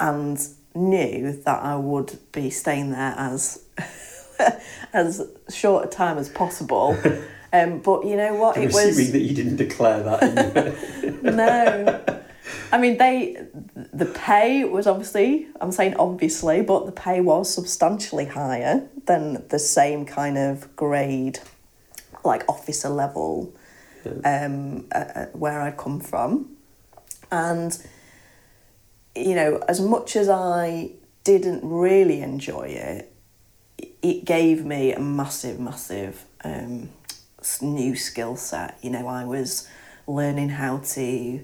[0.00, 0.40] and
[0.74, 3.62] knew that I would be staying there as
[4.92, 6.98] as short a time as possible.
[7.52, 8.56] Um, but you know what?
[8.56, 11.20] I'm it assuming was that you didn't declare that.
[11.22, 12.16] no.
[12.70, 13.44] I mean, they
[13.74, 19.58] the pay was obviously I'm saying obviously, but the pay was substantially higher than the
[19.58, 21.40] same kind of grade,
[22.24, 23.52] like officer level,
[24.24, 26.56] um, uh, uh, where I'd come from,
[27.32, 27.76] and
[29.20, 30.92] you know, as much as I
[31.24, 33.12] didn't really enjoy it,
[34.02, 36.90] it gave me a massive, massive um,
[37.60, 38.78] new skill set.
[38.82, 39.68] You know, I was
[40.06, 41.40] learning how to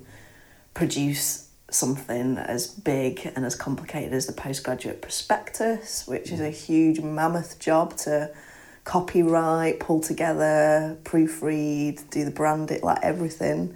[0.75, 7.01] produce something as big and as complicated as the postgraduate prospectus, which is a huge
[7.01, 8.31] mammoth job to
[8.85, 13.75] copywrite, pull together, proofread, do the branding, like everything.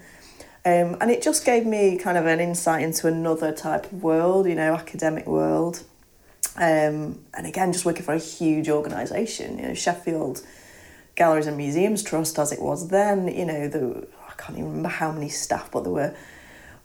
[0.65, 4.47] Um, and it just gave me kind of an insight into another type of world,
[4.47, 5.83] you know, academic world.
[6.57, 10.43] Um, and again, just working for a huge organisation, you know, Sheffield
[11.15, 14.89] Galleries and Museums Trust, as it was then, you know, the, I can't even remember
[14.91, 16.15] how many staff, but there were,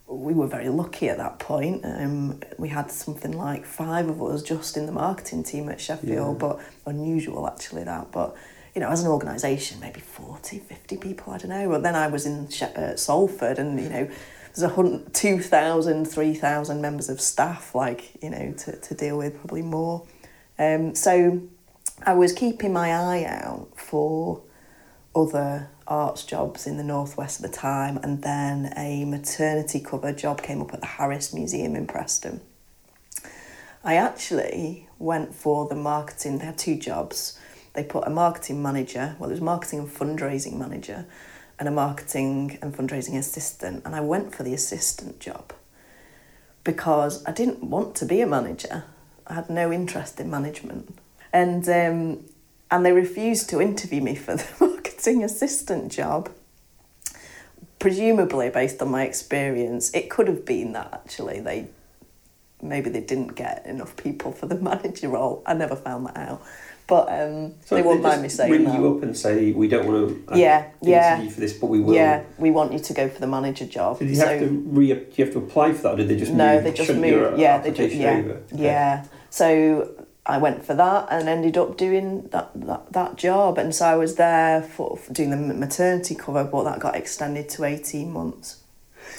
[0.07, 1.82] we were very lucky at that point.
[1.84, 6.36] Um, we had something like five of us just in the marketing team at Sheffield,
[6.41, 6.47] Yeah.
[6.47, 8.11] but unusual actually that.
[8.11, 8.36] But,
[8.76, 11.69] you know, as an organisation, maybe 40, 50 people, I don't know.
[11.69, 14.09] But then I was in uh, Salford and, you know,
[14.53, 19.38] there's a hundred, 2,000, 3,000 members of staff, like, you know, to, to deal with,
[19.38, 20.05] probably more.
[20.59, 21.41] Um, so
[22.03, 24.41] I was keeping my eye out for
[25.15, 30.41] other arts jobs in the northwest at the time, and then a maternity cover job
[30.41, 32.41] came up at the Harris Museum in Preston.
[33.84, 36.39] I actually went for the marketing.
[36.39, 37.39] They had two jobs.
[37.76, 41.05] They put a marketing manager, well, it was marketing and fundraising manager,
[41.59, 43.84] and a marketing and fundraising assistant.
[43.86, 45.53] And I went for the assistant job
[46.63, 48.84] because I didn't want to be a manager.
[49.28, 50.97] I had no interest in management,
[51.34, 52.26] and um,
[52.69, 56.30] and they refused to interview me for the marketing assistant job.
[57.80, 61.67] Presumably, based on my experience, it could have been that actually they
[62.61, 65.43] maybe they didn't get enough people for the manager role.
[65.45, 66.41] I never found that out,
[66.88, 68.75] but um, So they won't mind me saying ring that.
[68.75, 71.15] you up and say we don't want to Yeah, yeah.
[71.15, 71.95] interview for this, but we will.
[71.95, 73.99] Yeah, we want you to go for the manager job.
[73.99, 74.93] Did you so have to re?
[74.93, 76.89] Do you have to apply for that, or did they just no, move, they just
[76.93, 78.11] your Yeah, they just yeah.
[78.17, 78.39] Okay.
[78.51, 79.05] yeah.
[79.29, 79.91] So
[80.27, 83.95] I went for that and ended up doing that, that that job, and so I
[83.95, 88.61] was there for, for doing the maternity cover, but that got extended to eighteen months.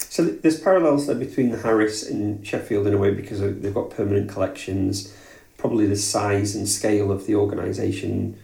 [0.09, 3.89] So there's parallels there between the Harris and Sheffield in a way because they've got
[3.89, 5.13] permanent collections.
[5.57, 8.37] Probably the size and scale of the organisation,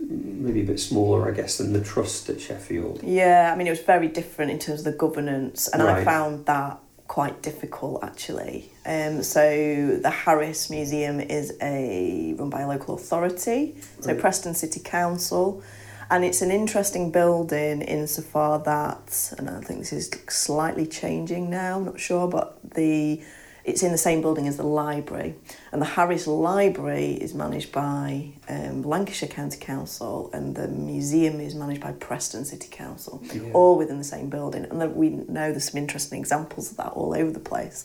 [0.00, 3.00] maybe a bit smaller, I guess, than the trust at Sheffield.
[3.02, 6.46] Yeah, I mean, it was very different in terms of the governance, and I found
[6.46, 8.68] that quite difficult actually.
[8.84, 14.18] Um, so the Harris Museum is a run by a local authority, so Right.
[14.20, 15.62] Preston City Council,
[16.08, 21.78] And it's an interesting building insofar that, and I think this is slightly changing now,
[21.78, 23.20] I'm not sure, but the
[23.66, 25.34] it's in the same building as the library.
[25.72, 31.54] And the Harris Library is managed by um, Lancashire County Council, and the museum is
[31.56, 33.50] managed by Preston City Council, Yeah.
[33.52, 34.64] all within the same building.
[34.70, 37.84] And we know there's some interesting examples of that all over the place.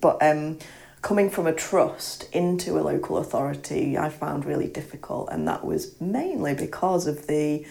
[0.00, 0.58] But um,
[1.00, 5.94] coming from a trust into a local authority, I found really difficult, and that was
[6.00, 7.64] mainly because of the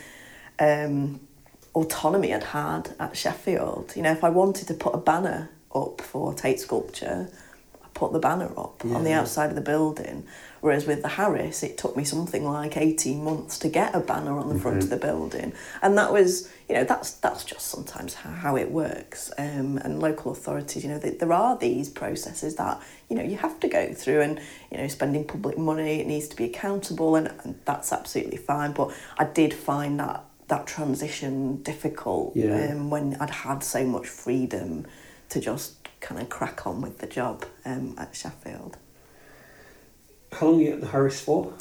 [0.60, 1.20] um,
[1.76, 3.94] autonomy I'd had at Sheffield.
[3.98, 7.30] You know, if I wanted to put a banner up for Tate Sculpture,
[7.84, 10.26] I put the banner up on the outside of the building.
[10.62, 14.38] Whereas with the Harris, it took me something like 18 months to get a banner
[14.40, 15.52] on the front of the building.
[15.82, 19.30] And that was, you know, that's that's just sometimes how, how it works.
[19.38, 23.36] Um, and local authorities, you know, th there are these processes that, you know, you
[23.36, 24.40] have to go through and,
[24.72, 28.72] you know, spending public money, it needs to be accountable and, and that's absolutely fine.
[28.72, 32.72] But I did find that that transition difficult Yeah.
[32.72, 34.86] um, when I'd had so much freedom
[35.34, 38.78] to just kind of crack on with the job um, at Sheffield.
[40.32, 41.54] How long were you at the Harris for?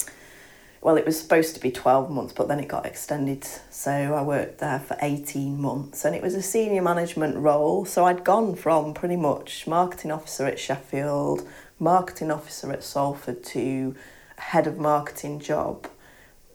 [0.81, 3.45] Well, it was supposed to be 12 months, but then it got extended.
[3.69, 7.85] So I worked there for 18 months and it was a senior management role.
[7.85, 11.47] So I'd gone from pretty much marketing officer at Sheffield,
[11.79, 13.95] marketing officer at Salford to
[14.37, 15.87] head of marketing job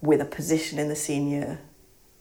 [0.03, 1.59] with a position in the senior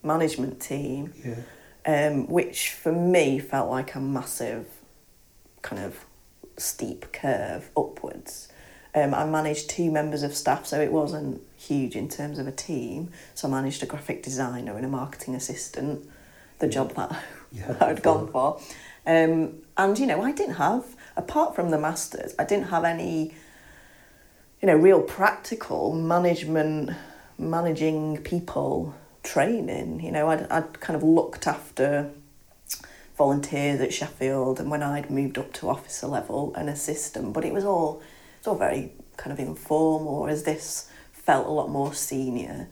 [0.01, 2.07] management team, Yeah.
[2.07, 4.65] um, which for me felt like a massive
[5.61, 6.05] kind of
[6.57, 8.49] steep curve upwards.
[8.95, 12.51] Um, I managed two members of staff, so it wasn't huge in terms of a
[12.51, 13.11] team.
[13.35, 16.09] So I managed a graphic designer and a marketing assistant,
[16.59, 17.15] the job that
[17.51, 18.59] Yeah, I'd gone for.
[19.05, 23.33] Um, and, you know, I didn't have, apart from the masters, I didn't have any,
[24.61, 26.91] you know, real practical management,
[27.37, 30.01] managing people training.
[30.03, 32.09] You know, I'd, I'd kind of looked after
[33.17, 37.53] volunteers at Sheffield and when I'd moved up to officer level, an assistant, but it
[37.53, 38.01] was all,
[38.37, 42.67] it's all very kind of informal, whereas this felt a lot more senior.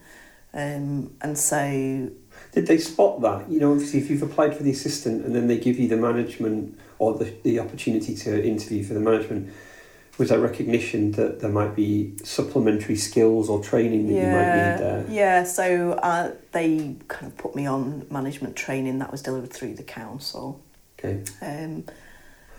[0.53, 2.09] Um, and so
[2.53, 3.49] Did they spot that?
[3.49, 5.97] You know, obviously, if you've applied for the assistant and then they give you the
[5.97, 9.51] management or the, the opportunity to interview for the management,
[10.17, 14.79] was that recognition that there might be supplementary skills or training that you might need
[14.79, 15.05] there?
[15.09, 19.75] Yeah, so uh, they kind of put me on management training that was delivered through
[19.75, 20.63] the council.
[20.97, 21.23] Okay.
[21.41, 21.83] Um,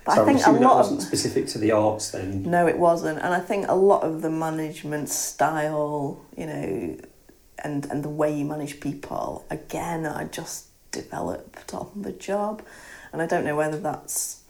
[0.04, 2.42] but so I think a assuming that lot wasn't of specific to the arts then.
[2.42, 6.96] no, it wasn't, and I think a lot of the management style, you know,
[7.64, 12.62] and and the way you manage people, again, I just developed on the job,
[13.12, 14.42] and I don't know whether that's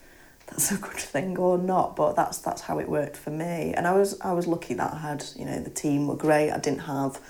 [0.46, 3.74] that's a good thing or not, but that's that's how it worked for me.
[3.74, 6.50] And I was I was lucky that I had you know the team were great.
[6.50, 7.20] I didn't have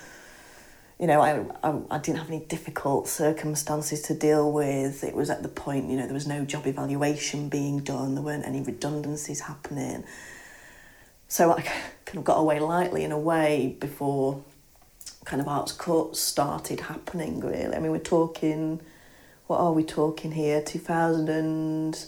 [0.99, 5.03] you know I, I I didn't have any difficult circumstances to deal with.
[5.03, 8.13] It was at the point you know there was no job evaluation being done.
[8.13, 10.03] There weren't any redundancies happening.
[11.27, 11.61] So I
[12.05, 14.43] kind of got away lightly in a way before
[15.25, 17.75] kind of arts cuts started happening really.
[17.75, 18.79] I mean we're talking
[19.47, 20.61] what are we talking here?
[20.61, 22.05] Two thousand and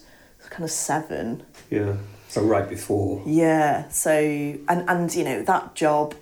[0.49, 1.43] kind of seven.
[1.69, 1.95] Yeah.
[2.29, 3.23] So right before.
[3.25, 3.89] Yeah.
[3.89, 6.15] So and and you know that job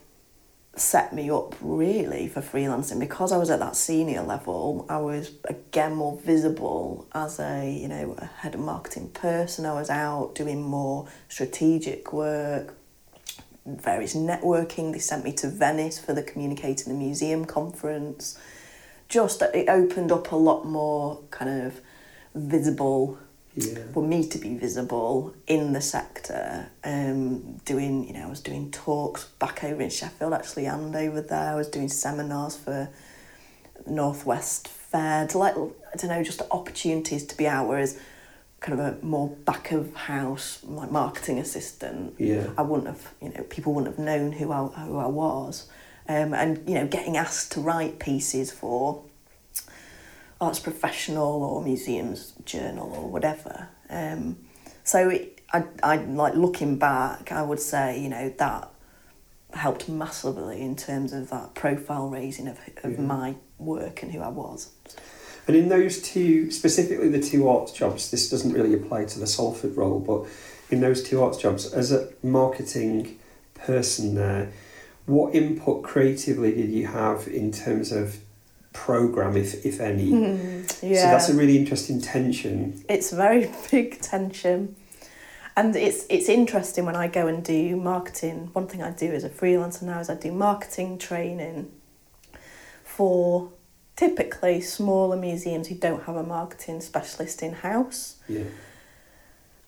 [0.76, 4.86] set me up really for freelancing because I was at that senior level.
[4.90, 9.66] I was again more visible as a you know a head of marketing person.
[9.66, 12.76] I was out doing more strategic work,
[13.66, 14.94] various networking.
[14.94, 18.40] They sent me to Venice for the Communicating the Museum conference.
[19.10, 21.82] Just it opened up a lot more kind of
[22.36, 23.18] visible
[23.58, 23.80] Yeah.
[23.92, 26.70] for me to be visible in the sector.
[26.84, 31.22] Um, doing, you know, I was doing talks back over in Sheffield actually, and over
[31.22, 31.54] there.
[31.54, 32.90] I was doing seminars for
[33.88, 35.28] Northwest Fair.
[35.28, 37.68] To like, I don't know, just opportunities to be out.
[37.68, 38.00] Whereas,
[38.60, 42.48] kind of a more back of house, like marketing assistant, Yeah.
[42.58, 45.68] I wouldn't have, you know, people wouldn't have known who I who I was.
[46.08, 49.04] Um, and you know, getting asked to write pieces for
[50.40, 53.70] arts professional or museums journal or whatever.
[53.90, 54.38] Um,
[54.84, 58.70] so it, I, I like looking back, I would say you know that
[59.54, 63.02] helped massively in terms of that profile raising of, of Yeah.
[63.02, 64.72] my work and who I was.
[65.48, 69.26] And in those two, specifically the two arts jobs, this doesn't really apply to the
[69.28, 70.26] Salford role, but
[70.70, 73.18] in those two arts jobs, as a marketing
[73.56, 74.52] person there,
[75.06, 78.18] what input creatively did you have in terms of
[78.86, 80.06] program, if if any?
[80.82, 81.02] yeah.
[81.02, 82.84] So that's a really interesting tension.
[82.88, 84.76] it's very big tension
[85.58, 89.24] and it's it's interesting when I go and do marketing one thing I do as
[89.24, 91.72] a freelancer now is I do marketing training
[92.84, 93.52] for
[93.96, 98.18] typically smaller museums who don't have a marketing specialist in house.
[98.30, 98.44] Yeah.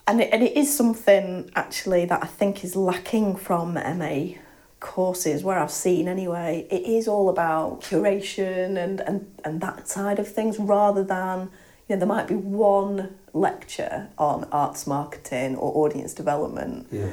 [0.07, 4.35] And it, and it is something actually that I think is lacking from MA
[4.79, 6.67] courses where I've seen anyway.
[6.71, 11.49] It is all about curation and, and, and that side of things rather than,
[11.87, 16.87] you know, there might be one lecture on arts marketing or audience development.
[16.91, 17.09] Yeah.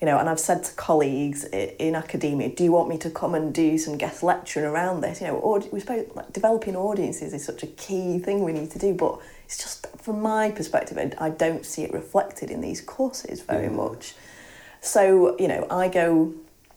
[0.00, 3.34] You know, and I've said to colleagues in academia, do you want me to come
[3.34, 5.20] and do some guest lecturing around this?
[5.20, 8.70] You know, audi- we spoke like developing audiences is such a key thing we need
[8.70, 12.60] to do, but it's just from my perspective, I, I don't see it reflected in
[12.60, 13.70] these courses very Yeah.
[13.70, 14.14] much.
[14.80, 16.32] So you know, I go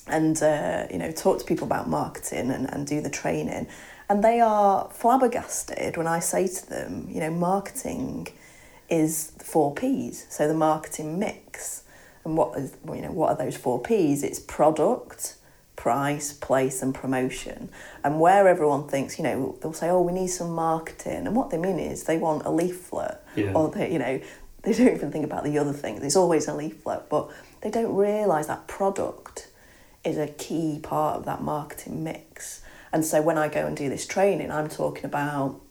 [0.08, 3.68] and uh, you know talk to people about marketing and, and do the training,
[4.10, 8.28] and they are flabbergasted when I say to them, you know, marketing
[8.90, 10.26] is the four P's.
[10.30, 11.84] So the marketing mix,
[12.26, 14.24] and what is you know what are those four P's?
[14.24, 15.36] It's product,
[15.76, 17.70] price, place, and promotion.
[18.04, 21.50] And where everyone thinks, you know, they'll say, oh, we need some marketing, and what
[21.52, 23.54] they mean is they want a leaflet, Yeah.
[23.54, 24.20] or they, you know,
[24.64, 26.04] they don't even think about the other things.
[26.04, 27.30] It's always a leaflet, but
[27.62, 29.48] they don't realise that product
[30.04, 32.62] is a key part of that marketing mix.
[32.94, 35.62] And so when I go and do this training, I'm talking about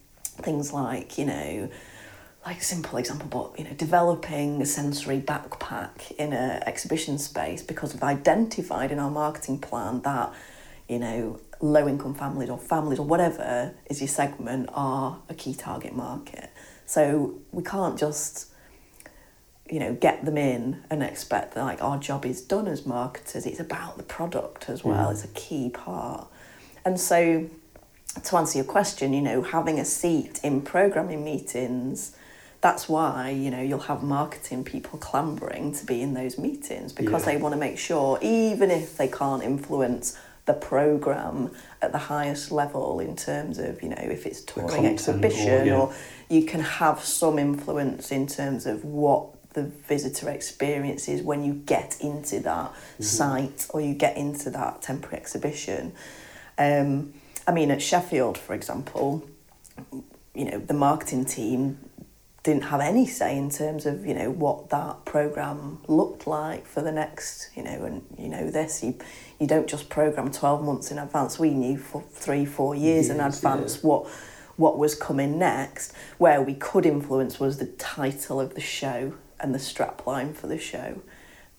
[0.42, 1.68] things like, you know,
[2.46, 7.62] like a simple example, but you know, developing a sensory backpack in a exhibition space
[7.62, 10.32] because we've identified in our marketing plan that,
[10.88, 15.54] you know, low income families or families or whatever is your segment are a key
[15.54, 16.50] target market.
[16.86, 18.49] So we can't just
[19.70, 23.46] you know get them in and expect that like our job is done as marketers
[23.46, 25.12] it's about the product as well Mhm.
[25.12, 26.26] it's a key part
[26.84, 27.46] and so
[28.24, 32.12] to answer your question you know having a seat in programming meetings
[32.60, 37.22] that's why you know you'll have marketing people clambering to be in those meetings because
[37.24, 37.32] Yeah.
[37.34, 40.16] they want to make sure even if they can't influence
[40.46, 44.86] the program at the highest level in terms of you know if it's touring content
[44.86, 45.76] or- exhibition yeah.
[45.78, 45.92] or
[46.28, 51.54] you can have some influence in terms of what the visitor experience is when you
[51.54, 55.92] get into that site or you get into that temporary exhibition.
[56.56, 57.14] Um,
[57.46, 59.28] I mean, at Sheffield, for example,
[60.34, 61.78] you know, the marketing team
[62.42, 66.80] didn't have any say in terms of you know what that program looked like for
[66.80, 68.82] the next you know and you know this.
[68.82, 68.96] You
[69.38, 71.38] you don't just program 12 months in advance.
[71.38, 73.88] We knew for 3 4 years in advance yeah.
[73.88, 74.06] what
[74.56, 75.92] what was coming next.
[76.18, 80.46] Where we could influence was the title of the show and the strap line for
[80.46, 81.00] the show.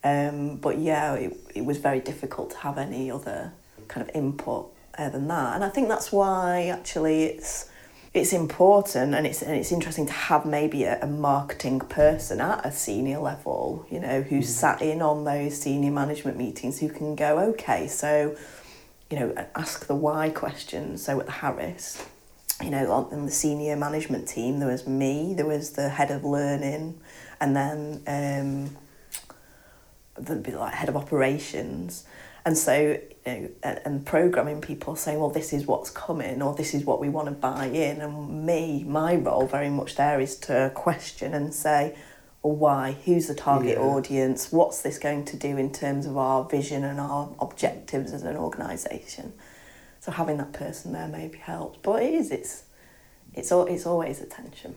[0.04, 3.52] Um, but yeah it, it was very difficult to have any other
[3.86, 5.54] kind of input uh, than that.
[5.54, 7.68] And I think that's why actually it's
[8.14, 12.64] it's important and it's and it's interesting to have maybe a, a marketing person at
[12.66, 17.14] a senior level, you know, who's sat in on those senior management meetings who can
[17.16, 18.36] go, okay, so,
[19.10, 21.02] you know, ask the why questions.
[21.02, 22.04] So at the Harris,
[22.62, 26.22] you know, on the senior management team, there was me, there was the head of
[26.22, 27.00] learning,
[27.42, 28.76] and then um,
[30.24, 32.04] there'd be like head of operations.
[32.44, 33.32] And so, you
[33.64, 37.08] know, and, programming people saying, well, this is what's coming, or this is what we
[37.08, 38.00] want to buy in.
[38.00, 41.96] And me, my role very much there is to question and say,
[42.42, 42.96] well, why?
[43.04, 43.84] Who's the target Yeah.
[43.84, 44.52] audience?
[44.52, 48.36] What's this going to do in terms of our vision and our objectives as an
[48.36, 49.32] organisation?
[50.00, 51.78] So having that person there maybe helps.
[51.82, 52.64] But it is, it's,
[53.34, 54.76] it's, al- it's always attention.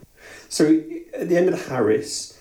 [0.49, 0.65] So
[1.19, 2.34] at the end of the Harris,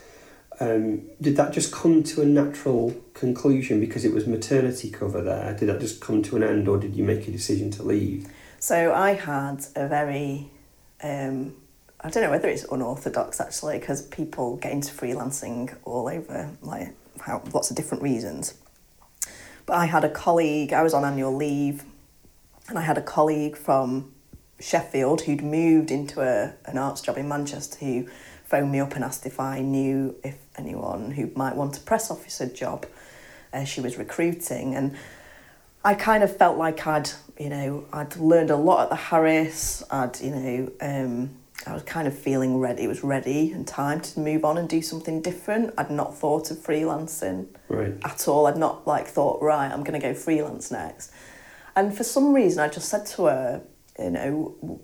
[0.61, 5.55] um, did that just come to a natural conclusion because it was maternity cover there?
[5.55, 8.27] Did that just come to an end, or did you make a decision to leave?
[8.59, 10.51] So I had a very,
[11.03, 11.55] um,
[12.01, 16.95] I don't know whether it's unorthodox actually, because people get into freelancing all over, like
[17.21, 18.55] how lots of different reasons.
[19.67, 20.73] But I had a colleague.
[20.73, 21.85] I was on annual leave,
[22.69, 24.13] and I had a colleague from
[24.61, 28.07] Sheffield who'd moved into a an arts job in Manchester who
[28.55, 32.09] phoned me up and asked if I knew if anyone who might want a press
[32.09, 32.87] officer job.
[33.53, 34.97] Uh, she was recruiting and.
[35.87, 39.83] I kind of felt like I'd, you know, I'd learned a lot at the Harris.
[39.91, 41.31] I'd, you know, um,
[41.67, 42.85] I was kind of feeling ready.
[42.85, 45.75] It was ready and time to move on and do something different.
[45.77, 47.93] I'd not thought of freelancing Right.
[48.03, 48.47] at all.
[48.47, 51.13] I'd not like thought, right, I'm going to go freelance next.
[51.77, 53.63] And for some reason, I just said to her,
[53.99, 54.81] you know,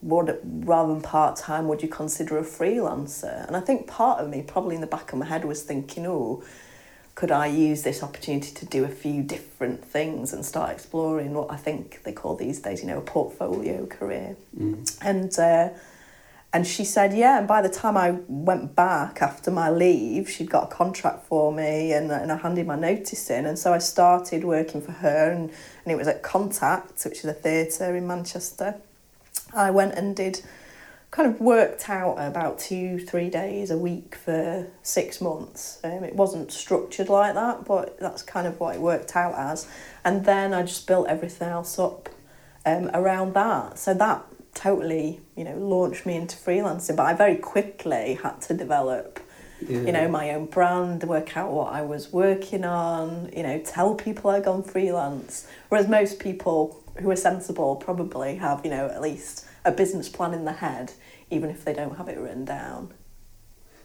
[0.00, 3.46] what rather than part time, would you consider a freelancer?
[3.46, 6.06] And I think part of me, probably in the back of my head, was thinking,
[6.06, 6.42] oh,
[7.14, 11.50] could I use this opportunity to do a few different things and start exploring what
[11.50, 14.36] I think they call these days, you know, a portfolio career?
[14.58, 14.98] Mm.
[15.00, 15.68] And uh,
[16.54, 17.38] and she said, yeah.
[17.38, 21.52] And by the time I went back after my leave, she'd got a contract for
[21.52, 23.44] me, and, and I handed my notice in.
[23.44, 27.24] And so I started working for her, and, and it was at Contact, which is
[27.24, 28.76] a theatre in Manchester.
[29.54, 30.40] I went and did
[31.10, 35.78] kind of worked out about two, three days a week for six months.
[35.84, 39.68] Um, it wasn't structured like that, but that's kind of what it worked out as.
[40.04, 42.08] And then I just built everything else up
[42.66, 43.78] um, around that.
[43.78, 44.24] So that
[44.54, 46.96] totally, you know, launched me into freelancing.
[46.96, 49.20] But I very quickly had to develop,
[49.60, 49.82] Yeah.
[49.82, 53.94] you know, my own brand, work out what I was working on, you know, tell
[53.94, 55.46] people I'd gone freelance.
[55.68, 60.34] Whereas most people who are sensible probably have, you know, at least a business plan
[60.34, 60.92] in their head,
[61.30, 62.92] even if they don't have it written down.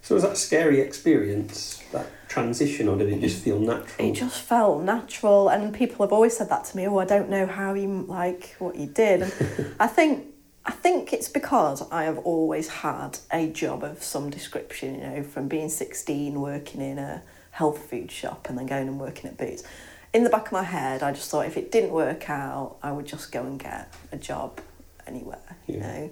[0.02, 4.10] So was that a scary experience, that transition, or did it just feel natural?
[4.10, 6.88] It just felt natural, and people have always said that to me.
[6.88, 10.26] Oh, I don't know how you like what you did, and I think
[10.66, 14.96] I think it's because I have always had a job of some description.
[14.96, 17.22] You know, from being sixteen, working in a
[17.52, 19.64] health food shop, and then going and working at Boots.
[20.12, 22.92] In the back of my head, I just thought if it didn't work out, I
[22.92, 24.60] would just go and get a job
[25.06, 25.58] anywhere.
[25.68, 26.12] You know,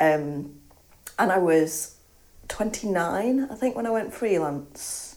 [0.00, 0.54] um,
[1.18, 1.96] and I was
[2.48, 5.16] 29, I think, when I went freelance.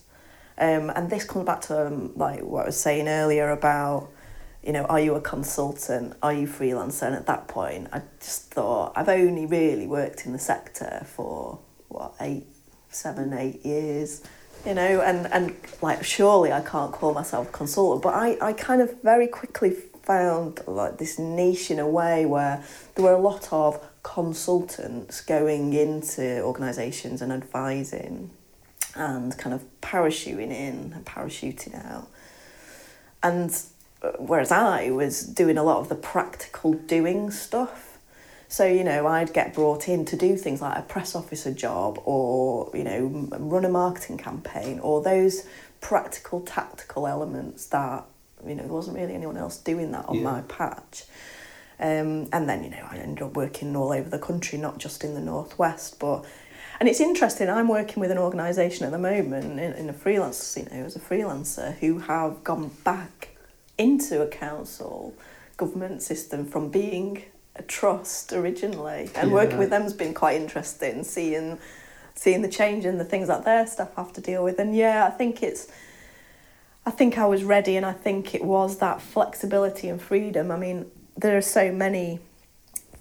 [0.57, 4.09] Um, and this comes back to um, like what I was saying earlier about,
[4.63, 6.15] you know, are you a consultant?
[6.23, 7.03] Are you freelancer?
[7.03, 11.59] And at that point, I just thought I've only really worked in the sector for
[11.87, 12.47] what eight,
[12.89, 14.23] seven, eight years,
[14.65, 18.01] you know, and and like surely I can't call myself a consultant.
[18.03, 19.71] But I I kind of very quickly
[20.05, 22.63] found like this niche in a way where
[22.93, 28.29] there were a lot of consultants going into organisations and advising
[28.95, 32.07] and kind of parachuting in and parachuting out.
[33.23, 33.51] And
[34.01, 37.84] uh, whereas I was doing a lot of the practical doing stuff.
[38.47, 41.99] So, you know, I'd get brought in to do things like a press officer job
[42.05, 45.45] or, you know, m- run a marketing campaign or those
[45.81, 48.05] practical, tactical elements that,
[48.45, 50.23] you know, there wasn't really anyone else doing that on Yeah.
[50.23, 51.05] my patch.
[51.79, 55.03] Um, and then, you know, I ended up working all over the country, not just
[55.03, 56.23] in the Northwest, but
[56.79, 60.57] and it's interesting, I'm working with an organisation at the moment in, in a freelance,
[60.57, 63.29] you know, as a freelancer who have gone back
[63.77, 65.13] into a council
[65.57, 67.23] government system from being
[67.55, 69.09] a trust originally.
[69.15, 71.59] And working with them has been quite interesting, seeing
[72.17, 74.57] seeing the change in the things that their staff have to deal with.
[74.57, 75.67] And yeah, I think it's
[76.85, 80.51] I think I was ready and I think it was that flexibility and freedom.
[80.51, 82.19] I mean, there are so many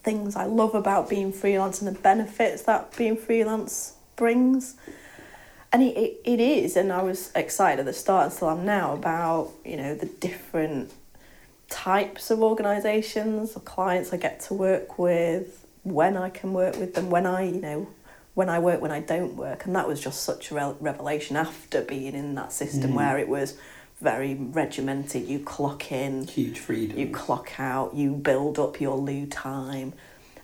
[0.02, 4.76] things I love about being freelance and the benefits that being freelance brings.
[5.72, 8.64] And it, it, it is, and I was excited at the start and still am
[8.64, 10.92] now about, you know, the different
[11.74, 16.94] types of organisations or clients I get to work with, when I can work with
[16.94, 17.88] them, when I, you know,
[18.34, 19.66] when I work, when I don't work.
[19.66, 22.94] And that was just such a re- revelation after being in that system Mm.
[22.94, 23.56] where it was
[24.00, 25.26] very regimented.
[25.28, 26.98] You clock in, Huge freedom.
[26.98, 29.92] you clock out, you build up your lieu time.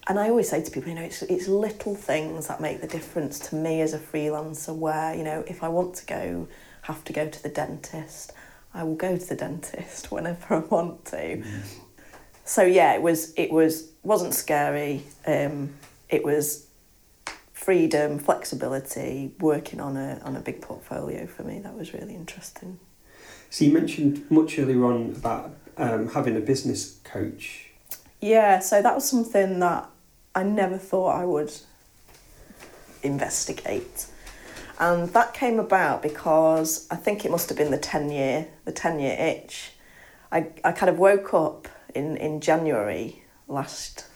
[0.09, 2.87] And I always say to people, you know, it's, it's little things that make the
[2.89, 6.49] difference to me as a freelancer where, you know, if I want to go,
[6.83, 8.33] have to go to the dentist,
[8.73, 11.43] I will go to the dentist whenever I want to.
[12.45, 15.03] So yeah, it was it was wasn't scary.
[15.27, 15.75] Um,
[16.09, 16.67] it was
[17.53, 21.61] freedom, flexibility, working on a on a big portfolio for me.
[21.61, 22.79] That was really interesting.
[23.51, 27.71] So you mentioned much earlier on about um, having a business coach.
[28.21, 29.89] Yeah, so that was something that
[30.35, 31.53] I never thought I would
[33.03, 34.07] investigate.
[34.81, 38.73] And that came about because I think it must have been the 10 year, the
[38.73, 39.73] 10 year itch.
[40.33, 44.07] I, I kind of woke up in, in January last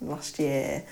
[0.00, 0.84] last year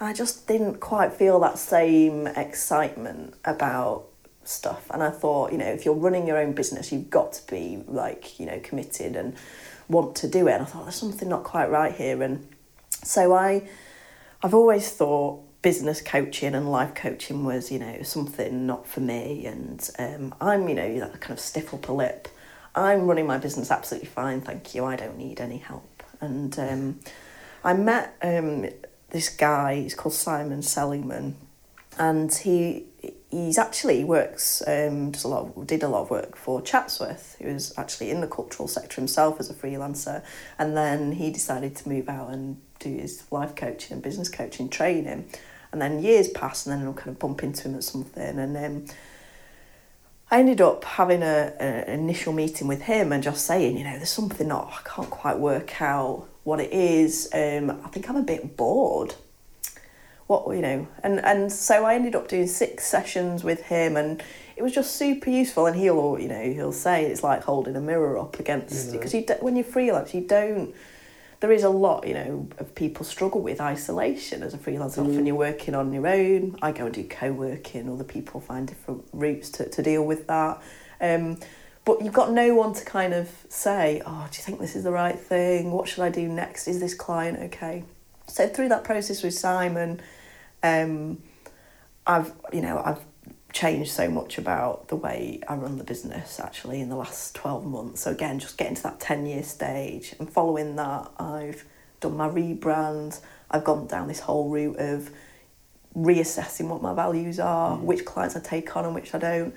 [0.00, 4.06] and I just didn't quite feel that same excitement about
[4.42, 4.86] stuff.
[4.90, 7.82] And I thought you know if you're running your own business you've got to be
[7.86, 9.34] like you know committed and
[9.88, 10.52] want to do it.
[10.52, 12.22] And I thought there's something not quite right here.
[12.22, 12.46] And
[12.90, 13.68] so I
[14.42, 19.46] I've always thought business coaching and life coaching was you know something not for me.
[19.46, 22.28] And um, I'm you know that kind of stiff upper lip.
[22.76, 24.84] I'm running my business absolutely fine thank you.
[24.84, 26.02] I don't need any help.
[26.20, 27.00] And um,
[27.64, 28.66] I met um,
[29.08, 31.36] this guy he's called Simon Seligman
[31.98, 32.84] and he
[33.30, 37.36] he's actually works um, does a lot of, did a lot of work for Chatsworth
[37.38, 40.22] he was actually in the cultural sector himself as a freelancer.
[40.58, 44.68] And then he decided to move out and do his life coaching and business coaching
[44.68, 45.30] training
[45.74, 48.56] and then years pass, and then I'll kind of bump into him at something and
[48.56, 48.86] um,
[50.30, 53.96] I ended up having a, an initial meeting with him and just saying, you know,
[53.96, 57.28] there's something not I can't quite work out what it is.
[57.32, 59.14] Um, I think I'm a bit bored.
[60.26, 64.22] What you know, and and so I ended up doing six sessions with him, and
[64.56, 65.66] it was just super useful.
[65.66, 68.92] And he'll, you know, he'll say it's like holding a mirror up against Yeah.
[68.92, 70.74] because you do, when you're freelance, you don't.
[71.44, 75.04] There is a lot, you know, of people struggle with isolation as a freelancer.
[75.04, 75.10] Mm.
[75.10, 76.56] Often you're working on your own.
[76.62, 77.86] I go and do co-working.
[77.92, 80.62] Other people find different routes to, to deal with that.
[81.02, 81.38] Um,
[81.84, 84.84] but you've got no one to kind of say, oh, do you think this is
[84.84, 85.70] the right thing?
[85.70, 86.66] What should I do next?
[86.66, 87.84] Is this client okay?
[88.26, 90.00] So through that process with Simon,
[90.62, 91.22] um,
[92.06, 93.00] I've you know I've
[93.54, 97.64] changed so much about the way I run the business actually in the last 12
[97.64, 98.00] months.
[98.02, 101.64] So again, just getting to that 10 year stage and following that, I've
[102.00, 103.20] done my rebrand.
[103.48, 105.10] I've gone down this whole route of
[105.96, 107.82] reassessing what my values are, mm.
[107.82, 109.54] which clients I take on and which I don't,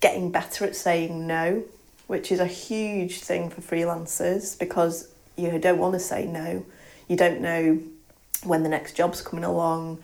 [0.00, 1.64] getting better at saying no,
[2.08, 6.66] which is a huge thing for freelancers because you don't want to say no.
[7.08, 7.80] You don't know
[8.44, 10.02] when the next job's coming along.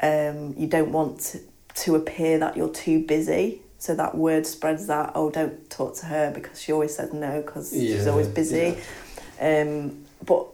[0.00, 1.36] Um, you don't want
[1.76, 3.62] to, appear that you're too busy.
[3.78, 7.42] So that word spreads that, oh, don't talk to her because she always says no
[7.42, 8.78] because yeah, she's always busy.
[9.40, 9.62] Yeah.
[9.62, 10.46] Um, but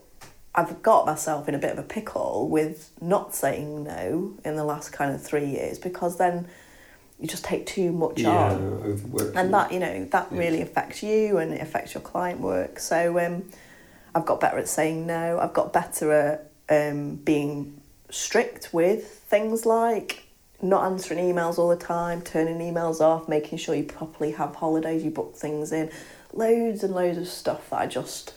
[0.55, 4.65] I've got myself in a bit of a pickle with not saying no in the
[4.65, 6.47] last kind of three years because then
[7.19, 9.33] you just take too much yeah, on.
[9.37, 10.39] And that, you know, that yeah.
[10.39, 12.81] really affects you and it affects your client work.
[12.81, 13.45] So um,
[14.15, 15.39] I've got better at saying no.
[15.39, 17.81] I've got better at um, being
[18.11, 20.25] strict with things like
[20.63, 25.05] not answering emails all the time, turning emails off, making sure you properly have holidays,
[25.05, 25.91] you book things in,
[26.33, 28.33] loads and loads of stuff that I just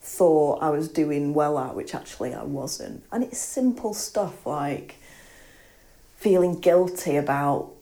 [0.00, 3.04] thought I was doing well at, which actually I wasn't.
[3.12, 4.96] And it's simple stuff like
[6.16, 7.72] feeling guilty about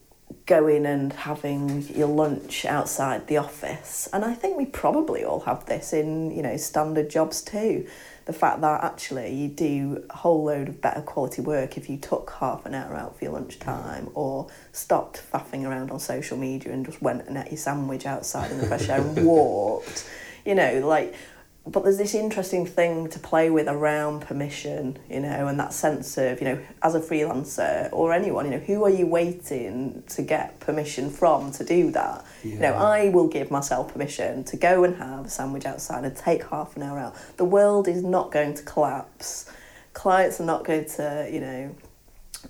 [0.44, 4.08] going and having your lunch outside the office.
[4.12, 7.86] And I think we probably all have this in, you know, standard jobs too
[8.28, 11.96] the fact that actually you do a whole load of better quality work if you
[11.96, 14.12] took half an hour out for your lunchtime mm.
[14.12, 18.50] or stopped faffing around on social media and just went and ate your sandwich outside
[18.50, 20.06] in the fresh air and walked.
[20.44, 21.14] You know, like
[21.70, 26.16] but there's this interesting thing to play with around permission, you know, and that sense
[26.16, 30.22] of, you know, as a freelancer or anyone, you know, who are you waiting to
[30.22, 32.24] get permission from to do that?
[32.42, 32.54] Yeah.
[32.54, 36.16] You know, I will give myself permission to go and have a sandwich outside and
[36.16, 37.16] take half an hour out.
[37.36, 39.50] The world is not going to collapse.
[39.92, 41.74] Clients are not going to, you know,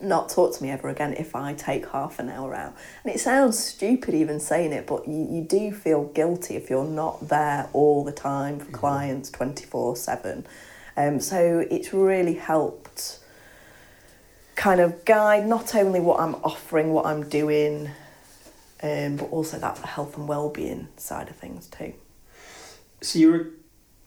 [0.01, 2.75] not talk to me ever again if I take half an hour out.
[3.05, 6.85] And it sounds stupid even saying it, but you, you do feel guilty if you're
[6.85, 8.75] not there all the time for mm-hmm.
[8.75, 10.47] clients 24 7.
[10.97, 13.21] Um, so it's really helped
[14.57, 17.91] kind of guide not only what I'm offering, what I'm doing,
[18.83, 21.95] um, but also that health and well-being side of things too.
[23.01, 23.47] So you're a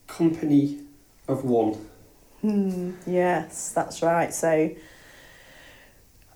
[0.08, 0.80] company
[1.28, 1.78] of one.
[2.42, 4.34] Hmm, yes, that's right.
[4.34, 4.72] So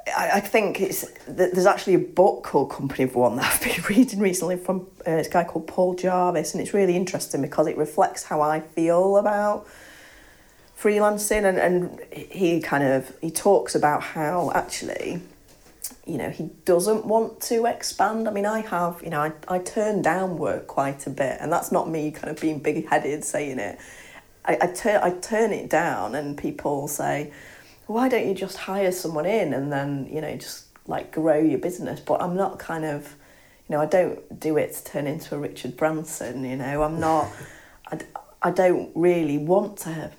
[0.08, 3.98] I, I think it's there's actually a book called Company of One that I've been
[3.98, 7.78] reading recently from uh, this guy called Paul Jarvis, and it's really interesting because it
[7.78, 9.68] reflects how I feel about
[10.80, 15.22] freelancing, and, and he kind of he talks about how actually
[16.06, 18.28] you know he doesn't want to expand.
[18.28, 21.52] I mean i have you know i, I turn down work quite a bit and
[21.52, 23.80] that's not me kind of being big-headed saying it.
[24.44, 27.32] I, I, I turn it down and people say
[27.88, 31.60] why don't you just hire someone in and then you know just like grow your
[31.60, 32.00] business?
[32.00, 33.16] But i'm not kind of
[33.68, 36.84] you know i don't do it to turn into a richard branson you know?
[36.84, 37.32] I'm not
[37.88, 38.00] I,
[38.42, 40.12] I don't really want to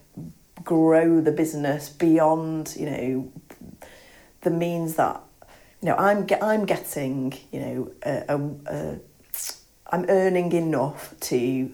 [0.64, 3.32] grow the business beyond you know
[4.42, 5.20] the means that
[5.80, 8.98] you know i'm get i'm getting you know a, a, a
[9.92, 11.72] i'm earning enough to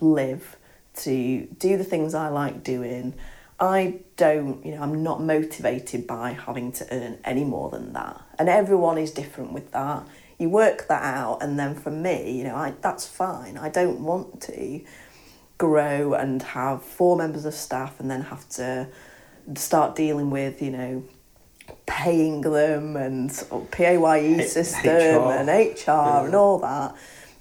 [0.00, 0.56] live
[0.94, 3.14] to do the things i like doing
[3.58, 8.20] I don't, you know, I'm not motivated by having to earn any more than that.
[8.38, 10.06] And everyone is different with that.
[10.38, 13.56] You work that out, and then for me, you know, I, that's fine.
[13.56, 14.80] I don't want to
[15.58, 18.88] grow and have four members of staff and then have to
[19.54, 21.04] start dealing with, you know,
[21.86, 23.30] paying them and
[23.70, 25.32] PAYE system HR.
[25.32, 26.24] and HR yeah.
[26.24, 26.94] and all that.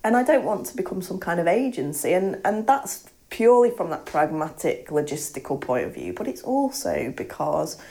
[0.04, 2.14] And I don't want to become some kind of agency.
[2.14, 7.82] And, and that's purely from that pragmatic logistical point of view, but it's also because,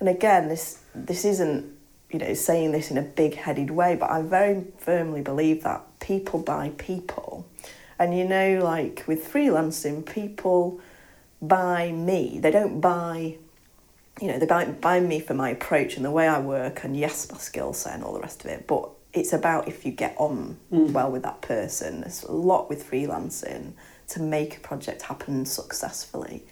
[0.00, 1.72] and again, this this isn't
[2.10, 5.82] you know saying this in a big headed way, but I very firmly believe that
[6.00, 7.46] people buy people,
[7.96, 10.80] and you know, like with freelancing, people
[11.40, 12.40] buy me.
[12.40, 13.36] They don't buy.
[14.20, 16.96] You know, they buy, buy me for my approach and the way I work, and
[16.96, 18.66] yes, my skill set and all the rest of it.
[18.66, 20.90] But it's about if you get on mm.
[20.90, 22.00] well with that person.
[22.02, 23.72] There's a lot with freelancing
[24.12, 26.44] to make a project happen successfully.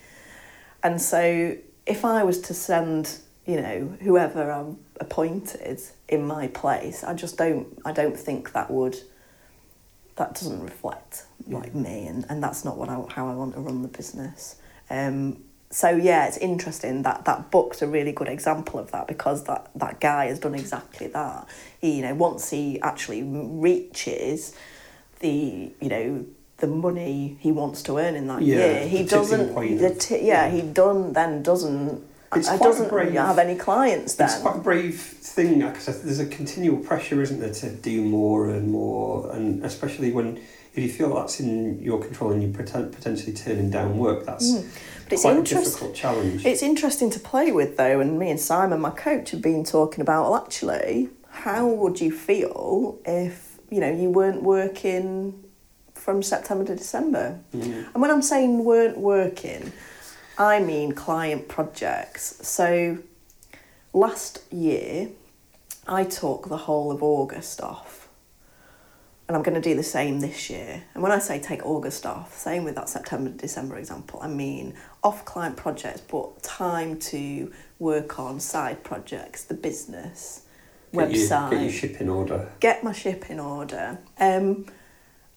[0.82, 1.56] And so
[1.86, 7.36] if I was to send, you know, whoever I'm appointed in my place, I just
[7.36, 8.98] don't I don't think that would
[10.16, 11.58] that doesn't reflect yeah.
[11.58, 14.56] like me and, and that's not what I, how I want to run the business.
[14.90, 19.44] Um, so yeah, it's interesting that that book's a really good example of that because
[19.44, 21.46] that, that guy has done exactly that.
[21.80, 24.54] He, you know, once he actually reaches
[25.20, 26.26] the, you know,
[26.60, 29.54] the money he wants to earn in that Yeah, year, he doesn't.
[29.78, 32.02] The t- yeah, he done then doesn't.
[32.36, 34.28] It's quite doesn't brave- have any clients then.
[34.28, 38.50] It's quite a brave thing because there's a continual pressure, isn't there, to do more
[38.50, 40.38] and more, and especially when
[40.72, 44.52] if you feel that's in your control and you pretend, potentially turning down work, that's
[44.52, 44.64] Mm.
[45.04, 46.46] But it's quite a difficult challenge.
[46.46, 50.00] It's interesting to play with though, and me and Simon, my coach, have been talking
[50.00, 50.30] about.
[50.30, 55.42] Well, actually, how would you feel if you know you weren't working
[56.00, 57.38] from September to December?
[57.54, 57.92] Mm.
[57.92, 59.72] And when I'm saying weren't working,
[60.38, 62.46] I mean client projects.
[62.46, 62.98] So
[63.92, 65.10] last year,
[65.86, 68.08] I took the whole of August off.
[69.28, 70.82] And I'm going to do the same this year.
[70.92, 74.26] And when I say take August off, same with that September to December example, I
[74.26, 74.74] mean
[75.04, 80.42] off client projects, but time to work on side projects, the business,
[80.92, 82.50] Get website, get your ship in order.
[82.58, 83.98] get my ship in order.
[84.18, 84.66] Um,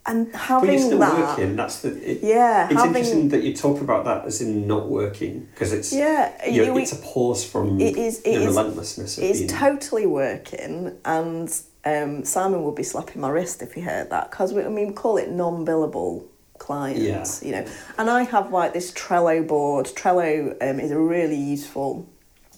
[0.06, 1.30] and But having you're still that.
[1.38, 1.56] working.
[1.56, 1.90] That's the.
[2.12, 5.72] It, Yeah, It's having interesting that you talk about that as in not working because
[5.74, 9.18] it's yeah, you know, you- it's a pause from It is- it the is- relentlessness
[9.18, 9.50] it's being.
[9.50, 11.54] totally working, and
[11.86, 14.88] um, Simon would be slapping my wrist if he heard that because we, I mean,
[14.90, 16.24] we call it non-billable
[16.58, 17.48] clients, yeah.
[17.48, 17.72] you know.
[17.98, 19.86] And I have like this Trello board.
[19.88, 22.08] Trello um, is a really useful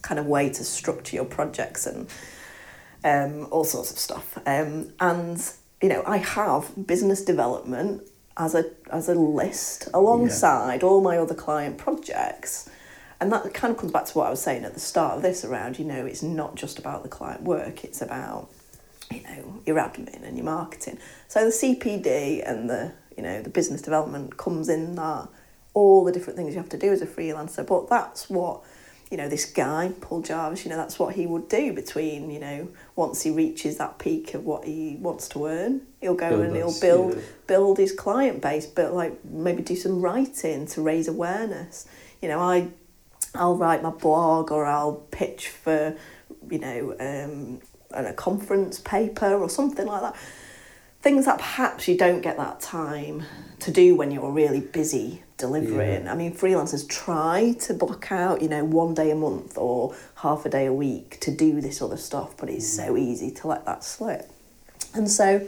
[0.03, 2.07] kind of way to structure your projects and
[3.03, 4.37] um, all sorts of stuff.
[4.45, 5.41] Um, and
[5.81, 8.03] you know, I have business development
[8.37, 12.69] as a as a list alongside all my other client projects.
[13.19, 15.21] And that kind of comes back to what I was saying at the start of
[15.21, 18.49] this around, you know, it's not just about the client work, it's about,
[19.09, 20.99] you know, your admin and your marketing.
[21.29, 25.29] So the CPD and the, you know, the business development comes in that,
[25.73, 27.65] all the different things you have to do as a freelancer.
[27.65, 28.61] But that's what,
[29.11, 32.39] you know, this guy, Paul Jarvis, you know, that's what he would do between, you
[32.39, 36.45] know, once he reaches that peak of what he wants to earn, he'll go Build
[36.45, 37.21] and he'll build yeah.
[37.45, 41.85] build his client base, but like maybe do some writing to raise awareness.
[42.21, 42.69] You know, I
[43.35, 45.95] I'll write my blog or I'll pitch for,
[46.49, 47.61] you know, um,
[47.91, 50.15] a conference paper or something like that.
[51.05, 53.21] Things that perhaps you don't get that time
[53.59, 56.05] to do when you're really busy delivering.
[56.05, 56.11] Yeah.
[56.11, 60.47] I mean, freelancers try to block out, you know, one day a month or half
[60.47, 63.65] a day a week to do this other stuff, but it's so easy to let
[63.67, 64.31] that slip.
[64.95, 65.47] And so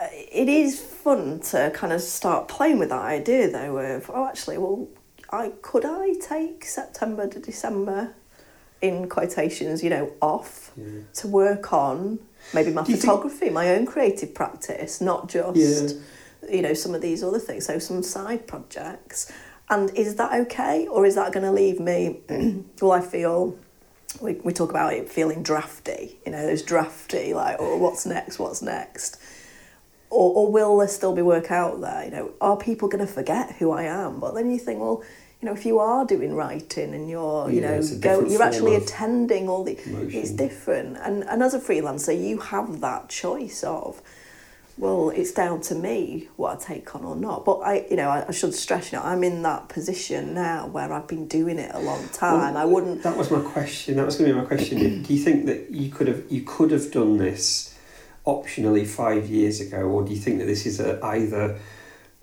[0.00, 4.26] uh, it is fun to kind of start playing with that idea though of oh
[4.26, 4.88] actually well
[5.30, 8.14] I could I take September to December
[8.80, 11.00] in quotations you know off Yeah.
[11.20, 12.18] to work on
[12.54, 15.96] maybe my Do you think- photography my own creative practice not just
[16.50, 19.30] you know some of these other things so some side projects
[19.70, 22.20] and is that okay or is that going to leave me
[22.80, 23.56] will I feel
[24.20, 28.38] we, we talk about it feeling drafty you know those drafty like oh what's next
[28.38, 29.18] what's next
[30.10, 32.04] or, or will there still be work out there?
[32.04, 34.20] You know, are people going to forget who I am?
[34.20, 35.02] But then you think, well,
[35.42, 38.76] you know, if you are doing writing and you're, you Yeah, know, go, you're actually
[38.76, 40.20] attending all the, promotion.
[40.20, 40.96] it's different.
[40.98, 44.00] And and as a freelancer, you have that choice of,
[44.78, 47.44] well, it's down to me what I take on or not.
[47.44, 50.68] But I, you know, I, I should stress, you know, I'm in that position now
[50.68, 52.56] where I've been doing it a long time.
[52.56, 53.02] I wouldn't.
[53.02, 53.96] That was my question.
[53.96, 55.02] That was going to be my question.
[55.02, 57.76] do you think that you could have you could have done this
[58.24, 61.58] optionally five years ago, or do you think that this is a, either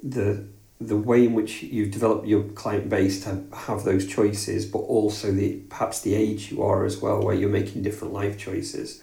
[0.01, 0.45] the
[0.81, 5.31] the way in which you've developed your client base to have those choices, but also
[5.31, 9.01] the perhaps the age you are as well, where you're making different life choices?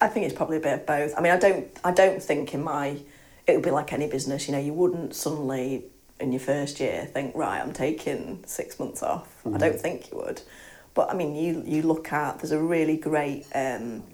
[0.00, 1.14] I think it's probably a bit of both.
[1.16, 2.98] I mean, I don't, I don't think in my,
[3.46, 4.46] it would be like any business.
[4.46, 5.84] You know, you wouldn't suddenly
[6.20, 9.44] in your first year think, right, I'm taking six months off.
[9.44, 10.40] I don't think you would.
[10.94, 14.04] But I mean, you you look at there's a really great, um,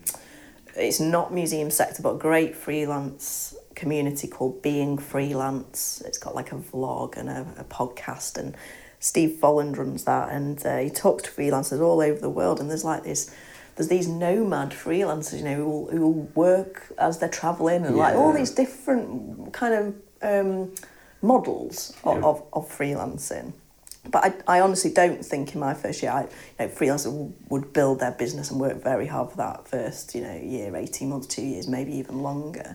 [0.75, 6.03] it's not museum sector, but great freelance community called Being Freelance.
[6.05, 8.57] It's got like a vlog and a, a podcast, and
[8.99, 12.59] Steve Folland runs that, and uh, he talks to freelancers all over the world.
[12.61, 13.35] And there's like this,
[13.77, 17.97] there's these nomad freelancers, you know, who will, who will work as they're traveling, and
[17.97, 20.75] like all these different kind of um,
[21.23, 22.25] models of, Yeah.
[22.25, 23.53] of, of freelancing.
[24.11, 26.29] But I, I honestly don't think in my first year, I, you
[26.61, 30.35] know, freelancers would build their business and work very hard for that first, you know,
[30.35, 32.75] year, 18 months, two years, maybe even longer.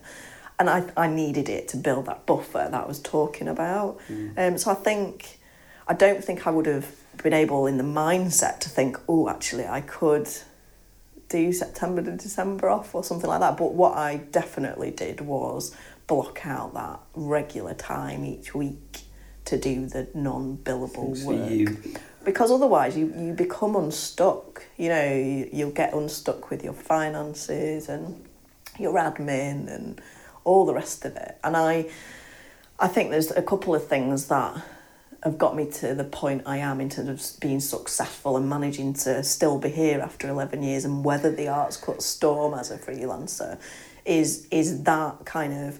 [0.59, 3.99] And I, I needed it to build that buffer that I was talking about.
[4.38, 5.39] Um, so I think,
[5.88, 9.65] I don't think I would have been able in the mindset to think, oh, actually,
[9.65, 10.30] I could
[11.30, 13.57] do September to December off or something like that.
[13.57, 15.75] But what I definitely did was
[16.07, 19.01] block out that regular time each week
[19.45, 21.77] to do the non-billable work you.
[22.23, 27.89] because otherwise you, you become unstuck you know you, you'll get unstuck with your finances
[27.89, 28.23] and
[28.80, 30.01] your admin and
[30.43, 31.85] all the rest of it and i
[32.79, 34.61] i think there's a couple of things that
[35.23, 38.93] have got me to the point i am in terms of being successful and managing
[38.93, 42.77] to still be here after 11 years and weather the arts cut storm as a
[42.77, 43.59] freelancer
[44.05, 45.79] is is that kind of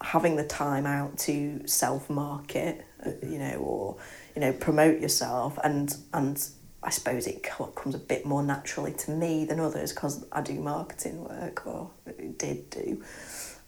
[0.00, 3.96] having the time out to self market uh, you know or
[4.34, 6.48] you know promote yourself and and
[6.84, 10.60] I suppose it comes a bit more naturally to me than others because I do
[10.60, 13.02] marketing work or uh, did do.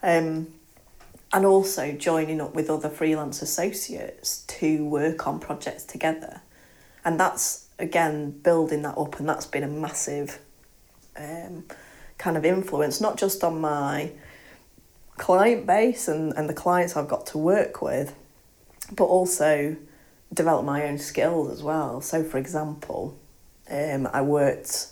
[0.07, 0.47] Um,
[1.33, 6.41] and also joining up with other freelance associates to work on projects together.
[7.05, 10.39] And that's, again, building that up, and that's been a massive
[11.17, 11.65] um,
[12.19, 14.13] kind of influence, not just on my
[15.17, 18.15] client base and, and the clients I've got to work with,
[18.93, 19.77] but also
[20.33, 22.01] develop my own skills as well.
[22.01, 23.19] So, for example,
[23.69, 24.89] um, I worked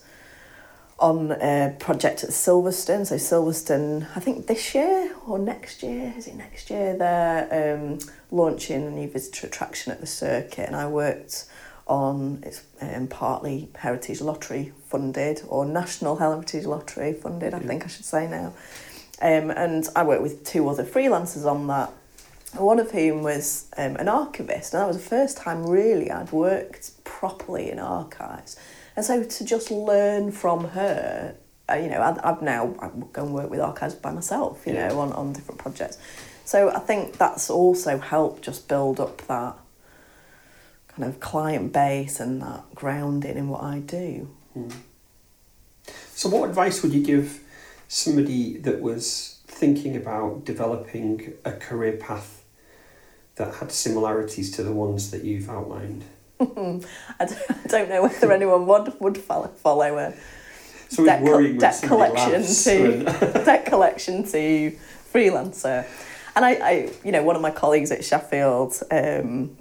[0.98, 3.06] on a project at Silverstone.
[3.06, 6.96] So, Silverstone, I think this year or next year, is it next year?
[6.96, 7.98] They're um,
[8.30, 11.46] launching a new visitor attraction at the circuit, and I worked
[11.86, 17.88] on it's um, partly Heritage Lottery funded or National Heritage Lottery funded, I think I
[17.88, 18.54] should say now.
[19.20, 21.92] Um, and I worked with two other freelancers on that
[22.56, 26.32] one of whom was um, an archivist, and that was the first time really I'd
[26.32, 28.56] worked properly in archives.
[28.96, 31.34] And so to just learn from her,
[31.68, 34.74] uh, you know, I, I've now I go and work with archives by myself, you
[34.74, 34.88] Yeah.
[34.88, 35.98] know, on, on different projects.
[36.44, 39.56] So I think that's also helped just build up that
[40.88, 44.28] kind of client base and that grounding in what I do.
[46.14, 47.40] So, what advice would you give
[47.88, 52.44] somebody that was thinking about developing a career path
[53.36, 56.04] that had similarities to the ones that you've outlined?
[56.40, 56.86] I don't,
[57.18, 60.14] I don't know whether anyone would, would follow, follow a
[60.88, 63.02] So, debt, when debt collection to
[63.44, 64.76] debt collection to
[65.12, 65.86] freelancer.
[66.36, 69.56] And I, I, you know, one of my colleagues at Sheffield, um,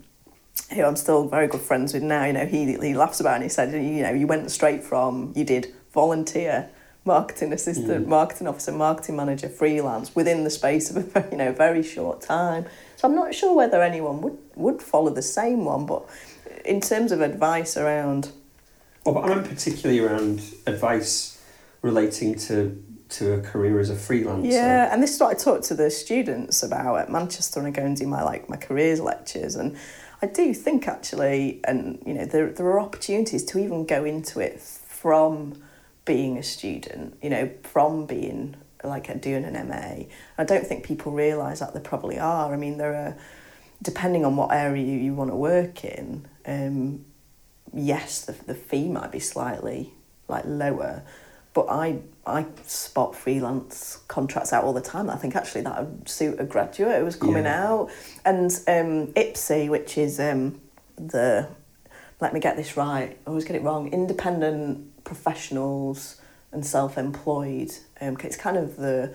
[0.73, 3.35] who I'm still very good friends with now, you know, he, he laughs about it
[3.35, 6.69] and he said, you know, you went straight from, you did volunteer,
[7.05, 8.07] marketing assistant, Mm.
[8.07, 12.21] marketing officer, marketing manager, freelance within the space of a very, you know, very short
[12.21, 12.65] time.
[12.95, 16.03] So I'm not sure whether anyone would, would follow the same one, but
[16.65, 18.31] in terms of advice around
[19.05, 21.41] Well, but I'm particularly around advice
[21.81, 24.51] relating to to a career as a freelancer.
[24.51, 27.75] Yeah, and this is what I talk to the students about at Manchester when I
[27.75, 29.77] go and do my like my careers lectures and
[30.21, 34.39] I do think actually and you know there there are opportunities to even go into
[34.39, 35.61] it from
[36.05, 40.05] being a student, you know, from being like a, doing an MA.
[40.37, 42.53] I don't think people realise that there probably are.
[42.53, 43.15] I mean there are
[43.81, 47.05] depending on what area you, you want to work in, um,
[47.73, 49.93] yes, the, the fee might be slightly
[50.27, 51.03] like lower,
[51.53, 55.09] but I I spot freelance contracts out all the time.
[55.09, 57.63] I think actually that would suit a graduate who was coming Yeah.
[57.71, 57.91] out,
[58.25, 60.59] and um, IPSE, which is um,
[60.97, 61.47] the
[62.21, 63.17] let me get this right.
[63.25, 63.91] I always get it wrong.
[63.91, 66.21] Independent professionals
[66.53, 67.71] and self-employed.
[67.99, 69.13] Um, it's kind of the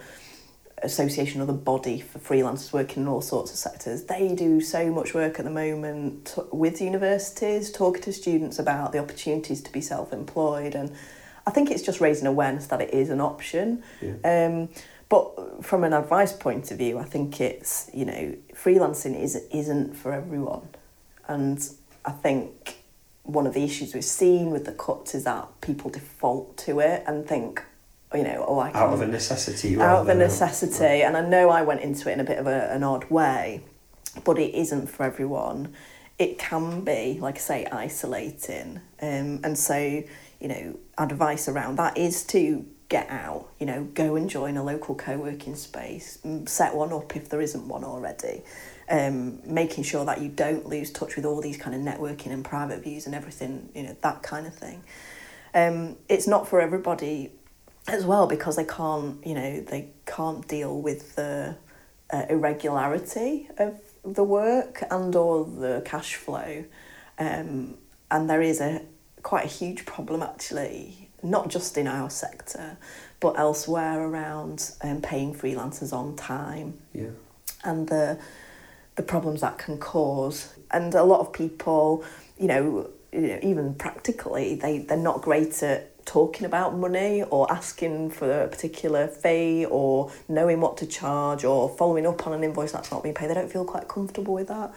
[0.82, 4.05] association or the body for freelancers working in all sorts of sectors.
[4.05, 8.98] They do so much work at the moment with universities, talking to students about the
[8.98, 10.94] opportunities to be self-employed, and
[11.46, 13.82] I think it's just raising awareness that it is an option.
[14.02, 14.16] Yeah.
[14.24, 14.68] Um,
[15.09, 19.94] but from an advice point of view, I think it's you know freelancing is isn't
[19.94, 20.68] for everyone,
[21.26, 21.59] and
[22.05, 22.78] I think
[23.28, 27.05] one of the issues we've seen with the cuts is that people default to it
[27.06, 27.62] and think,
[28.14, 29.78] you know, oh I can Out of a necessity.
[29.80, 31.02] out of a necessity.
[31.02, 33.62] And I know I went into it in a bit of a, an odd way,
[34.24, 35.74] but it isn't for everyone.
[36.18, 38.80] It can be, like I say, isolating.
[39.01, 39.76] Um, and so,
[40.40, 44.64] you know, advice around that is to get out, you know, go and join a
[44.64, 48.43] local co working space, set one up if there isn't one already.
[48.90, 52.43] Um, making sure that you don't lose touch with all these kind of networking and
[52.43, 54.82] private views and everything, you know, that kind of thing.
[55.55, 57.32] Um, it's not for everybody
[57.89, 61.56] as well because they can't you know they can't deal with the
[62.12, 66.65] uh, irregularity of the work and or the cash flow
[67.19, 67.77] um,
[68.10, 68.82] and there is a
[69.23, 72.77] quite a huge problem actually not just in our sector
[73.20, 77.10] but elsewhere around um, paying freelancers on time Yeah.
[77.65, 78.19] and the
[78.94, 80.52] the problems that can cause.
[80.73, 82.05] And a lot of people,
[82.36, 87.51] you know, you know, even practically, they they're not great at talking about money or
[87.52, 92.43] asking for a particular fee or knowing what to charge or following up on an
[92.43, 93.28] invoice that's not being paid.
[93.28, 94.72] They don't feel quite comfortable with that.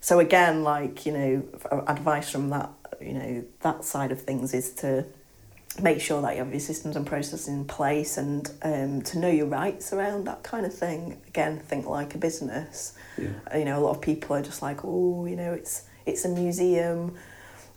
[0.00, 1.42] so again, like you know,
[1.88, 2.70] advice from that
[3.00, 5.04] you know that side of things is to
[5.82, 9.28] make sure that you have your systems and processes in place and um, to know
[9.28, 11.20] your rights around that kind of thing.
[11.26, 12.94] Again, think like a business.
[13.18, 13.58] Yeah.
[13.58, 16.28] You know, a lot of people are just like, oh, you know, it's it's a
[16.28, 17.16] museum.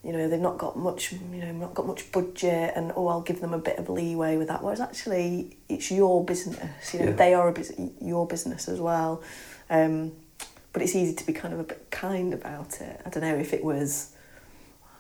[0.04, 1.12] You know, they've not got much.
[1.12, 4.38] You know, not got much budget, and oh, I'll give them a bit of leeway
[4.38, 4.64] with that.
[4.64, 6.94] Whereas actually, it's your business.
[6.94, 7.12] You know, Yeah.
[7.14, 9.22] they are a bus- your business as well.
[9.70, 10.14] Um,
[10.72, 13.02] but it's easy to be kind of a bit kind about it.
[13.06, 14.12] I don't know if it was,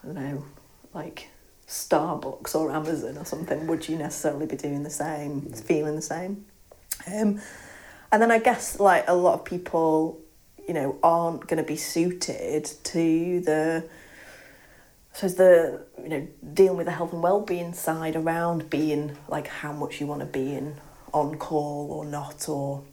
[0.04, 0.44] I don't know,
[0.94, 1.30] like
[1.68, 3.68] Starbucks or Amazon or something.
[3.68, 6.46] Would you necessarily be doing the same, feeling the same?
[7.08, 7.40] Um,
[8.12, 10.20] and then I guess like a lot of people,
[10.68, 13.88] you know, aren't going to be suited to the,
[15.20, 19.74] suppose the you know dealing with the health and well-being side around being like how
[19.74, 20.76] much you want to be in
[21.12, 22.84] on call or not or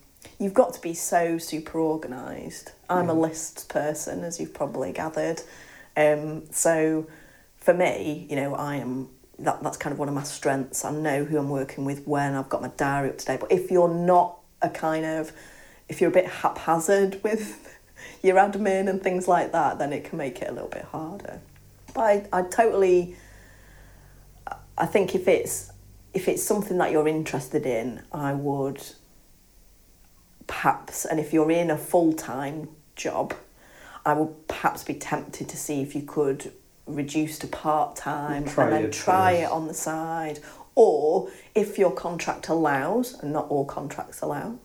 [0.41, 2.73] you've got to be so super organized.
[2.91, 5.41] I'm a list person as you've probably gathered.
[5.97, 7.07] Um so
[7.59, 9.09] for me you know i am
[9.41, 10.85] that that's kind of one of my strengths.
[10.85, 13.41] I know who i'm working with when i've got my diary up to date.
[13.41, 15.33] But if you're not a kind of
[15.89, 17.79] if you're a bit haphazard with
[18.21, 21.41] your admin and things like that then it can make it a little bit harder
[21.97, 23.17] but I, I totally
[24.79, 25.73] I think if it's
[26.13, 28.83] if it's something that you're interested in, I would
[30.47, 33.35] perhaps and if you're in a full time job,
[34.05, 36.53] I would perhaps be tempted to see if you could
[36.87, 40.41] reduce to part time and then it try it on the side.
[40.75, 44.59] Or if your contract allows, and not all contracts allow,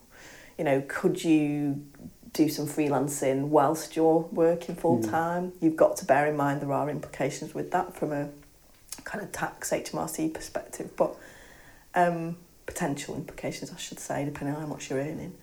[0.57, 1.85] you know, could you
[2.33, 5.53] do some freelancing whilst you're working full time?
[5.59, 8.29] You've got to bear in mind there are implications with that from a
[9.03, 11.15] kind of tax HMRC perspective, but
[11.95, 15.35] um, potential implications, I should say, depending on how much you're earning.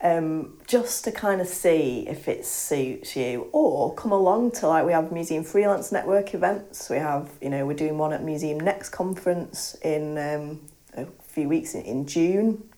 [0.00, 4.84] Um, just to kind of see if it suits you, or come along to like
[4.84, 6.90] we have Museum Freelance Network events.
[6.90, 10.60] We have, you know, we're doing one at Museum Next conference in um,
[10.96, 12.68] a few weeks in, in June.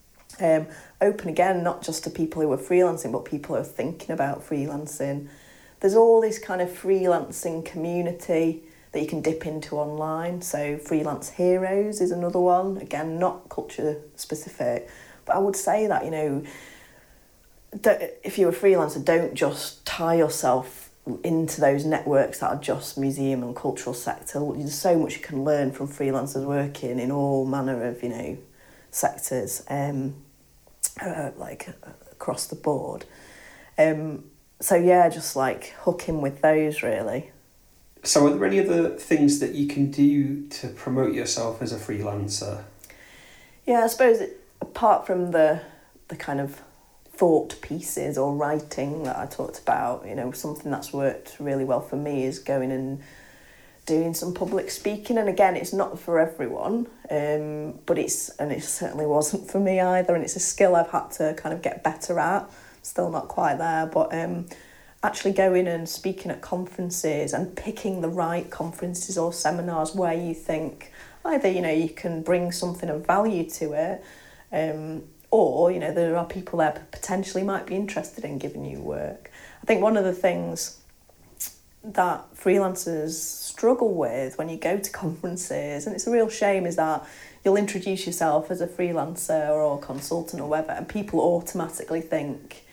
[0.41, 0.67] Um,
[1.01, 4.47] open again, not just to people who are freelancing, but people who are thinking about
[4.47, 5.29] freelancing.
[5.81, 8.63] There's all this kind of freelancing community
[8.93, 10.41] that you can dip into online.
[10.41, 12.79] So Freelance Heroes is another one.
[12.79, 14.89] Again, not culture specific,
[15.27, 16.45] but I would say that you know,
[18.23, 20.91] if you're a freelancer, don't just tie yourself
[21.23, 24.41] into those networks that are just museum and cultural sector.
[24.55, 28.39] There's so much you can learn from freelancers working in all manner of you know
[28.91, 30.15] sectors, um,
[31.01, 31.69] uh, like
[32.13, 33.05] across the board.
[33.79, 34.25] Um,
[34.61, 37.31] so yeah, just like hooking with those really.
[38.03, 41.79] So, are there any other things that you can do to promote yourself as a
[41.79, 42.65] freelancer?
[43.67, 45.63] Yeah, I suppose it, apart from the
[46.09, 46.61] the kind of
[47.15, 51.81] thought pieces or writing that I talked about, you know, something that's worked really well
[51.81, 53.03] for me is going and
[53.87, 55.19] doing some public speaking.
[55.19, 59.81] And again, it's not for everyone, um, but it's and it certainly wasn't for me
[59.81, 60.15] either.
[60.15, 62.51] And it's a skill I've had to kind of get better at.
[62.83, 64.47] Still not quite there, but um,
[65.05, 70.33] actually going and speaking at conferences and picking the right conferences or seminars where you
[70.33, 70.91] think
[71.27, 74.03] either you know you can bring something of value to it
[74.51, 78.81] um, or you know there are people there potentially might be interested in giving you
[78.81, 79.31] work
[79.63, 80.79] i think one of the things
[81.83, 86.75] that freelancers struggle with when you go to conferences and it's a real shame is
[86.75, 87.07] that
[87.45, 92.65] you'll introduce yourself as a freelancer or consultant or whatever and people automatically think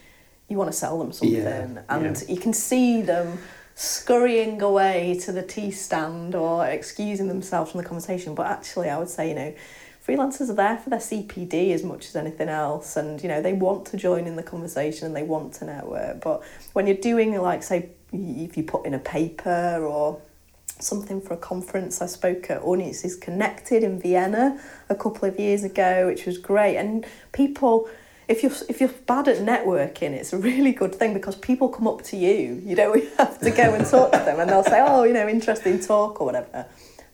[0.50, 2.34] you want to sell them something Yeah, and yeah.
[2.34, 3.38] you can see them
[3.76, 8.98] scurrying away to the tea stand or excusing themselves from the conversation but actually i
[8.98, 9.54] would say you know
[10.06, 13.54] freelancers are there for their cpd as much as anything else and you know they
[13.54, 16.42] want to join in the conversation and they want to network but
[16.74, 20.20] when you're doing like say if you put in a paper or
[20.84, 22.02] something for a conference.
[22.02, 24.60] I spoke at Audiences Connected in Vienna
[24.90, 26.78] a couple of years ago, which was great.
[26.78, 27.90] And people,
[28.28, 31.88] if you're if you're bad at networking, it's a really good thing because people come
[31.88, 32.62] up to you.
[32.66, 35.28] You don't have to go and talk to them, and they'll say, "Oh, you know,
[35.28, 36.66] interesting talk" or whatever.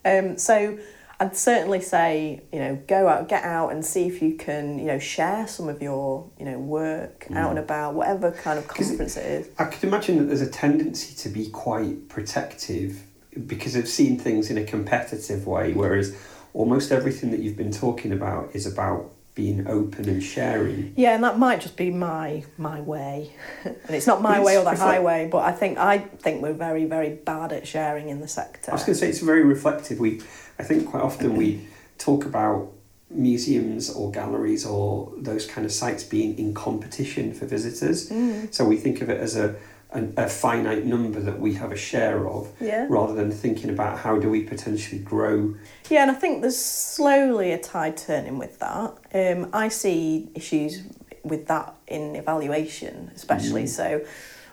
[0.05, 0.77] Um, so
[1.19, 4.85] I'd certainly say, you know, go out, get out, and see if you can, you
[4.85, 9.17] know, share some of your, you know, work out and about, whatever kind of conference
[9.17, 9.49] it is.
[9.57, 13.01] I could imagine that there's a tendency to be quite protective
[13.45, 16.15] because of seeing things in a competitive way, whereas
[16.53, 20.93] almost everything that you've been talking about is about being open and sharing.
[20.97, 23.31] Yeah, and that might just be my my way,
[23.63, 25.29] and it's not my But way or the highway.
[25.31, 28.71] But I think I think we're very very bad at sharing in the sector.
[28.71, 29.99] I was going to say it's very reflective.
[29.99, 30.21] We,
[30.57, 31.67] I think, quite often we
[31.99, 32.71] talk about
[33.09, 38.09] museums or galleries or those kind of sites being in competition for visitors.
[38.09, 38.53] Mm.
[38.53, 39.55] So we think of it as a
[39.91, 42.87] a, a finite number that we have a share of, Yeah.
[42.89, 45.55] rather than thinking about how do we potentially grow.
[45.89, 48.97] Yeah, and I think there's slowly a tide turning with that.
[49.13, 50.83] Um, I see issues
[51.23, 53.63] with that in evaluation, especially.
[53.63, 53.69] Mm.
[53.69, 54.05] So,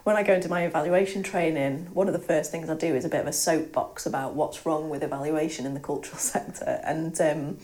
[0.05, 3.07] when I go into my evaluation training, one of the first things I do is
[3.07, 6.81] a bit of a soapbox about what's wrong with evaluation in the cultural sector.
[6.85, 7.59] And um,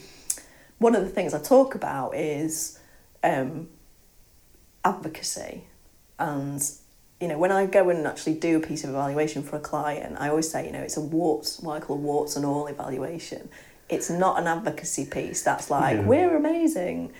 [0.78, 2.78] one of the things I talk about is
[3.22, 3.68] um,
[4.84, 5.64] advocacy.
[6.18, 6.62] And,
[7.20, 10.16] you know, when I go and actually do a piece of evaluation for a client,
[10.18, 12.66] I always say, you know, it's a warts, what I call a warts and all
[12.66, 13.48] evaluation.
[13.90, 16.04] It's not an advocacy piece that's like, Yeah.
[16.04, 17.12] we're amazing.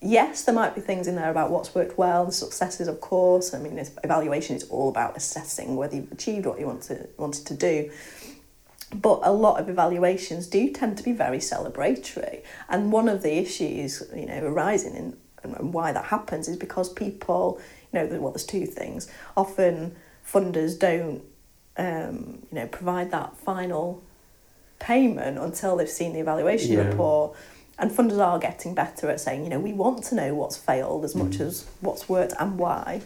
[0.00, 3.52] Yes, there might be things in there about what's worked well, the successes, of course.
[3.52, 7.46] I mean, evaluation is all about assessing whether you've achieved what you want to wanted
[7.46, 7.90] to do.
[8.94, 13.38] But a lot of evaluations do tend to be very celebratory, and one of the
[13.38, 17.60] issues, you know, arising in and why that happens is because people,
[17.92, 19.08] you know, well, there's two things.
[19.36, 19.96] Often
[20.26, 21.22] funders don't,
[21.76, 24.02] um, you know, provide that final
[24.78, 26.88] payment until they've seen the evaluation Yeah.
[26.88, 27.36] report.
[27.78, 31.04] And funders are getting better at saying, you know, we want to know what's failed
[31.04, 33.02] as much as what's worked and why.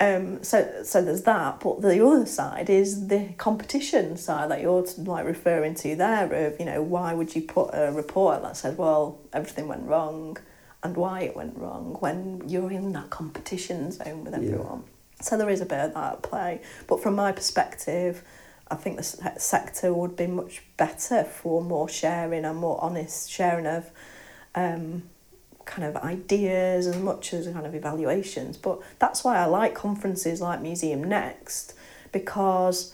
[0.00, 4.84] Um, so so there's that, but the other side is the competition side that you're
[4.96, 6.32] like referring to there.
[6.32, 10.38] Of you know, why would you put a report that says, well, everything went wrong,
[10.82, 14.40] and why it went wrong when you're in that competition zone with Yeah.
[14.40, 14.84] everyone.
[15.20, 16.60] So there is a bit of that at play.
[16.88, 18.24] But from my perspective,
[18.68, 23.30] I think the se- sector would be much better for more sharing and more honest
[23.30, 23.90] sharing of
[24.54, 25.04] um,
[25.64, 28.56] kind of ideas as much as kind of evaluations.
[28.56, 31.74] But that's why I like conferences like Museum Next
[32.10, 32.92] because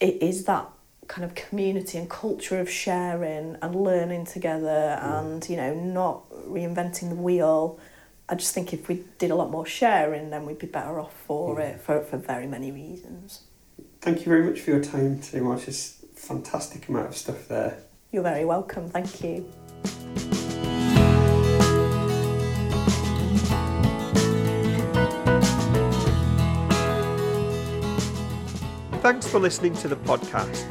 [0.00, 0.68] it is that
[1.08, 7.08] kind of community and culture of sharing and learning together and you know not reinventing
[7.08, 7.78] the wheel.
[8.28, 11.14] I just think if we did a lot more sharing, then we'd be better off
[11.26, 11.66] for Yeah.
[11.68, 13.42] it for, for very many reasons.
[14.02, 15.66] Thank you very much for your time today, Marsh.
[15.66, 17.78] It's a fantastic amount of stuff there.
[18.12, 18.88] You're very welcome.
[18.90, 19.46] Thank you.
[29.00, 30.66] Thanks for listening to the podcast.